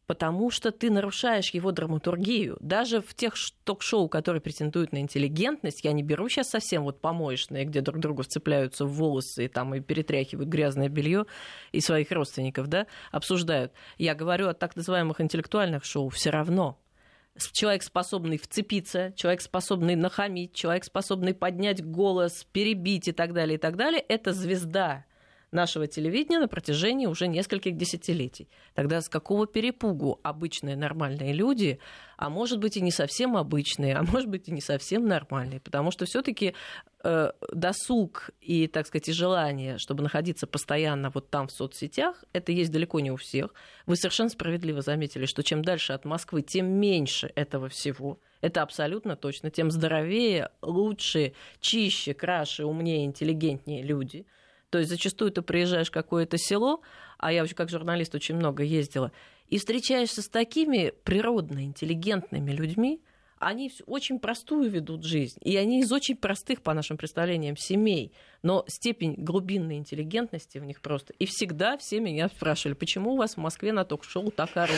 потому 0.07 0.49
что 0.49 0.71
ты 0.71 0.89
нарушаешь 0.89 1.51
его 1.51 1.71
драматургию. 1.71 2.57
Даже 2.61 3.01
в 3.01 3.13
тех 3.13 3.33
ток-шоу, 3.65 4.07
которые 4.07 4.41
претендуют 4.41 4.93
на 4.93 4.99
интеллигентность, 4.99 5.83
я 5.83 5.91
не 5.91 6.01
беру 6.01 6.29
сейчас 6.29 6.49
совсем 6.49 6.83
вот 6.83 7.01
помоечные, 7.01 7.65
где 7.65 7.81
друг 7.81 7.99
другу 7.99 8.23
вцепляются 8.23 8.85
в 8.85 8.93
волосы 8.93 9.45
и 9.45 9.47
там 9.49 9.75
и 9.75 9.81
перетряхивают 9.81 10.49
грязное 10.49 10.87
белье 10.87 11.25
и 11.73 11.81
своих 11.81 12.09
родственников, 12.11 12.67
да, 12.67 12.87
обсуждают. 13.11 13.73
Я 13.97 14.15
говорю 14.15 14.47
о 14.47 14.53
так 14.53 14.77
называемых 14.77 15.19
интеллектуальных 15.19 15.83
шоу 15.83 16.09
все 16.09 16.29
равно. 16.29 16.79
Человек, 17.51 17.83
способный 17.83 18.37
вцепиться, 18.37 19.11
человек, 19.15 19.41
способный 19.41 19.95
нахамить, 19.95 20.55
человек, 20.55 20.85
способный 20.85 21.35
поднять 21.35 21.85
голос, 21.85 22.47
перебить 22.51 23.09
и 23.09 23.11
так 23.11 23.33
далее, 23.33 23.57
и 23.57 23.59
так 23.59 23.75
далее, 23.75 23.99
это 24.07 24.33
звезда 24.33 25.05
нашего 25.51 25.87
телевидения 25.87 26.39
на 26.39 26.47
протяжении 26.47 27.05
уже 27.05 27.27
нескольких 27.27 27.77
десятилетий. 27.77 28.49
Тогда 28.73 29.01
с 29.01 29.09
какого 29.09 29.47
перепугу 29.47 30.19
обычные 30.23 30.75
нормальные 30.75 31.33
люди, 31.33 31.79
а 32.17 32.29
может 32.29 32.59
быть 32.59 32.77
и 32.77 32.81
не 32.81 32.91
совсем 32.91 33.37
обычные, 33.37 33.95
а 33.95 34.03
может 34.03 34.29
быть 34.29 34.49
и 34.49 34.51
не 34.51 34.61
совсем 34.61 35.07
нормальные, 35.07 35.61
потому 35.61 35.91
что 35.91 36.05
все-таки 36.05 36.53
э, 37.03 37.31
досуг 37.53 38.31
и, 38.41 38.67
так 38.67 38.87
сказать, 38.87 39.07
и 39.09 39.13
желание, 39.13 39.77
чтобы 39.77 40.03
находиться 40.03 40.47
постоянно 40.47 41.11
вот 41.11 41.29
там 41.29 41.47
в 41.47 41.51
соцсетях, 41.51 42.23
это 42.33 42.51
есть 42.51 42.71
далеко 42.71 42.99
не 42.99 43.11
у 43.11 43.15
всех. 43.15 43.53
Вы 43.85 43.95
совершенно 43.95 44.29
справедливо 44.29 44.81
заметили, 44.81 45.25
что 45.25 45.43
чем 45.43 45.63
дальше 45.63 45.93
от 45.93 46.03
Москвы, 46.03 46.41
тем 46.41 46.67
меньше 46.67 47.31
этого 47.35 47.69
всего. 47.69 48.19
Это 48.41 48.61
абсолютно 48.61 49.15
точно. 49.15 49.49
Тем 49.49 49.71
здоровее, 49.71 50.51
лучше, 50.61 51.33
чище, 51.59 52.13
краше, 52.13 52.65
умнее, 52.65 53.05
интеллигентнее 53.05 53.81
люди– 53.81 54.25
то 54.69 54.79
есть 54.79 54.89
зачастую 54.89 55.31
ты 55.31 55.41
приезжаешь 55.41 55.89
в 55.89 55.91
какое-то 55.91 56.37
село, 56.37 56.81
а 57.17 57.31
я 57.31 57.43
как 57.55 57.69
журналист 57.69 58.13
очень 58.15 58.35
много 58.35 58.63
ездила, 58.63 59.11
и 59.47 59.57
встречаешься 59.57 60.21
с 60.21 60.29
такими 60.29 60.93
природно 61.03 61.63
интеллигентными 61.63 62.51
людьми, 62.51 63.01
они 63.39 63.71
очень 63.85 64.19
простую 64.19 64.69
ведут 64.69 65.03
жизнь, 65.03 65.37
и 65.43 65.55
они 65.57 65.81
из 65.81 65.91
очень 65.91 66.15
простых, 66.15 66.61
по 66.61 66.73
нашим 66.73 66.97
представлениям, 66.97 67.57
семей, 67.57 68.13
но 68.43 68.63
степень 68.67 69.15
глубинной 69.17 69.77
интеллигентности 69.77 70.57
в 70.57 70.65
них 70.65 70.81
просто. 70.81 71.13
И 71.19 71.25
всегда 71.25 71.77
все 71.77 71.99
меня 71.99 72.29
спрашивали, 72.29 72.73
почему 72.73 73.13
у 73.13 73.17
вас 73.17 73.35
в 73.35 73.37
Москве 73.37 73.73
на 73.73 73.85
ток-шоу 73.85 74.31
так 74.31 74.55
орут? 74.55 74.77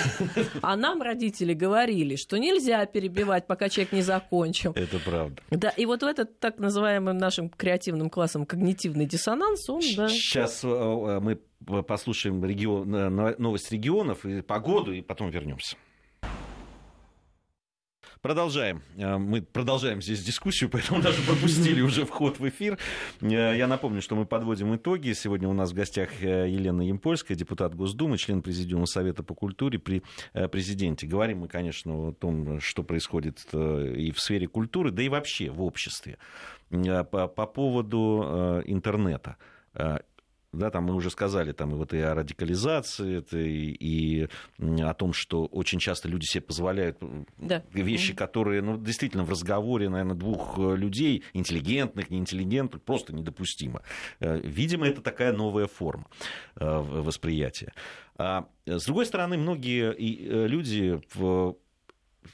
А 0.62 0.76
нам 0.76 1.02
родители 1.02 1.54
говорили, 1.54 2.16
что 2.16 2.38
нельзя 2.38 2.86
перебивать, 2.86 3.48
пока 3.48 3.70
человек 3.70 3.94
не 3.94 4.02
закончил. 4.02 4.74
Это 4.74 5.00
правда. 5.00 5.42
Да, 5.52 5.70
и 5.70 5.86
вот 5.86 6.04
в 6.04 6.06
этот 6.06 6.40
так 6.40 6.60
называемым 6.60 7.18
нашим 7.18 7.50
креативным 7.50 8.10
классом 8.10 8.46
когнитивный 8.46 9.06
диссонанс, 9.06 9.70
он, 9.70 9.82
да. 9.96 10.10
Сейчас 10.10 10.64
э, 10.64 10.68
э, 10.68 11.20
мы 11.20 11.40
послушаем 11.84 12.44
регион, 12.44 12.94
э, 12.96 13.36
новость 13.38 13.72
регионов 13.72 14.26
и 14.26 14.42
погоду, 14.42 14.94
и 14.94 15.02
потом 15.02 15.30
вернемся. 15.30 15.76
Продолжаем. 18.22 18.84
Э, 18.98 19.18
мы 19.18 19.42
продолжаем 19.42 20.02
здесь 20.02 20.22
дискуссию, 20.22 20.70
поэтому 20.70 21.02
даже 21.02 21.22
пропустили 21.22 21.80
уже 21.80 22.06
вход 22.06 22.38
в 22.38 22.50
эфир. 22.50 22.78
Э, 23.22 23.56
я 23.56 23.66
напомню, 23.66 24.02
что 24.02 24.16
мы 24.16 24.26
подводим 24.26 24.76
итоги. 24.76 25.14
Сегодня 25.14 25.48
у 25.48 25.54
нас 25.54 25.72
в 25.72 25.74
гостях 25.74 26.10
э, 26.22 26.50
Елена 26.50 26.82
Ямпольская, 26.82 27.38
депутат 27.38 27.76
Госдумы, 27.76 28.18
член 28.18 28.42
Президиума 28.42 28.88
Совета 28.88 29.24
по 29.24 29.34
культуре 29.34 29.80
при 29.80 30.04
президенте. 30.52 31.08
Говорим 31.08 31.40
мы, 31.40 31.48
конечно, 31.48 32.10
о 32.10 32.12
том, 32.12 32.60
что 32.60 32.84
происходит 32.84 33.46
и 33.54 34.12
в 34.12 34.20
сфере 34.20 34.48
культуры, 34.48 34.92
да 34.92 35.02
и 35.02 35.08
вообще 35.08 35.50
в 35.50 35.62
обществе. 35.62 36.18
По, 36.70 37.28
по 37.28 37.46
поводу 37.46 38.62
интернета 38.66 39.38
да, 40.52 40.72
там 40.72 40.86
мы 40.86 40.96
уже 40.96 41.10
сказали, 41.12 41.52
там 41.52 41.72
и 41.72 41.76
вот 41.76 41.94
и 41.94 42.00
о 42.00 42.16
радикализации, 42.16 43.18
это 43.20 43.38
и, 43.38 43.72
и 43.72 44.28
о 44.60 44.94
том, 44.94 45.14
что 45.14 45.46
очень 45.46 45.80
часто 45.80 46.08
люди 46.08 46.26
себе 46.26 46.42
позволяют 46.42 46.98
да. 47.38 47.64
вещи, 47.72 48.16
которые, 48.16 48.62
ну, 48.62 48.78
действительно, 48.78 49.24
в 49.24 49.30
разговоре, 49.30 49.90
наверное, 49.90 50.16
двух 50.16 50.58
э, 50.58 50.76
людей, 50.76 51.24
интеллигентных, 51.34 52.10
неинтеллигентных, 52.10 52.82
просто 52.82 53.14
недопустимо. 53.14 53.84
Э, 54.20 54.40
видимо, 54.44 54.88
это 54.88 55.02
такая 55.02 55.34
новая 55.34 55.68
форма 55.68 56.08
э, 56.56 56.66
восприятия. 56.66 57.74
А 58.18 58.48
с 58.66 58.86
другой 58.86 59.06
стороны, 59.06 59.38
многие 59.38 59.96
люди 60.48 61.00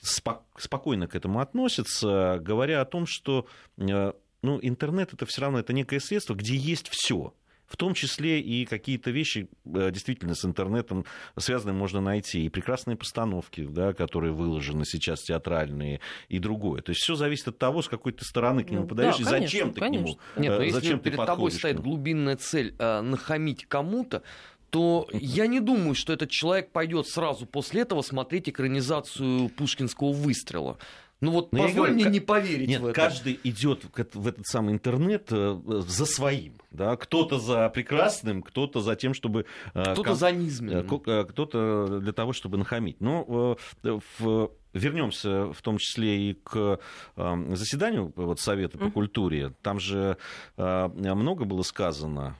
спокойно 0.01 1.07
к 1.07 1.15
этому 1.15 1.41
относятся, 1.41 2.39
говоря 2.41 2.81
о 2.81 2.85
том, 2.85 3.05
что 3.05 3.45
ну, 3.77 4.59
интернет 4.61 5.13
это 5.13 5.27
все 5.27 5.41
равно 5.41 5.59
это 5.59 5.73
некое 5.73 5.99
средство, 5.99 6.33
где 6.33 6.55
есть 6.55 6.87
все 6.89 7.33
в 7.67 7.77
том 7.77 7.93
числе 7.93 8.39
и 8.39 8.65
какие-то 8.65 9.11
вещи 9.11 9.47
э, 9.65 9.91
действительно 9.91 10.35
с 10.35 10.45
интернетом 10.45 11.05
связанные 11.37 11.75
можно 11.75 12.01
найти. 12.01 12.45
И 12.45 12.49
прекрасные 12.49 12.95
постановки, 12.95 13.65
да, 13.65 13.93
которые 13.93 14.33
выложены 14.33 14.85
сейчас 14.85 15.21
театральные, 15.23 15.99
и 16.29 16.39
другое. 16.39 16.81
То 16.81 16.91
есть 16.91 17.01
все 17.01 17.15
зависит 17.15 17.47
от 17.47 17.57
того, 17.57 17.81
с 17.81 17.87
какой 17.87 18.11
ты 18.11 18.25
стороны 18.25 18.63
к 18.63 18.69
нему 18.69 18.83
ну, 18.83 18.87
подаешь, 18.87 19.17
да, 19.17 19.21
и 19.21 19.41
зачем 19.41 19.73
ты 19.73 19.79
конечно. 19.79 20.05
к 20.05 20.07
нему 20.07 20.19
Нет, 20.37 20.57
но 20.57 20.63
э, 20.63 20.69
зачем 20.69 20.91
если 20.91 20.97
ты 20.97 21.03
перед 21.11 21.25
тобой 21.25 21.51
стоит 21.51 21.79
глубинная 21.79 22.37
цель 22.37 22.75
э, 22.77 23.01
нахамить 23.01 23.65
кому-то, 23.65 24.23
то 24.69 25.07
я 25.13 25.47
не 25.47 25.61
думаю, 25.61 25.95
что 25.95 26.11
этот 26.11 26.29
человек 26.29 26.71
пойдет 26.71 27.07
сразу 27.07 27.45
после 27.45 27.83
этого 27.83 28.01
смотреть 28.01 28.49
экранизацию 28.49 29.49
пушкинского 29.49 30.11
выстрела. 30.11 30.77
Ну 31.21 31.31
вот 31.31 31.53
Но 31.53 31.63
позволь 31.63 31.75
говорю, 31.75 31.93
мне 31.93 32.05
не 32.05 32.19
поверить 32.19 32.67
нет, 32.67 32.81
в 32.81 32.87
это. 32.87 32.93
Каждый 32.93 33.39
идет 33.43 33.85
в 34.13 34.27
этот 34.27 34.45
самый 34.45 34.73
интернет 34.73 35.27
э, 35.31 35.59
за 35.65 36.05
своим. 36.05 36.55
Да? 36.71 36.97
Кто-то 36.97 37.39
за 37.39 37.69
прекрасным, 37.69 38.41
кто-то 38.41 38.81
за 38.81 38.95
тем, 38.95 39.13
чтобы... 39.13 39.45
Э, 39.73 39.93
кто-то 39.93 40.09
ком... 40.09 40.15
за 40.15 40.31
низменным. 40.31 41.01
Э, 41.05 41.25
кто-то 41.25 41.99
для 41.99 42.11
того, 42.11 42.33
чтобы 42.33 42.57
нахамить. 42.57 42.99
Но 42.99 43.57
в 43.81 44.51
вернемся 44.73 45.53
в 45.53 45.61
том 45.61 45.77
числе 45.77 46.31
и 46.31 46.33
к 46.33 46.79
заседанию 47.15 48.11
вот, 48.17 48.41
Совета 48.41 48.77
по 48.77 48.91
культуре. 48.91 49.53
Там 49.61 49.79
же 49.79 50.17
много 50.57 51.45
было 51.45 51.61
сказано 51.61 52.35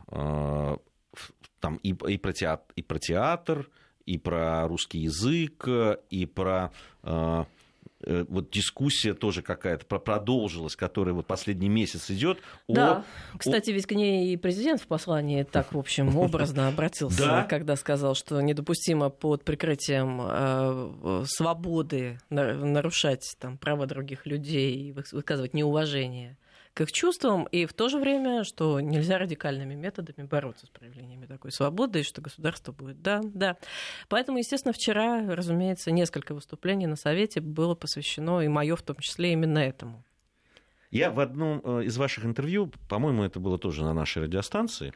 там 1.61 1.77
и, 1.77 1.95
и, 2.11 2.17
про 2.17 2.33
театр, 2.33 2.65
и 2.75 2.81
про 2.83 2.99
театр, 2.99 3.69
и 4.05 4.17
про 4.17 4.67
русский 4.67 4.99
язык, 4.99 5.65
и 6.09 6.25
про 6.25 6.71
вот 8.05 8.51
дискуссия 8.51 9.13
тоже 9.13 9.41
какая-то 9.41 9.85
продолжилась, 9.85 10.75
которая 10.75 11.13
вот 11.13 11.25
последний 11.25 11.69
месяц 11.69 12.09
идет. 12.11 12.39
Да, 12.67 13.03
о... 13.33 13.37
кстати, 13.37 13.71
ведь 13.71 13.85
к 13.85 13.91
ней 13.91 14.33
и 14.33 14.37
президент 14.37 14.81
в 14.81 14.87
послании 14.87 15.43
так, 15.43 15.73
в 15.73 15.77
общем, 15.77 16.15
образно 16.17 16.67
обратился, 16.67 17.45
когда 17.49 17.75
сказал, 17.75 18.15
что 18.15 18.39
недопустимо 18.41 19.09
под 19.09 19.43
прикрытием 19.43 20.21
э, 20.21 21.25
свободы 21.27 22.19
нарушать 22.29 23.35
там, 23.39 23.57
права 23.57 23.85
других 23.85 24.25
людей, 24.25 24.93
выказывать 25.11 25.53
неуважение 25.53 26.37
к 26.75 26.81
их 26.81 26.91
чувствам, 26.91 27.45
и 27.45 27.65
в 27.65 27.73
то 27.73 27.87
же 27.87 27.97
время, 27.97 28.43
что 28.43 28.81
нельзя 28.81 29.17
радикальными 29.17 29.75
методами 29.75 30.27
бороться 30.27 30.65
с 30.65 30.69
проявлениями 30.69 31.25
такой 31.25 31.53
свободы, 31.53 32.01
и 32.01 32.03
что 32.03 32.21
государство 32.21 32.73
будет. 32.73 33.01
Да, 33.01 33.21
да. 33.23 33.55
Поэтому, 34.09 34.39
естественно, 34.39 34.73
вчера, 34.73 35.23
разумеется, 35.33 35.91
несколько 35.91 36.35
выступлений 36.35 36.85
на 36.85 36.97
Совете 36.97 37.39
было 37.39 37.75
посвящено, 37.75 38.41
и 38.41 38.49
мое 38.49 38.75
в 38.75 38.81
том 38.81 38.97
числе, 38.97 39.31
именно 39.31 39.59
этому. 39.59 40.03
Я 40.91 41.11
в 41.11 41.21
одном 41.21 41.61
э, 41.63 41.85
из 41.85 41.97
ваших 41.97 42.25
интервью, 42.25 42.69
по-моему, 42.89 43.23
это 43.23 43.39
было 43.39 43.57
тоже 43.57 43.81
на 43.83 43.93
нашей 43.93 44.23
радиостанции, 44.23 44.93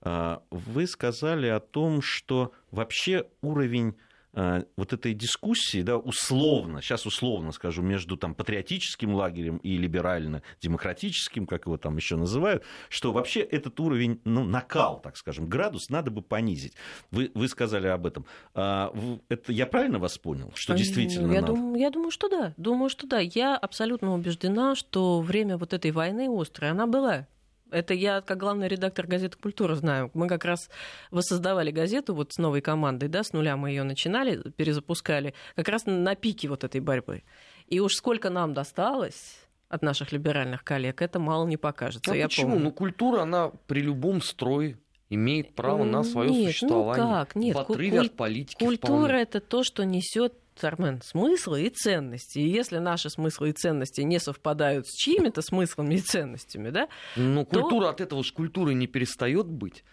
э, 0.00 0.38
вы 0.50 0.86
сказали 0.86 1.48
о 1.48 1.60
том, 1.60 2.00
что 2.00 2.52
вообще 2.70 3.26
уровень 3.42 3.96
вот 4.32 4.92
этой 4.92 5.14
дискуссии, 5.14 5.82
да, 5.82 5.96
условно, 5.96 6.80
сейчас 6.82 7.06
условно 7.06 7.52
скажу, 7.52 7.82
между 7.82 8.16
там, 8.16 8.34
патриотическим 8.34 9.14
лагерем 9.14 9.56
и 9.58 9.76
либерально-демократическим, 9.76 11.46
как 11.46 11.66
его 11.66 11.76
там 11.76 11.96
еще 11.96 12.16
называют, 12.16 12.64
что 12.88 13.12
вообще 13.12 13.40
этот 13.40 13.80
уровень, 13.80 14.20
ну, 14.24 14.44
накал, 14.44 15.00
так 15.00 15.16
скажем, 15.16 15.48
градус 15.48 15.88
надо 15.88 16.10
бы 16.10 16.22
понизить. 16.22 16.74
Вы, 17.10 17.30
вы 17.34 17.48
сказали 17.48 17.88
об 17.88 18.06
этом. 18.06 18.26
А, 18.54 18.92
это 19.28 19.52
я 19.52 19.66
правильно 19.66 19.98
вас 19.98 20.18
понял, 20.18 20.52
что 20.54 20.74
действительно 20.74 21.32
я 21.32 21.40
надо? 21.40 21.54
Думаю, 21.54 21.80
я 21.80 21.90
думаю, 21.90 22.10
что 22.10 22.28
да. 22.28 22.54
Думаю, 22.56 22.90
что 22.90 23.06
да. 23.06 23.18
Я 23.18 23.56
абсолютно 23.56 24.14
убеждена, 24.14 24.74
что 24.74 25.20
время 25.20 25.56
вот 25.56 25.72
этой 25.72 25.90
войны 25.90 26.28
острой, 26.28 26.70
она 26.70 26.86
была 26.86 27.26
это 27.70 27.94
я, 27.94 28.20
как 28.20 28.38
главный 28.38 28.68
редактор 28.68 29.06
газеты 29.06 29.36
«Культура» 29.38 29.74
знаю. 29.74 30.10
Мы 30.14 30.28
как 30.28 30.44
раз 30.44 30.70
воссоздавали 31.10 31.70
газету 31.70 32.14
вот 32.14 32.32
с 32.32 32.38
новой 32.38 32.60
командой, 32.60 33.08
да, 33.08 33.22
с 33.22 33.32
нуля 33.32 33.56
мы 33.56 33.70
ее 33.70 33.82
начинали, 33.82 34.42
перезапускали, 34.56 35.34
как 35.54 35.68
раз 35.68 35.86
на 35.86 36.14
пике 36.14 36.48
вот 36.48 36.64
этой 36.64 36.80
борьбы. 36.80 37.22
И 37.66 37.80
уж 37.80 37.94
сколько 37.94 38.30
нам 38.30 38.54
досталось 38.54 39.38
от 39.68 39.82
наших 39.82 40.12
либеральных 40.12 40.64
коллег, 40.64 41.02
это 41.02 41.18
мало 41.18 41.46
не 41.46 41.56
покажется. 41.56 42.12
А 42.12 42.16
я 42.16 42.26
почему? 42.26 42.52
Помню. 42.52 42.64
Ну, 42.64 42.72
культура, 42.72 43.22
она 43.22 43.50
при 43.66 43.80
любом 43.80 44.22
строе 44.22 44.78
имеет 45.10 45.54
право 45.54 45.84
на 45.84 46.02
свое 46.02 46.30
Нет, 46.30 46.52
существование. 46.52 47.04
Ну 47.04 47.12
как? 47.12 47.36
Нет, 47.36 47.56
в 47.56 47.58
отрыве 47.60 47.98
куль... 47.98 48.06
от 48.06 48.16
политики. 48.16 48.64
Культура 48.64 49.04
вполне. 49.04 49.22
это 49.22 49.40
то, 49.40 49.62
что 49.62 49.84
несет 49.84 50.34
Армен, 50.66 51.00
смыслы 51.02 51.62
и 51.62 51.70
ценности. 51.70 52.38
И 52.38 52.48
если 52.48 52.78
наши 52.78 53.10
смыслы 53.10 53.50
и 53.50 53.52
ценности 53.52 54.00
не 54.00 54.18
совпадают 54.18 54.86
с 54.86 54.94
чьими-то 54.94 55.42
смыслами 55.42 55.94
и 55.94 56.00
ценностями, 56.00 56.70
да? 56.70 56.88
Ну, 57.16 57.44
культура 57.44 57.84
то... 57.84 57.90
от 57.90 58.00
этого 58.00 58.24
же 58.24 58.32
культуры 58.32 58.74
не 58.74 58.86
перестает 58.86 59.46
быть. 59.46 59.84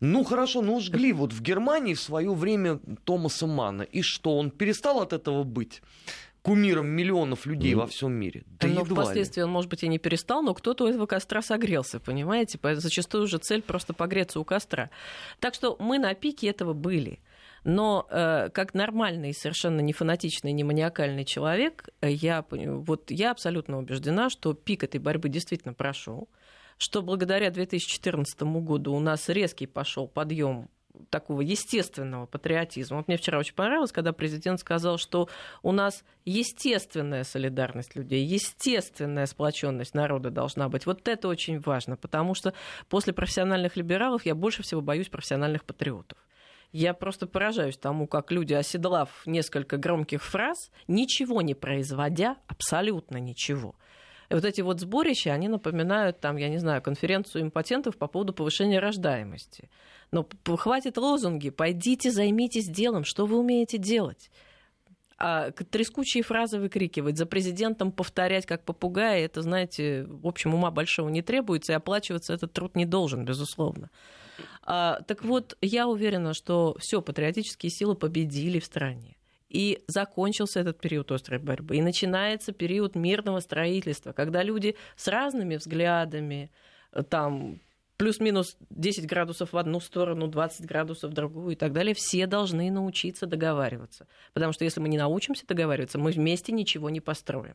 Ну 0.00 0.24
хорошо, 0.24 0.62
ну 0.62 0.80
жгли 0.80 1.12
вот 1.12 1.32
в 1.32 1.40
Германии 1.42 1.94
в 1.94 2.00
свое 2.00 2.34
время 2.34 2.80
Томаса 3.04 3.46
Манна. 3.46 3.82
И 3.82 4.02
что, 4.02 4.36
он 4.36 4.50
перестал 4.50 5.00
от 5.00 5.12
этого 5.12 5.44
быть? 5.44 5.80
кумиром 6.42 6.88
миллионов 6.88 7.46
людей 7.46 7.74
ну, 7.74 7.80
во 7.80 7.86
всем 7.86 8.12
мире. 8.12 8.42
Да 8.58 8.68
но 8.68 8.84
впоследствии 8.84 9.40
ли. 9.40 9.44
он, 9.44 9.50
может 9.50 9.70
быть, 9.70 9.84
и 9.84 9.88
не 9.88 9.98
перестал, 9.98 10.42
но 10.42 10.54
кто-то 10.54 10.84
у 10.84 10.88
этого 10.88 11.06
костра 11.06 11.40
согрелся, 11.40 12.00
понимаете? 12.00 12.58
Зачастую 12.74 13.24
уже 13.24 13.38
цель 13.38 13.62
просто 13.62 13.94
погреться 13.94 14.40
у 14.40 14.44
костра. 14.44 14.90
Так 15.38 15.54
что 15.54 15.76
мы 15.78 15.98
на 15.98 16.14
пике 16.14 16.48
этого 16.48 16.72
были. 16.72 17.20
Но 17.64 18.06
э, 18.10 18.50
как 18.50 18.74
нормальный, 18.74 19.32
совершенно 19.32 19.80
не 19.80 19.92
фанатичный, 19.92 20.52
не 20.52 20.64
маниакальный 20.64 21.24
человек, 21.24 21.88
я, 22.02 22.44
вот, 22.50 23.10
я 23.10 23.30
абсолютно 23.30 23.78
убеждена, 23.78 24.30
что 24.30 24.52
пик 24.54 24.84
этой 24.84 24.98
борьбы 24.98 25.28
действительно 25.28 25.74
прошел. 25.74 26.28
что 26.78 27.02
благодаря 27.02 27.50
2014 27.50 28.42
году 28.42 28.94
у 28.94 29.00
нас 29.00 29.28
резкий 29.28 29.66
пошел 29.66 30.08
подъем 30.08 30.68
такого 31.10 31.40
естественного 31.40 32.26
патриотизма. 32.26 32.98
Вот 32.98 33.08
мне 33.08 33.16
вчера 33.16 33.38
очень 33.38 33.54
понравилось, 33.54 33.92
когда 33.92 34.12
президент 34.12 34.60
сказал, 34.60 34.98
что 34.98 35.28
у 35.62 35.72
нас 35.72 36.04
естественная 36.24 37.24
солидарность 37.24 37.96
людей, 37.96 38.24
естественная 38.24 39.26
сплоченность 39.26 39.94
народа 39.94 40.30
должна 40.30 40.68
быть. 40.68 40.86
Вот 40.86 41.06
это 41.08 41.28
очень 41.28 41.60
важно, 41.60 41.96
потому 41.96 42.34
что 42.34 42.52
после 42.88 43.12
профессиональных 43.12 43.76
либералов 43.76 44.26
я 44.26 44.34
больше 44.34 44.62
всего 44.62 44.80
боюсь 44.80 45.08
профессиональных 45.08 45.64
патриотов. 45.64 46.18
Я 46.72 46.94
просто 46.94 47.26
поражаюсь 47.26 47.76
тому, 47.76 48.06
как 48.06 48.32
люди, 48.32 48.54
оседлав 48.54 49.22
несколько 49.26 49.76
громких 49.76 50.22
фраз, 50.22 50.70
ничего 50.88 51.42
не 51.42 51.54
производя, 51.54 52.36
абсолютно 52.46 53.18
ничего, 53.18 53.74
и 54.30 54.34
вот 54.34 54.46
эти 54.46 54.62
вот 54.62 54.80
сборища, 54.80 55.34
они 55.34 55.48
напоминают, 55.48 56.18
там, 56.20 56.38
я 56.38 56.48
не 56.48 56.56
знаю, 56.56 56.80
конференцию 56.80 57.42
импотентов 57.42 57.98
по 57.98 58.06
поводу 58.06 58.32
повышения 58.32 58.78
рождаемости. 58.78 59.68
Но 60.10 60.26
хватит 60.56 60.96
лозунги, 60.96 61.50
пойдите, 61.50 62.10
займитесь 62.10 62.66
делом, 62.66 63.04
что 63.04 63.26
вы 63.26 63.38
умеете 63.38 63.76
делать 63.76 64.30
а 65.24 65.52
трескучие 65.52 66.24
фразы 66.24 66.58
выкрикивать, 66.58 67.16
за 67.16 67.26
президентом 67.26 67.92
повторять 67.92 68.44
как 68.44 68.64
попугай, 68.64 69.22
это, 69.22 69.40
знаете, 69.40 70.04
в 70.08 70.26
общем, 70.26 70.52
ума 70.52 70.72
большого 70.72 71.10
не 71.10 71.22
требуется, 71.22 71.72
и 71.72 71.76
оплачиваться 71.76 72.34
этот 72.34 72.52
труд 72.52 72.74
не 72.74 72.86
должен, 72.86 73.24
безусловно. 73.24 73.88
А, 74.62 75.00
так 75.06 75.24
вот, 75.24 75.56
я 75.60 75.86
уверена, 75.88 76.34
что 76.34 76.76
все 76.78 77.00
патриотические 77.02 77.70
силы 77.70 77.94
победили 77.94 78.58
в 78.58 78.64
стране. 78.64 79.16
И 79.48 79.82
закончился 79.86 80.60
этот 80.60 80.80
период 80.80 81.12
острой 81.12 81.38
борьбы. 81.38 81.76
И 81.76 81.82
начинается 81.82 82.52
период 82.52 82.94
мирного 82.94 83.40
строительства, 83.40 84.12
когда 84.12 84.42
люди 84.42 84.76
с 84.96 85.08
разными 85.08 85.56
взглядами, 85.56 86.50
там 87.10 87.60
плюс-минус 88.02 88.56
10 88.70 89.06
градусов 89.06 89.52
в 89.52 89.56
одну 89.56 89.78
сторону, 89.78 90.26
20 90.26 90.66
градусов 90.66 91.10
в 91.10 91.14
другую 91.14 91.52
и 91.52 91.54
так 91.54 91.72
далее, 91.72 91.94
все 91.94 92.26
должны 92.26 92.70
научиться 92.70 93.26
договариваться. 93.26 94.08
Потому 94.32 94.52
что 94.52 94.64
если 94.64 94.80
мы 94.80 94.88
не 94.88 94.98
научимся 94.98 95.46
договариваться, 95.46 95.98
мы 95.98 96.10
вместе 96.10 96.52
ничего 96.52 96.90
не 96.90 97.00
построим. 97.00 97.54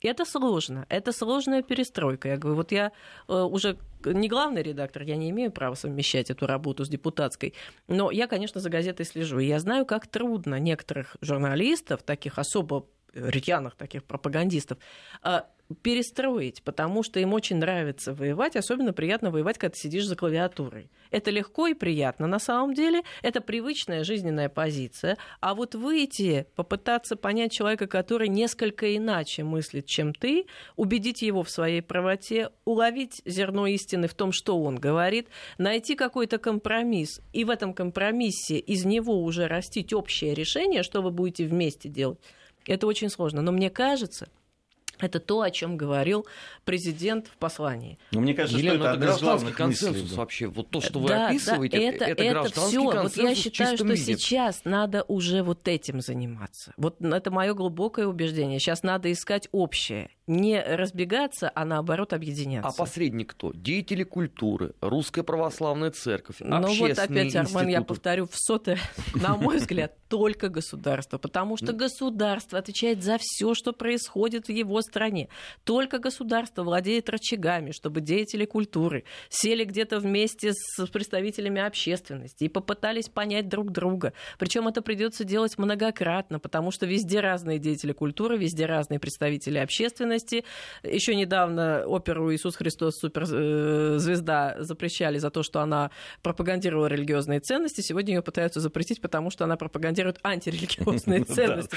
И 0.00 0.08
это 0.08 0.24
сложно, 0.24 0.86
это 0.88 1.12
сложная 1.12 1.62
перестройка. 1.62 2.28
Я 2.28 2.36
говорю, 2.36 2.56
вот 2.56 2.72
я 2.72 2.92
э, 3.28 3.34
уже 3.34 3.78
не 4.04 4.28
главный 4.28 4.62
редактор, 4.62 5.02
я 5.02 5.16
не 5.16 5.30
имею 5.30 5.52
права 5.52 5.74
совмещать 5.74 6.30
эту 6.30 6.46
работу 6.46 6.84
с 6.84 6.88
депутатской, 6.88 7.54
но 7.88 8.10
я, 8.10 8.26
конечно, 8.26 8.60
за 8.60 8.70
газетой 8.70 9.06
слежу. 9.06 9.38
И 9.38 9.46
я 9.46 9.58
знаю, 9.58 9.84
как 9.84 10.06
трудно 10.06 10.58
некоторых 10.58 11.16
журналистов, 11.20 12.02
таких 12.02 12.38
особо 12.38 12.86
рьяных 13.14 13.74
таких 13.74 14.04
пропагандистов, 14.04 14.78
э, 15.22 15.42
перестроить, 15.82 16.62
потому 16.62 17.02
что 17.02 17.20
им 17.20 17.32
очень 17.32 17.56
нравится 17.56 18.12
воевать, 18.12 18.56
особенно 18.56 18.92
приятно 18.92 19.30
воевать, 19.30 19.58
когда 19.58 19.72
ты 19.72 19.78
сидишь 19.78 20.06
за 20.06 20.16
клавиатурой. 20.16 20.90
Это 21.10 21.30
легко 21.30 21.66
и 21.66 21.74
приятно 21.74 22.26
на 22.26 22.38
самом 22.38 22.74
деле, 22.74 23.02
это 23.22 23.40
привычная 23.40 24.04
жизненная 24.04 24.48
позиция, 24.48 25.16
а 25.40 25.54
вот 25.54 25.74
выйти, 25.74 26.46
попытаться 26.54 27.16
понять 27.16 27.52
человека, 27.52 27.86
который 27.86 28.28
несколько 28.28 28.96
иначе 28.96 29.42
мыслит, 29.42 29.86
чем 29.86 30.14
ты, 30.14 30.46
убедить 30.76 31.22
его 31.22 31.42
в 31.42 31.50
своей 31.50 31.82
правоте, 31.82 32.50
уловить 32.64 33.22
зерно 33.24 33.66
истины 33.66 34.08
в 34.08 34.14
том, 34.14 34.32
что 34.32 34.60
он 34.60 34.76
говорит, 34.76 35.28
найти 35.58 35.96
какой-то 35.96 36.38
компромисс, 36.38 37.20
и 37.32 37.44
в 37.44 37.50
этом 37.50 37.74
компромиссе 37.74 38.58
из 38.58 38.84
него 38.84 39.22
уже 39.22 39.46
растить 39.46 39.92
общее 39.92 40.34
решение, 40.34 40.82
что 40.82 41.02
вы 41.02 41.10
будете 41.10 41.46
вместе 41.46 41.88
делать, 41.88 42.18
это 42.66 42.86
очень 42.86 43.08
сложно. 43.08 43.42
Но 43.42 43.52
мне 43.52 43.70
кажется, 43.70 44.28
это 45.02 45.20
то, 45.20 45.42
о 45.42 45.50
чем 45.50 45.76
говорил 45.76 46.26
президент 46.64 47.26
в 47.26 47.36
послании. 47.36 47.98
Но 48.12 48.20
мне 48.20 48.34
кажется, 48.34 48.58
Елена, 48.58 48.76
что 48.76 48.84
это, 48.84 48.94
это 48.94 49.00
гражданский 49.06 49.52
консенсус 49.52 50.02
мыслей, 50.02 50.16
вообще. 50.16 50.46
Вот 50.46 50.70
то, 50.70 50.80
что 50.80 50.98
вы 50.98 51.08
да, 51.08 51.28
описываете, 51.28 51.78
да, 51.78 51.82
это, 51.84 52.04
это, 52.04 52.22
это 52.22 52.30
гражданский 52.30 52.70
всё. 52.70 52.90
консенсус 52.90 53.16
Вот 53.16 53.24
я 53.24 53.34
считаю, 53.34 53.76
что 53.76 53.86
виде. 53.86 53.96
сейчас 53.96 54.64
надо 54.64 55.04
уже 55.08 55.42
вот 55.42 55.66
этим 55.68 56.00
заниматься. 56.00 56.72
Вот 56.76 57.00
это 57.00 57.30
мое 57.30 57.54
глубокое 57.54 58.06
убеждение. 58.06 58.58
Сейчас 58.58 58.82
надо 58.82 59.10
искать 59.12 59.48
общее 59.52 60.10
не 60.30 60.62
разбегаться, 60.62 61.50
а 61.54 61.64
наоборот 61.64 62.12
объединяться. 62.12 62.68
А 62.68 62.72
посредник 62.72 63.32
кто? 63.32 63.52
Деятели 63.52 64.04
культуры, 64.04 64.74
Русская 64.80 65.24
Православная 65.24 65.90
Церковь, 65.90 66.36
Ну 66.38 66.72
вот 66.72 66.98
опять, 66.98 67.34
Арман, 67.34 67.68
я 67.68 67.82
повторю 67.82 68.26
в 68.26 68.36
сотый, 68.36 68.76
на 69.14 69.36
мой 69.36 69.58
взгляд, 69.58 69.96
только 70.08 70.48
государство, 70.48 71.18
потому 71.18 71.56
что 71.56 71.72
государство 71.72 72.58
отвечает 72.58 73.02
за 73.02 73.18
все, 73.20 73.54
что 73.54 73.72
происходит 73.72 74.46
в 74.46 74.52
его 74.52 74.80
стране. 74.82 74.89
Только 75.64 75.98
государство 75.98 76.62
владеет 76.62 77.08
рычагами, 77.08 77.70
чтобы 77.72 78.00
деятели 78.00 78.44
культуры 78.44 79.04
сели 79.28 79.64
где-то 79.64 79.98
вместе 80.00 80.52
с 80.52 80.86
представителями 80.86 81.60
общественности 81.60 82.44
и 82.44 82.48
попытались 82.48 83.08
понять 83.08 83.48
друг 83.48 83.70
друга. 83.70 84.12
Причем 84.38 84.68
это 84.68 84.82
придется 84.82 85.24
делать 85.24 85.58
многократно, 85.58 86.38
потому 86.38 86.70
что 86.70 86.86
везде 86.86 87.20
разные 87.20 87.58
деятели 87.58 87.92
культуры, 87.92 88.36
везде 88.36 88.66
разные 88.66 88.98
представители 88.98 89.58
общественности. 89.58 90.44
Еще 90.82 91.14
недавно 91.14 91.84
оперу 91.86 92.34
«Иисус 92.34 92.56
Христос. 92.56 92.98
Суперзвезда» 92.98 94.56
запрещали 94.58 95.18
за 95.18 95.30
то, 95.30 95.42
что 95.42 95.60
она 95.60 95.90
пропагандировала 96.22 96.86
религиозные 96.86 97.40
ценности. 97.40 97.80
Сегодня 97.80 98.14
ее 98.14 98.22
пытаются 98.22 98.60
запретить, 98.60 99.00
потому 99.00 99.30
что 99.30 99.44
она 99.44 99.56
пропагандирует 99.56 100.18
антирелигиозные 100.22 101.24
ценности. 101.24 101.76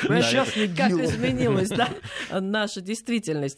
Как 0.75 0.91
изменилась 0.91 1.69
наша 2.31 2.81
действительность. 2.81 3.02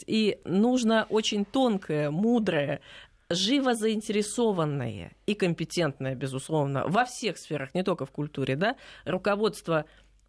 И 0.08 0.40
нужно 0.46 1.06
очень 1.10 1.46
тонкое, 1.46 2.12
мудрое 2.12 2.82
живо 3.30 3.74
заинтересованное 3.74 5.14
и 5.26 5.34
компетентное, 5.34 6.16
безусловно, 6.16 6.86
во 6.88 7.06
всех 7.06 7.38
сферах, 7.38 7.74
не 7.74 7.84
только 7.84 8.06
в 8.06 8.12
культуре, 8.12 8.56
да, 8.56 8.76
руководство 9.04 9.86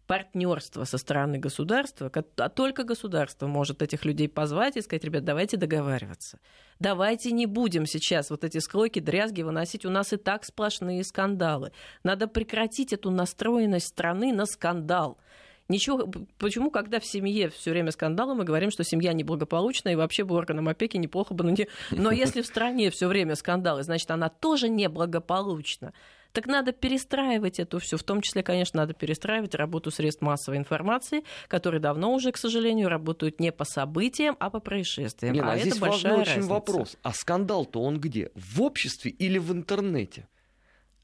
партнерство 0.07 0.85
со 0.85 0.97
стороны 0.97 1.37
государства, 1.37 2.09
а 2.37 2.49
только 2.49 2.83
государство 2.83 3.45
может 3.45 3.81
этих 3.81 4.05
людей 4.05 4.29
позвать 4.29 4.77
и 4.77 4.81
сказать, 4.81 5.03
ребят, 5.03 5.25
давайте 5.25 5.57
договариваться. 5.57 6.39
Давайте 6.79 7.31
не 7.31 7.45
будем 7.45 7.85
сейчас 7.85 8.29
вот 8.29 8.43
эти 8.45 8.59
склойки, 8.59 8.99
дрязги 8.99 9.41
выносить. 9.41 9.85
У 9.85 9.89
нас 9.89 10.13
и 10.13 10.17
так 10.17 10.45
сплошные 10.45 11.03
скандалы. 11.03 11.73
Надо 12.03 12.27
прекратить 12.27 12.93
эту 12.93 13.11
настроенность 13.11 13.87
страны 13.87 14.31
на 14.33 14.45
скандал. 14.45 15.17
Ничего, 15.69 16.09
почему, 16.37 16.71
когда 16.71 16.99
в 16.99 17.05
семье 17.05 17.49
все 17.49 17.71
время 17.71 17.91
скандалы, 17.91 18.35
мы 18.35 18.45
говорим, 18.45 18.71
что 18.71 18.83
семья 18.83 19.11
неблагополучная, 19.13 19.93
и 19.93 19.95
вообще 19.95 20.23
бы 20.23 20.35
органам 20.35 20.69
опеки 20.69 20.97
неплохо 20.97 21.33
бы... 21.33 21.43
Но, 21.43 21.49
не... 21.51 21.67
но 21.91 22.11
если 22.11 22.41
в 22.41 22.45
стране 22.45 22.89
все 22.89 23.07
время 23.07 23.35
скандалы, 23.35 23.83
значит, 23.83 24.09
она 24.09 24.29
тоже 24.29 24.69
неблагополучна. 24.69 25.93
Так 26.31 26.45
надо 26.45 26.71
перестраивать 26.71 27.59
это 27.59 27.79
все. 27.79 27.97
В 27.97 28.03
том 28.03 28.21
числе, 28.21 28.43
конечно, 28.43 28.81
надо 28.81 28.93
перестраивать 28.93 29.55
работу 29.55 29.91
средств 29.91 30.21
массовой 30.21 30.57
информации, 30.57 31.23
которые 31.47 31.81
давно 31.81 32.13
уже, 32.13 32.31
к 32.31 32.37
сожалению, 32.37 32.89
работают 32.89 33.39
не 33.39 33.51
по 33.51 33.65
событиям, 33.65 34.37
а 34.39 34.49
по 34.49 34.59
происшествиям. 34.59 35.33
Нет, 35.33 35.43
а, 35.43 35.53
а 35.53 35.57
здесь 35.57 35.73
это 35.73 35.81
большая 35.81 36.17
важный 36.17 36.25
разница. 36.25 36.39
очень 36.39 36.49
вопрос. 36.49 36.97
А 37.01 37.13
скандал-то 37.13 37.81
он 37.81 37.99
где? 37.99 38.31
В 38.35 38.61
обществе 38.61 39.11
или 39.11 39.37
в 39.37 39.51
интернете? 39.51 40.27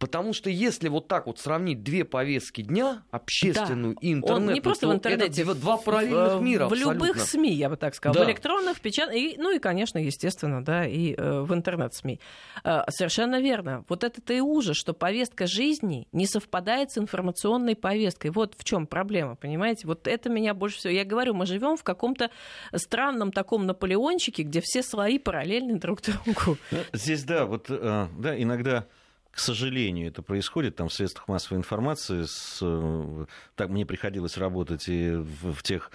Потому 0.06 0.34
что 0.34 0.50
если 0.50 0.90
вот 0.90 1.08
так 1.08 1.28
вот 1.28 1.40
сравнить 1.40 1.84
две 1.84 2.06
повестки 2.06 2.62
дня, 2.62 3.04
общественную 3.12 3.96
да. 3.96 4.00
и 4.02 4.14
интернет, 4.14 4.50
Он 4.50 4.54
не 4.54 4.62
просто 4.62 4.88
в 4.88 4.94
интернете, 4.94 5.42
это 5.44 5.56
два 5.56 5.78
параллельных 5.78 6.42
мира. 6.42 6.68
В 6.68 6.74
абсолютно. 6.74 7.06
любых 7.06 7.22
СМИ, 7.22 7.54
я 7.54 7.70
бы 7.70 7.78
так 7.78 7.96
сказала, 7.96 8.20
Да. 8.20 8.26
в 8.26 8.30
электронных, 8.30 8.78
в 8.78 8.82
печатных, 8.82 9.16
и, 9.16 9.36
ну 9.38 9.56
и, 9.56 9.60
конечно, 9.60 9.98
естественно, 9.98 10.64
да, 10.64 10.86
и 10.86 11.14
э, 11.16 11.42
в 11.42 11.54
интернет-СМИ. 11.54 12.20
Э, 12.64 12.82
совершенно 12.90 13.40
верно. 13.42 13.86
Вот 13.90 14.04
это-то 14.04 14.34
и 14.34 14.40
ужас, 14.40 14.76
что 14.78 14.94
повестка 14.94 15.48
жизни 15.48 16.08
не 16.12 16.28
совпадает 16.28 16.92
с 16.92 16.98
информационной 16.98 17.76
повесткой. 17.76 18.32
Вот 18.32 18.56
в 18.58 18.64
чем 18.64 18.88
проблема, 18.88 19.36
понимаете? 19.36 19.88
Вот 19.88 20.08
это 20.08 20.30
меня 20.30 20.54
больше 20.54 20.78
всего... 20.78 20.94
Я 20.94 21.06
говорю, 21.06 21.34
мы 21.34 21.46
живем 21.46 21.78
в 21.78 21.84
каком-то 21.84 22.30
странном 22.76 23.32
таком 23.32 23.66
Наполеончике, 23.66 24.44
где 24.44 24.62
все 24.62 24.84
слои 24.84 25.20
параллельны 25.20 25.80
друг 25.80 26.02
другу. 26.02 26.58
Здесь, 26.94 27.24
да, 27.24 27.46
вот, 27.46 27.68
э, 27.70 28.08
да, 28.18 28.42
иногда 28.42 28.86
к 29.34 29.40
сожалению, 29.40 30.08
это 30.10 30.22
происходит 30.22 30.76
там 30.76 30.90
в 30.90 30.94
средствах 30.94 31.28
массовой 31.28 31.58
информации. 31.58 32.24
С, 32.28 32.60
э, 32.62 33.26
так 33.56 33.70
мне 33.70 33.84
приходилось 33.84 34.38
работать 34.38 34.88
и 34.88 35.10
в, 35.10 35.54
в 35.54 35.64
тех 35.64 35.90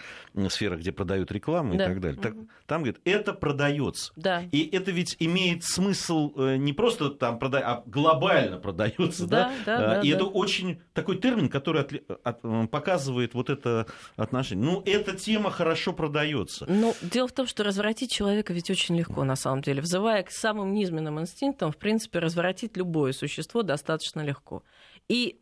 сферах, 0.49 0.81
где 0.81 0.91
продают 0.91 1.31
рекламу 1.31 1.77
Да. 1.77 1.85
и 1.85 1.87
так 1.87 2.01
далее. 2.01 2.21
Так, 2.21 2.35
там 2.67 2.83
говорят, 2.83 3.01
это 3.05 3.33
продается. 3.33 4.13
Да. 4.17 4.43
И 4.51 4.69
это 4.75 4.91
ведь 4.91 5.15
имеет 5.21 5.63
смысл 5.63 6.33
э, 6.37 6.57
не 6.57 6.73
просто 6.73 7.11
там 7.11 7.39
продать, 7.39 7.63
а 7.65 7.85
глобально 7.87 8.59
продается, 8.59 9.29
да? 9.29 9.53
Да, 9.65 9.79
да, 9.79 9.85
А, 9.93 9.95
да, 9.95 10.01
И 10.01 10.11
да. 10.11 10.17
это 10.17 10.25
очень 10.25 10.81
такой 10.93 11.17
термин, 11.19 11.49
который 11.49 11.83
отли- 11.83 12.03
от- 12.25 12.45
м, 12.45 12.67
показывает 12.67 13.35
вот 13.35 13.51
это 13.51 13.87
отношение. 14.17 14.65
Ну, 14.67 14.83
эта 14.85 15.17
тема 15.17 15.53
хорошо 15.53 15.93
продается. 15.93 16.67
Ну, 16.69 16.93
дело 17.03 17.29
в 17.29 17.33
том, 17.33 17.47
что 17.47 17.63
развратить 17.63 18.11
человека 18.11 18.53
ведь 18.53 18.69
очень 18.69 18.97
легко, 18.99 19.23
на 19.23 19.37
самом 19.37 19.63
деле. 19.63 19.81
Взывая 19.81 20.25
к 20.25 20.33
самым 20.33 20.73
низменным 20.73 21.21
инстинктам, 21.21 21.71
в 21.71 21.77
принципе, 21.77 22.19
развратить 22.19 22.77
любое 22.77 23.13
существо 23.13 23.28
достаточно 23.63 24.21
легко. 24.21 24.63
И 25.09 25.41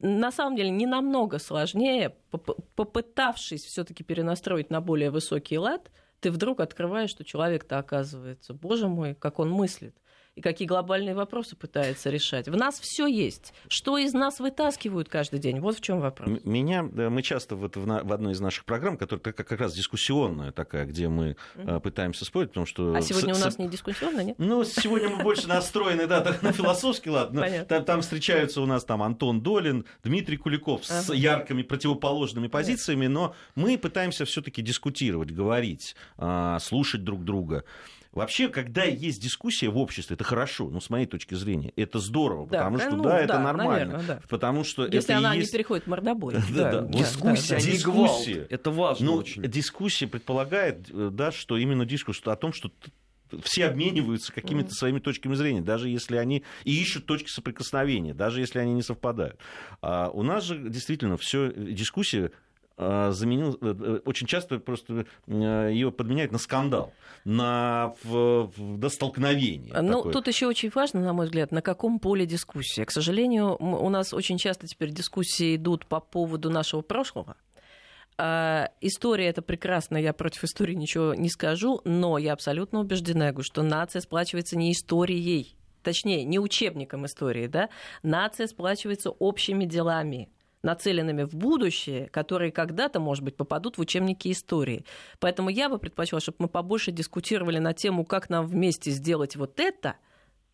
на 0.00 0.30
самом 0.32 0.56
деле 0.56 0.70
не 0.70 0.86
намного 0.86 1.38
сложнее, 1.38 2.14
поп- 2.30 2.58
попытавшись 2.74 3.64
все-таки 3.64 4.04
перенастроить 4.04 4.70
на 4.70 4.80
более 4.80 5.10
высокий 5.10 5.58
лад, 5.58 5.90
ты 6.20 6.30
вдруг 6.30 6.60
открываешь, 6.60 7.10
что 7.10 7.24
человек-то 7.24 7.78
оказывается, 7.78 8.54
боже 8.54 8.88
мой, 8.88 9.14
как 9.14 9.38
он 9.38 9.50
мыслит 9.50 9.96
и 10.36 10.42
какие 10.42 10.68
глобальные 10.68 11.14
вопросы 11.14 11.56
пытается 11.56 12.10
решать. 12.10 12.46
В 12.46 12.56
нас 12.56 12.78
все 12.78 13.06
есть. 13.06 13.54
Что 13.68 13.96
из 13.96 14.12
нас 14.12 14.38
вытаскивают 14.38 15.08
каждый 15.08 15.40
день? 15.40 15.60
Вот 15.60 15.78
в 15.78 15.80
чем 15.80 16.00
вопрос. 16.00 16.28
Меня, 16.44 16.82
мы 16.82 17.22
часто 17.22 17.56
вот 17.56 17.76
в, 17.76 17.86
на, 17.86 18.04
в 18.04 18.12
одной 18.12 18.34
из 18.34 18.40
наших 18.40 18.66
программ, 18.66 18.98
которая 18.98 19.22
как, 19.22 19.34
как 19.34 19.58
раз 19.58 19.74
дискуссионная 19.74 20.52
такая, 20.52 20.84
где 20.84 21.08
мы 21.08 21.36
mm-hmm. 21.56 21.80
пытаемся 21.80 22.26
спорить, 22.26 22.50
потому 22.50 22.66
что... 22.66 22.94
А 22.94 23.00
сегодня 23.00 23.34
с, 23.34 23.40
у 23.40 23.44
нас 23.44 23.58
не 23.58 23.68
дискуссионная, 23.68 24.24
нет? 24.24 24.38
Ну, 24.38 24.62
сегодня 24.64 25.08
мы 25.08 25.22
больше 25.22 25.48
настроены, 25.48 26.06
да, 26.06 26.36
на 26.42 26.52
философский 26.52 27.08
лад. 27.08 27.32
Там, 27.66 27.84
там 27.84 28.02
встречаются 28.02 28.60
у 28.60 28.66
нас 28.66 28.84
там 28.84 29.02
Антон 29.02 29.40
Долин, 29.40 29.86
Дмитрий 30.04 30.36
Куликов 30.36 30.84
с 30.84 31.12
яркими 31.14 31.62
противоположными 31.62 32.48
позициями, 32.48 33.06
но 33.06 33.34
мы 33.54 33.78
пытаемся 33.78 34.26
все-таки 34.26 34.60
дискутировать, 34.60 35.30
говорить, 35.30 35.96
а, 36.18 36.58
слушать 36.58 37.04
друг 37.04 37.24
друга. 37.24 37.64
Вообще, 38.16 38.48
когда 38.48 38.82
есть 38.82 39.22
дискуссия 39.22 39.68
в 39.68 39.76
обществе, 39.76 40.14
это 40.14 40.24
хорошо, 40.24 40.70
ну, 40.70 40.80
с 40.80 40.88
моей 40.88 41.04
точки 41.04 41.34
зрения, 41.34 41.70
это 41.76 41.98
здорово, 41.98 42.46
да, 42.46 42.58
потому 42.60 42.78
что, 42.78 42.96
ну, 42.96 43.02
да, 43.02 43.20
это 43.20 43.38
нормально. 43.38 43.92
Наверное, 43.92 44.06
да. 44.06 44.22
Потому 44.26 44.64
что 44.64 44.86
Если 44.86 45.14
это 45.14 45.18
она 45.18 45.34
есть... 45.34 45.52
не 45.52 45.58
переходит 45.58 45.84
в 45.84 45.88
мордобой. 45.88 46.34
Да, 46.56 46.72
да, 46.72 46.80
да. 46.80 46.98
Дискуссия, 46.98 47.56
да, 47.56 47.60
да. 47.60 47.70
дискуссия. 47.70 48.46
Это 48.48 48.70
важно 48.70 49.06
ну, 49.06 49.14
очень. 49.16 49.42
Дискуссия 49.42 50.06
предполагает, 50.06 50.88
э, 50.90 51.10
да, 51.12 51.30
что 51.30 51.58
именно 51.58 51.84
дискуссия 51.84 52.30
о 52.30 52.36
том, 52.36 52.54
что 52.54 52.70
все 53.42 53.66
обмениваются 53.66 54.32
какими-то 54.32 54.70
своими 54.72 54.98
точками 54.98 55.34
зрения, 55.34 55.60
даже 55.60 55.90
если 55.90 56.16
они 56.16 56.42
и 56.64 56.80
ищут 56.80 57.04
точки 57.06 57.28
соприкосновения, 57.28 58.14
даже 58.14 58.40
если 58.40 58.60
они 58.60 58.72
не 58.72 58.82
совпадают. 58.82 59.38
А 59.82 60.08
у 60.08 60.22
нас 60.22 60.44
же 60.44 60.58
действительно 60.58 61.16
все 61.16 61.52
дискуссия 61.52 62.26
а, 62.26 62.30
заменил, 62.78 63.58
э, 63.62 63.74
э, 63.78 64.00
очень 64.04 64.26
часто 64.26 64.58
просто 64.58 65.06
э, 65.26 65.70
ее 65.72 65.90
подменяют 65.90 66.32
на 66.32 66.38
скандал, 66.38 66.92
на 67.24 67.94
в, 68.02 68.52
в, 68.54 68.88
столкновение. 68.90 69.74
Ну, 69.80 69.98
такое. 69.98 70.12
тут 70.12 70.28
еще 70.28 70.46
очень 70.46 70.70
важно, 70.74 71.00
на 71.00 71.14
мой 71.14 71.26
взгляд, 71.26 71.52
на 71.52 71.62
каком 71.62 71.98
поле 71.98 72.26
дискуссии. 72.26 72.84
К 72.84 72.90
сожалению, 72.90 73.56
у 73.58 73.88
нас 73.88 74.12
очень 74.12 74.36
часто 74.36 74.66
теперь 74.66 74.90
дискуссии 74.90 75.56
идут 75.56 75.86
по 75.86 76.00
поводу 76.00 76.50
нашего 76.50 76.82
прошлого. 76.82 77.36
А, 78.18 78.70
история 78.80 79.28
это 79.28 79.40
прекрасно, 79.40 79.96
я 79.96 80.12
против 80.12 80.44
истории 80.44 80.74
ничего 80.74 81.14
не 81.14 81.30
скажу, 81.30 81.80
но 81.84 82.18
я 82.18 82.34
абсолютно 82.34 82.80
убеждена, 82.80 83.32
что 83.40 83.62
нация 83.62 84.00
сплачивается 84.00 84.56
не 84.56 84.72
историей, 84.72 85.56
точнее, 85.82 86.24
не 86.24 86.38
учебником 86.38 87.06
истории, 87.06 87.46
да, 87.46 87.68
нация 88.02 88.46
сплачивается 88.46 89.10
общими 89.10 89.64
делами, 89.64 90.30
нацеленными 90.66 91.22
в 91.22 91.34
будущее, 91.34 92.08
которые 92.08 92.52
когда-то, 92.52 93.00
может 93.00 93.24
быть, 93.24 93.36
попадут 93.36 93.78
в 93.78 93.80
учебники 93.80 94.30
истории. 94.30 94.84
Поэтому 95.18 95.48
я 95.48 95.70
бы 95.70 95.78
предпочла, 95.78 96.20
чтобы 96.20 96.36
мы 96.40 96.48
побольше 96.48 96.92
дискутировали 96.92 97.58
на 97.58 97.72
тему, 97.72 98.04
как 98.04 98.28
нам 98.28 98.46
вместе 98.46 98.90
сделать 98.90 99.36
вот 99.36 99.58
это– 99.58 99.96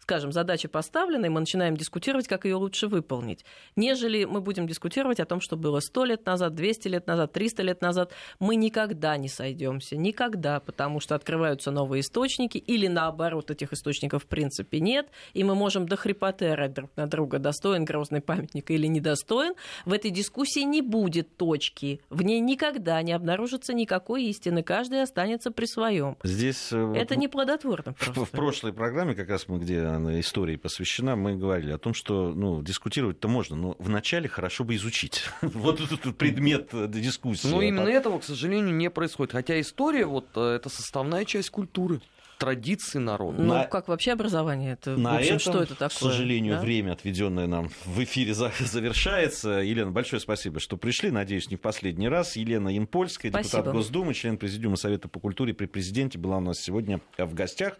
скажем, 0.02 0.32
задача 0.32 0.68
поставлена, 0.68 1.26
и 1.26 1.28
мы 1.28 1.40
начинаем 1.40 1.76
дискутировать, 1.76 2.26
как 2.26 2.44
ее 2.44 2.56
лучше 2.56 2.88
выполнить. 2.88 3.44
Нежели 3.76 4.24
мы 4.24 4.40
будем 4.40 4.66
дискутировать 4.66 5.20
о 5.20 5.24
том, 5.24 5.40
что 5.40 5.56
было 5.56 5.78
100 5.78 6.04
лет 6.04 6.26
назад, 6.26 6.54
200 6.54 6.88
лет 6.88 7.06
назад, 7.06 7.32
300 7.32 7.62
лет 7.62 7.80
назад, 7.80 8.12
мы 8.40 8.56
никогда 8.56 9.16
не 9.16 9.28
сойдемся, 9.28 9.96
никогда, 9.96 10.58
потому 10.58 10.98
что 10.98 11.14
открываются 11.14 11.70
новые 11.70 12.00
источники, 12.00 12.58
или 12.58 12.88
наоборот, 12.88 13.52
этих 13.52 13.72
источников 13.72 14.24
в 14.24 14.26
принципе 14.26 14.80
нет, 14.80 15.08
и 15.34 15.44
мы 15.44 15.54
можем 15.54 15.86
до 15.86 15.96
хрипоты 15.96 16.48
орать 16.48 16.74
друг 16.74 16.90
на 16.96 17.06
друга, 17.06 17.38
достоин 17.38 17.84
грозный 17.84 18.20
памятник 18.20 18.72
или 18.72 18.88
недостоин. 18.88 19.54
В 19.84 19.92
этой 19.92 20.10
дискуссии 20.10 20.64
не 20.64 20.82
будет 20.82 21.36
точки, 21.36 22.00
в 22.10 22.22
ней 22.22 22.40
никогда 22.40 23.00
не 23.02 23.12
обнаружится 23.12 23.72
никакой 23.72 24.24
истины, 24.24 24.64
каждый 24.64 25.00
останется 25.00 25.52
при 25.52 25.66
своем. 25.66 26.16
Здесь... 26.24 26.72
Э, 26.72 26.92
Это 26.96 27.14
не 27.14 27.28
плодотворно 27.28 27.92
просто. 27.92 28.24
В 28.24 28.30
прошлой 28.30 28.72
программе, 28.72 29.14
как 29.14 29.28
раз 29.28 29.46
мы 29.46 29.58
где 29.58 29.91
она 29.96 30.20
истории 30.20 30.56
посвящена, 30.56 31.16
мы 31.16 31.36
говорили 31.36 31.72
о 31.72 31.78
том, 31.78 31.94
что 31.94 32.32
ну, 32.34 32.62
дискутировать-то 32.62 33.28
можно, 33.28 33.56
но 33.56 33.76
вначале 33.78 34.28
хорошо 34.28 34.64
бы 34.64 34.74
изучить. 34.76 35.24
вот 35.42 35.80
этот 35.80 36.16
предмет 36.16 36.70
дискуссии. 36.90 37.48
Но 37.48 37.62
именно 37.62 37.88
этого, 37.88 38.18
к 38.18 38.24
сожалению, 38.24 38.74
не 38.74 38.90
происходит. 38.90 39.32
Хотя 39.32 39.60
история 39.60 40.06
вот, 40.06 40.26
э, 40.34 40.56
это 40.56 40.68
составная 40.68 41.24
часть 41.24 41.50
культуры 41.50 42.00
традиции 42.42 42.98
народа. 42.98 43.42
Ну, 43.42 43.54
на... 43.54 43.64
как 43.64 43.88
вообще 43.88 44.12
образование? 44.12 44.72
Это, 44.72 44.96
на 44.96 45.14
в 45.14 45.16
общем, 45.16 45.36
этом, 45.36 45.38
что 45.38 45.62
это 45.62 45.74
такое? 45.74 45.88
К 45.88 45.92
сожалению, 45.92 46.54
да? 46.54 46.60
время, 46.60 46.92
отведенное 46.92 47.46
нам 47.46 47.70
в 47.84 48.02
эфире, 48.04 48.34
завершается. 48.34 49.50
Елена, 49.50 49.90
большое 49.90 50.20
спасибо, 50.20 50.60
что 50.60 50.76
пришли. 50.76 51.10
Надеюсь, 51.10 51.50
не 51.50 51.56
в 51.56 51.60
последний 51.60 52.08
раз. 52.08 52.36
Елена 52.36 52.68
Янпольская, 52.68 53.30
спасибо. 53.30 53.58
депутат 53.58 53.74
Госдумы, 53.74 54.14
член 54.14 54.36
Президиума 54.36 54.76
Совета 54.76 55.08
по 55.08 55.20
культуре 55.20 55.54
при 55.54 55.66
президенте, 55.66 56.18
была 56.18 56.38
у 56.38 56.40
нас 56.40 56.58
сегодня 56.60 57.00
в 57.16 57.34
гостях. 57.34 57.78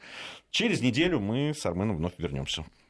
Через 0.50 0.80
неделю 0.80 1.18
мы 1.18 1.54
с 1.56 1.64
Арменом 1.64 1.96
вновь 1.96 2.12
вернемся. 2.18 2.64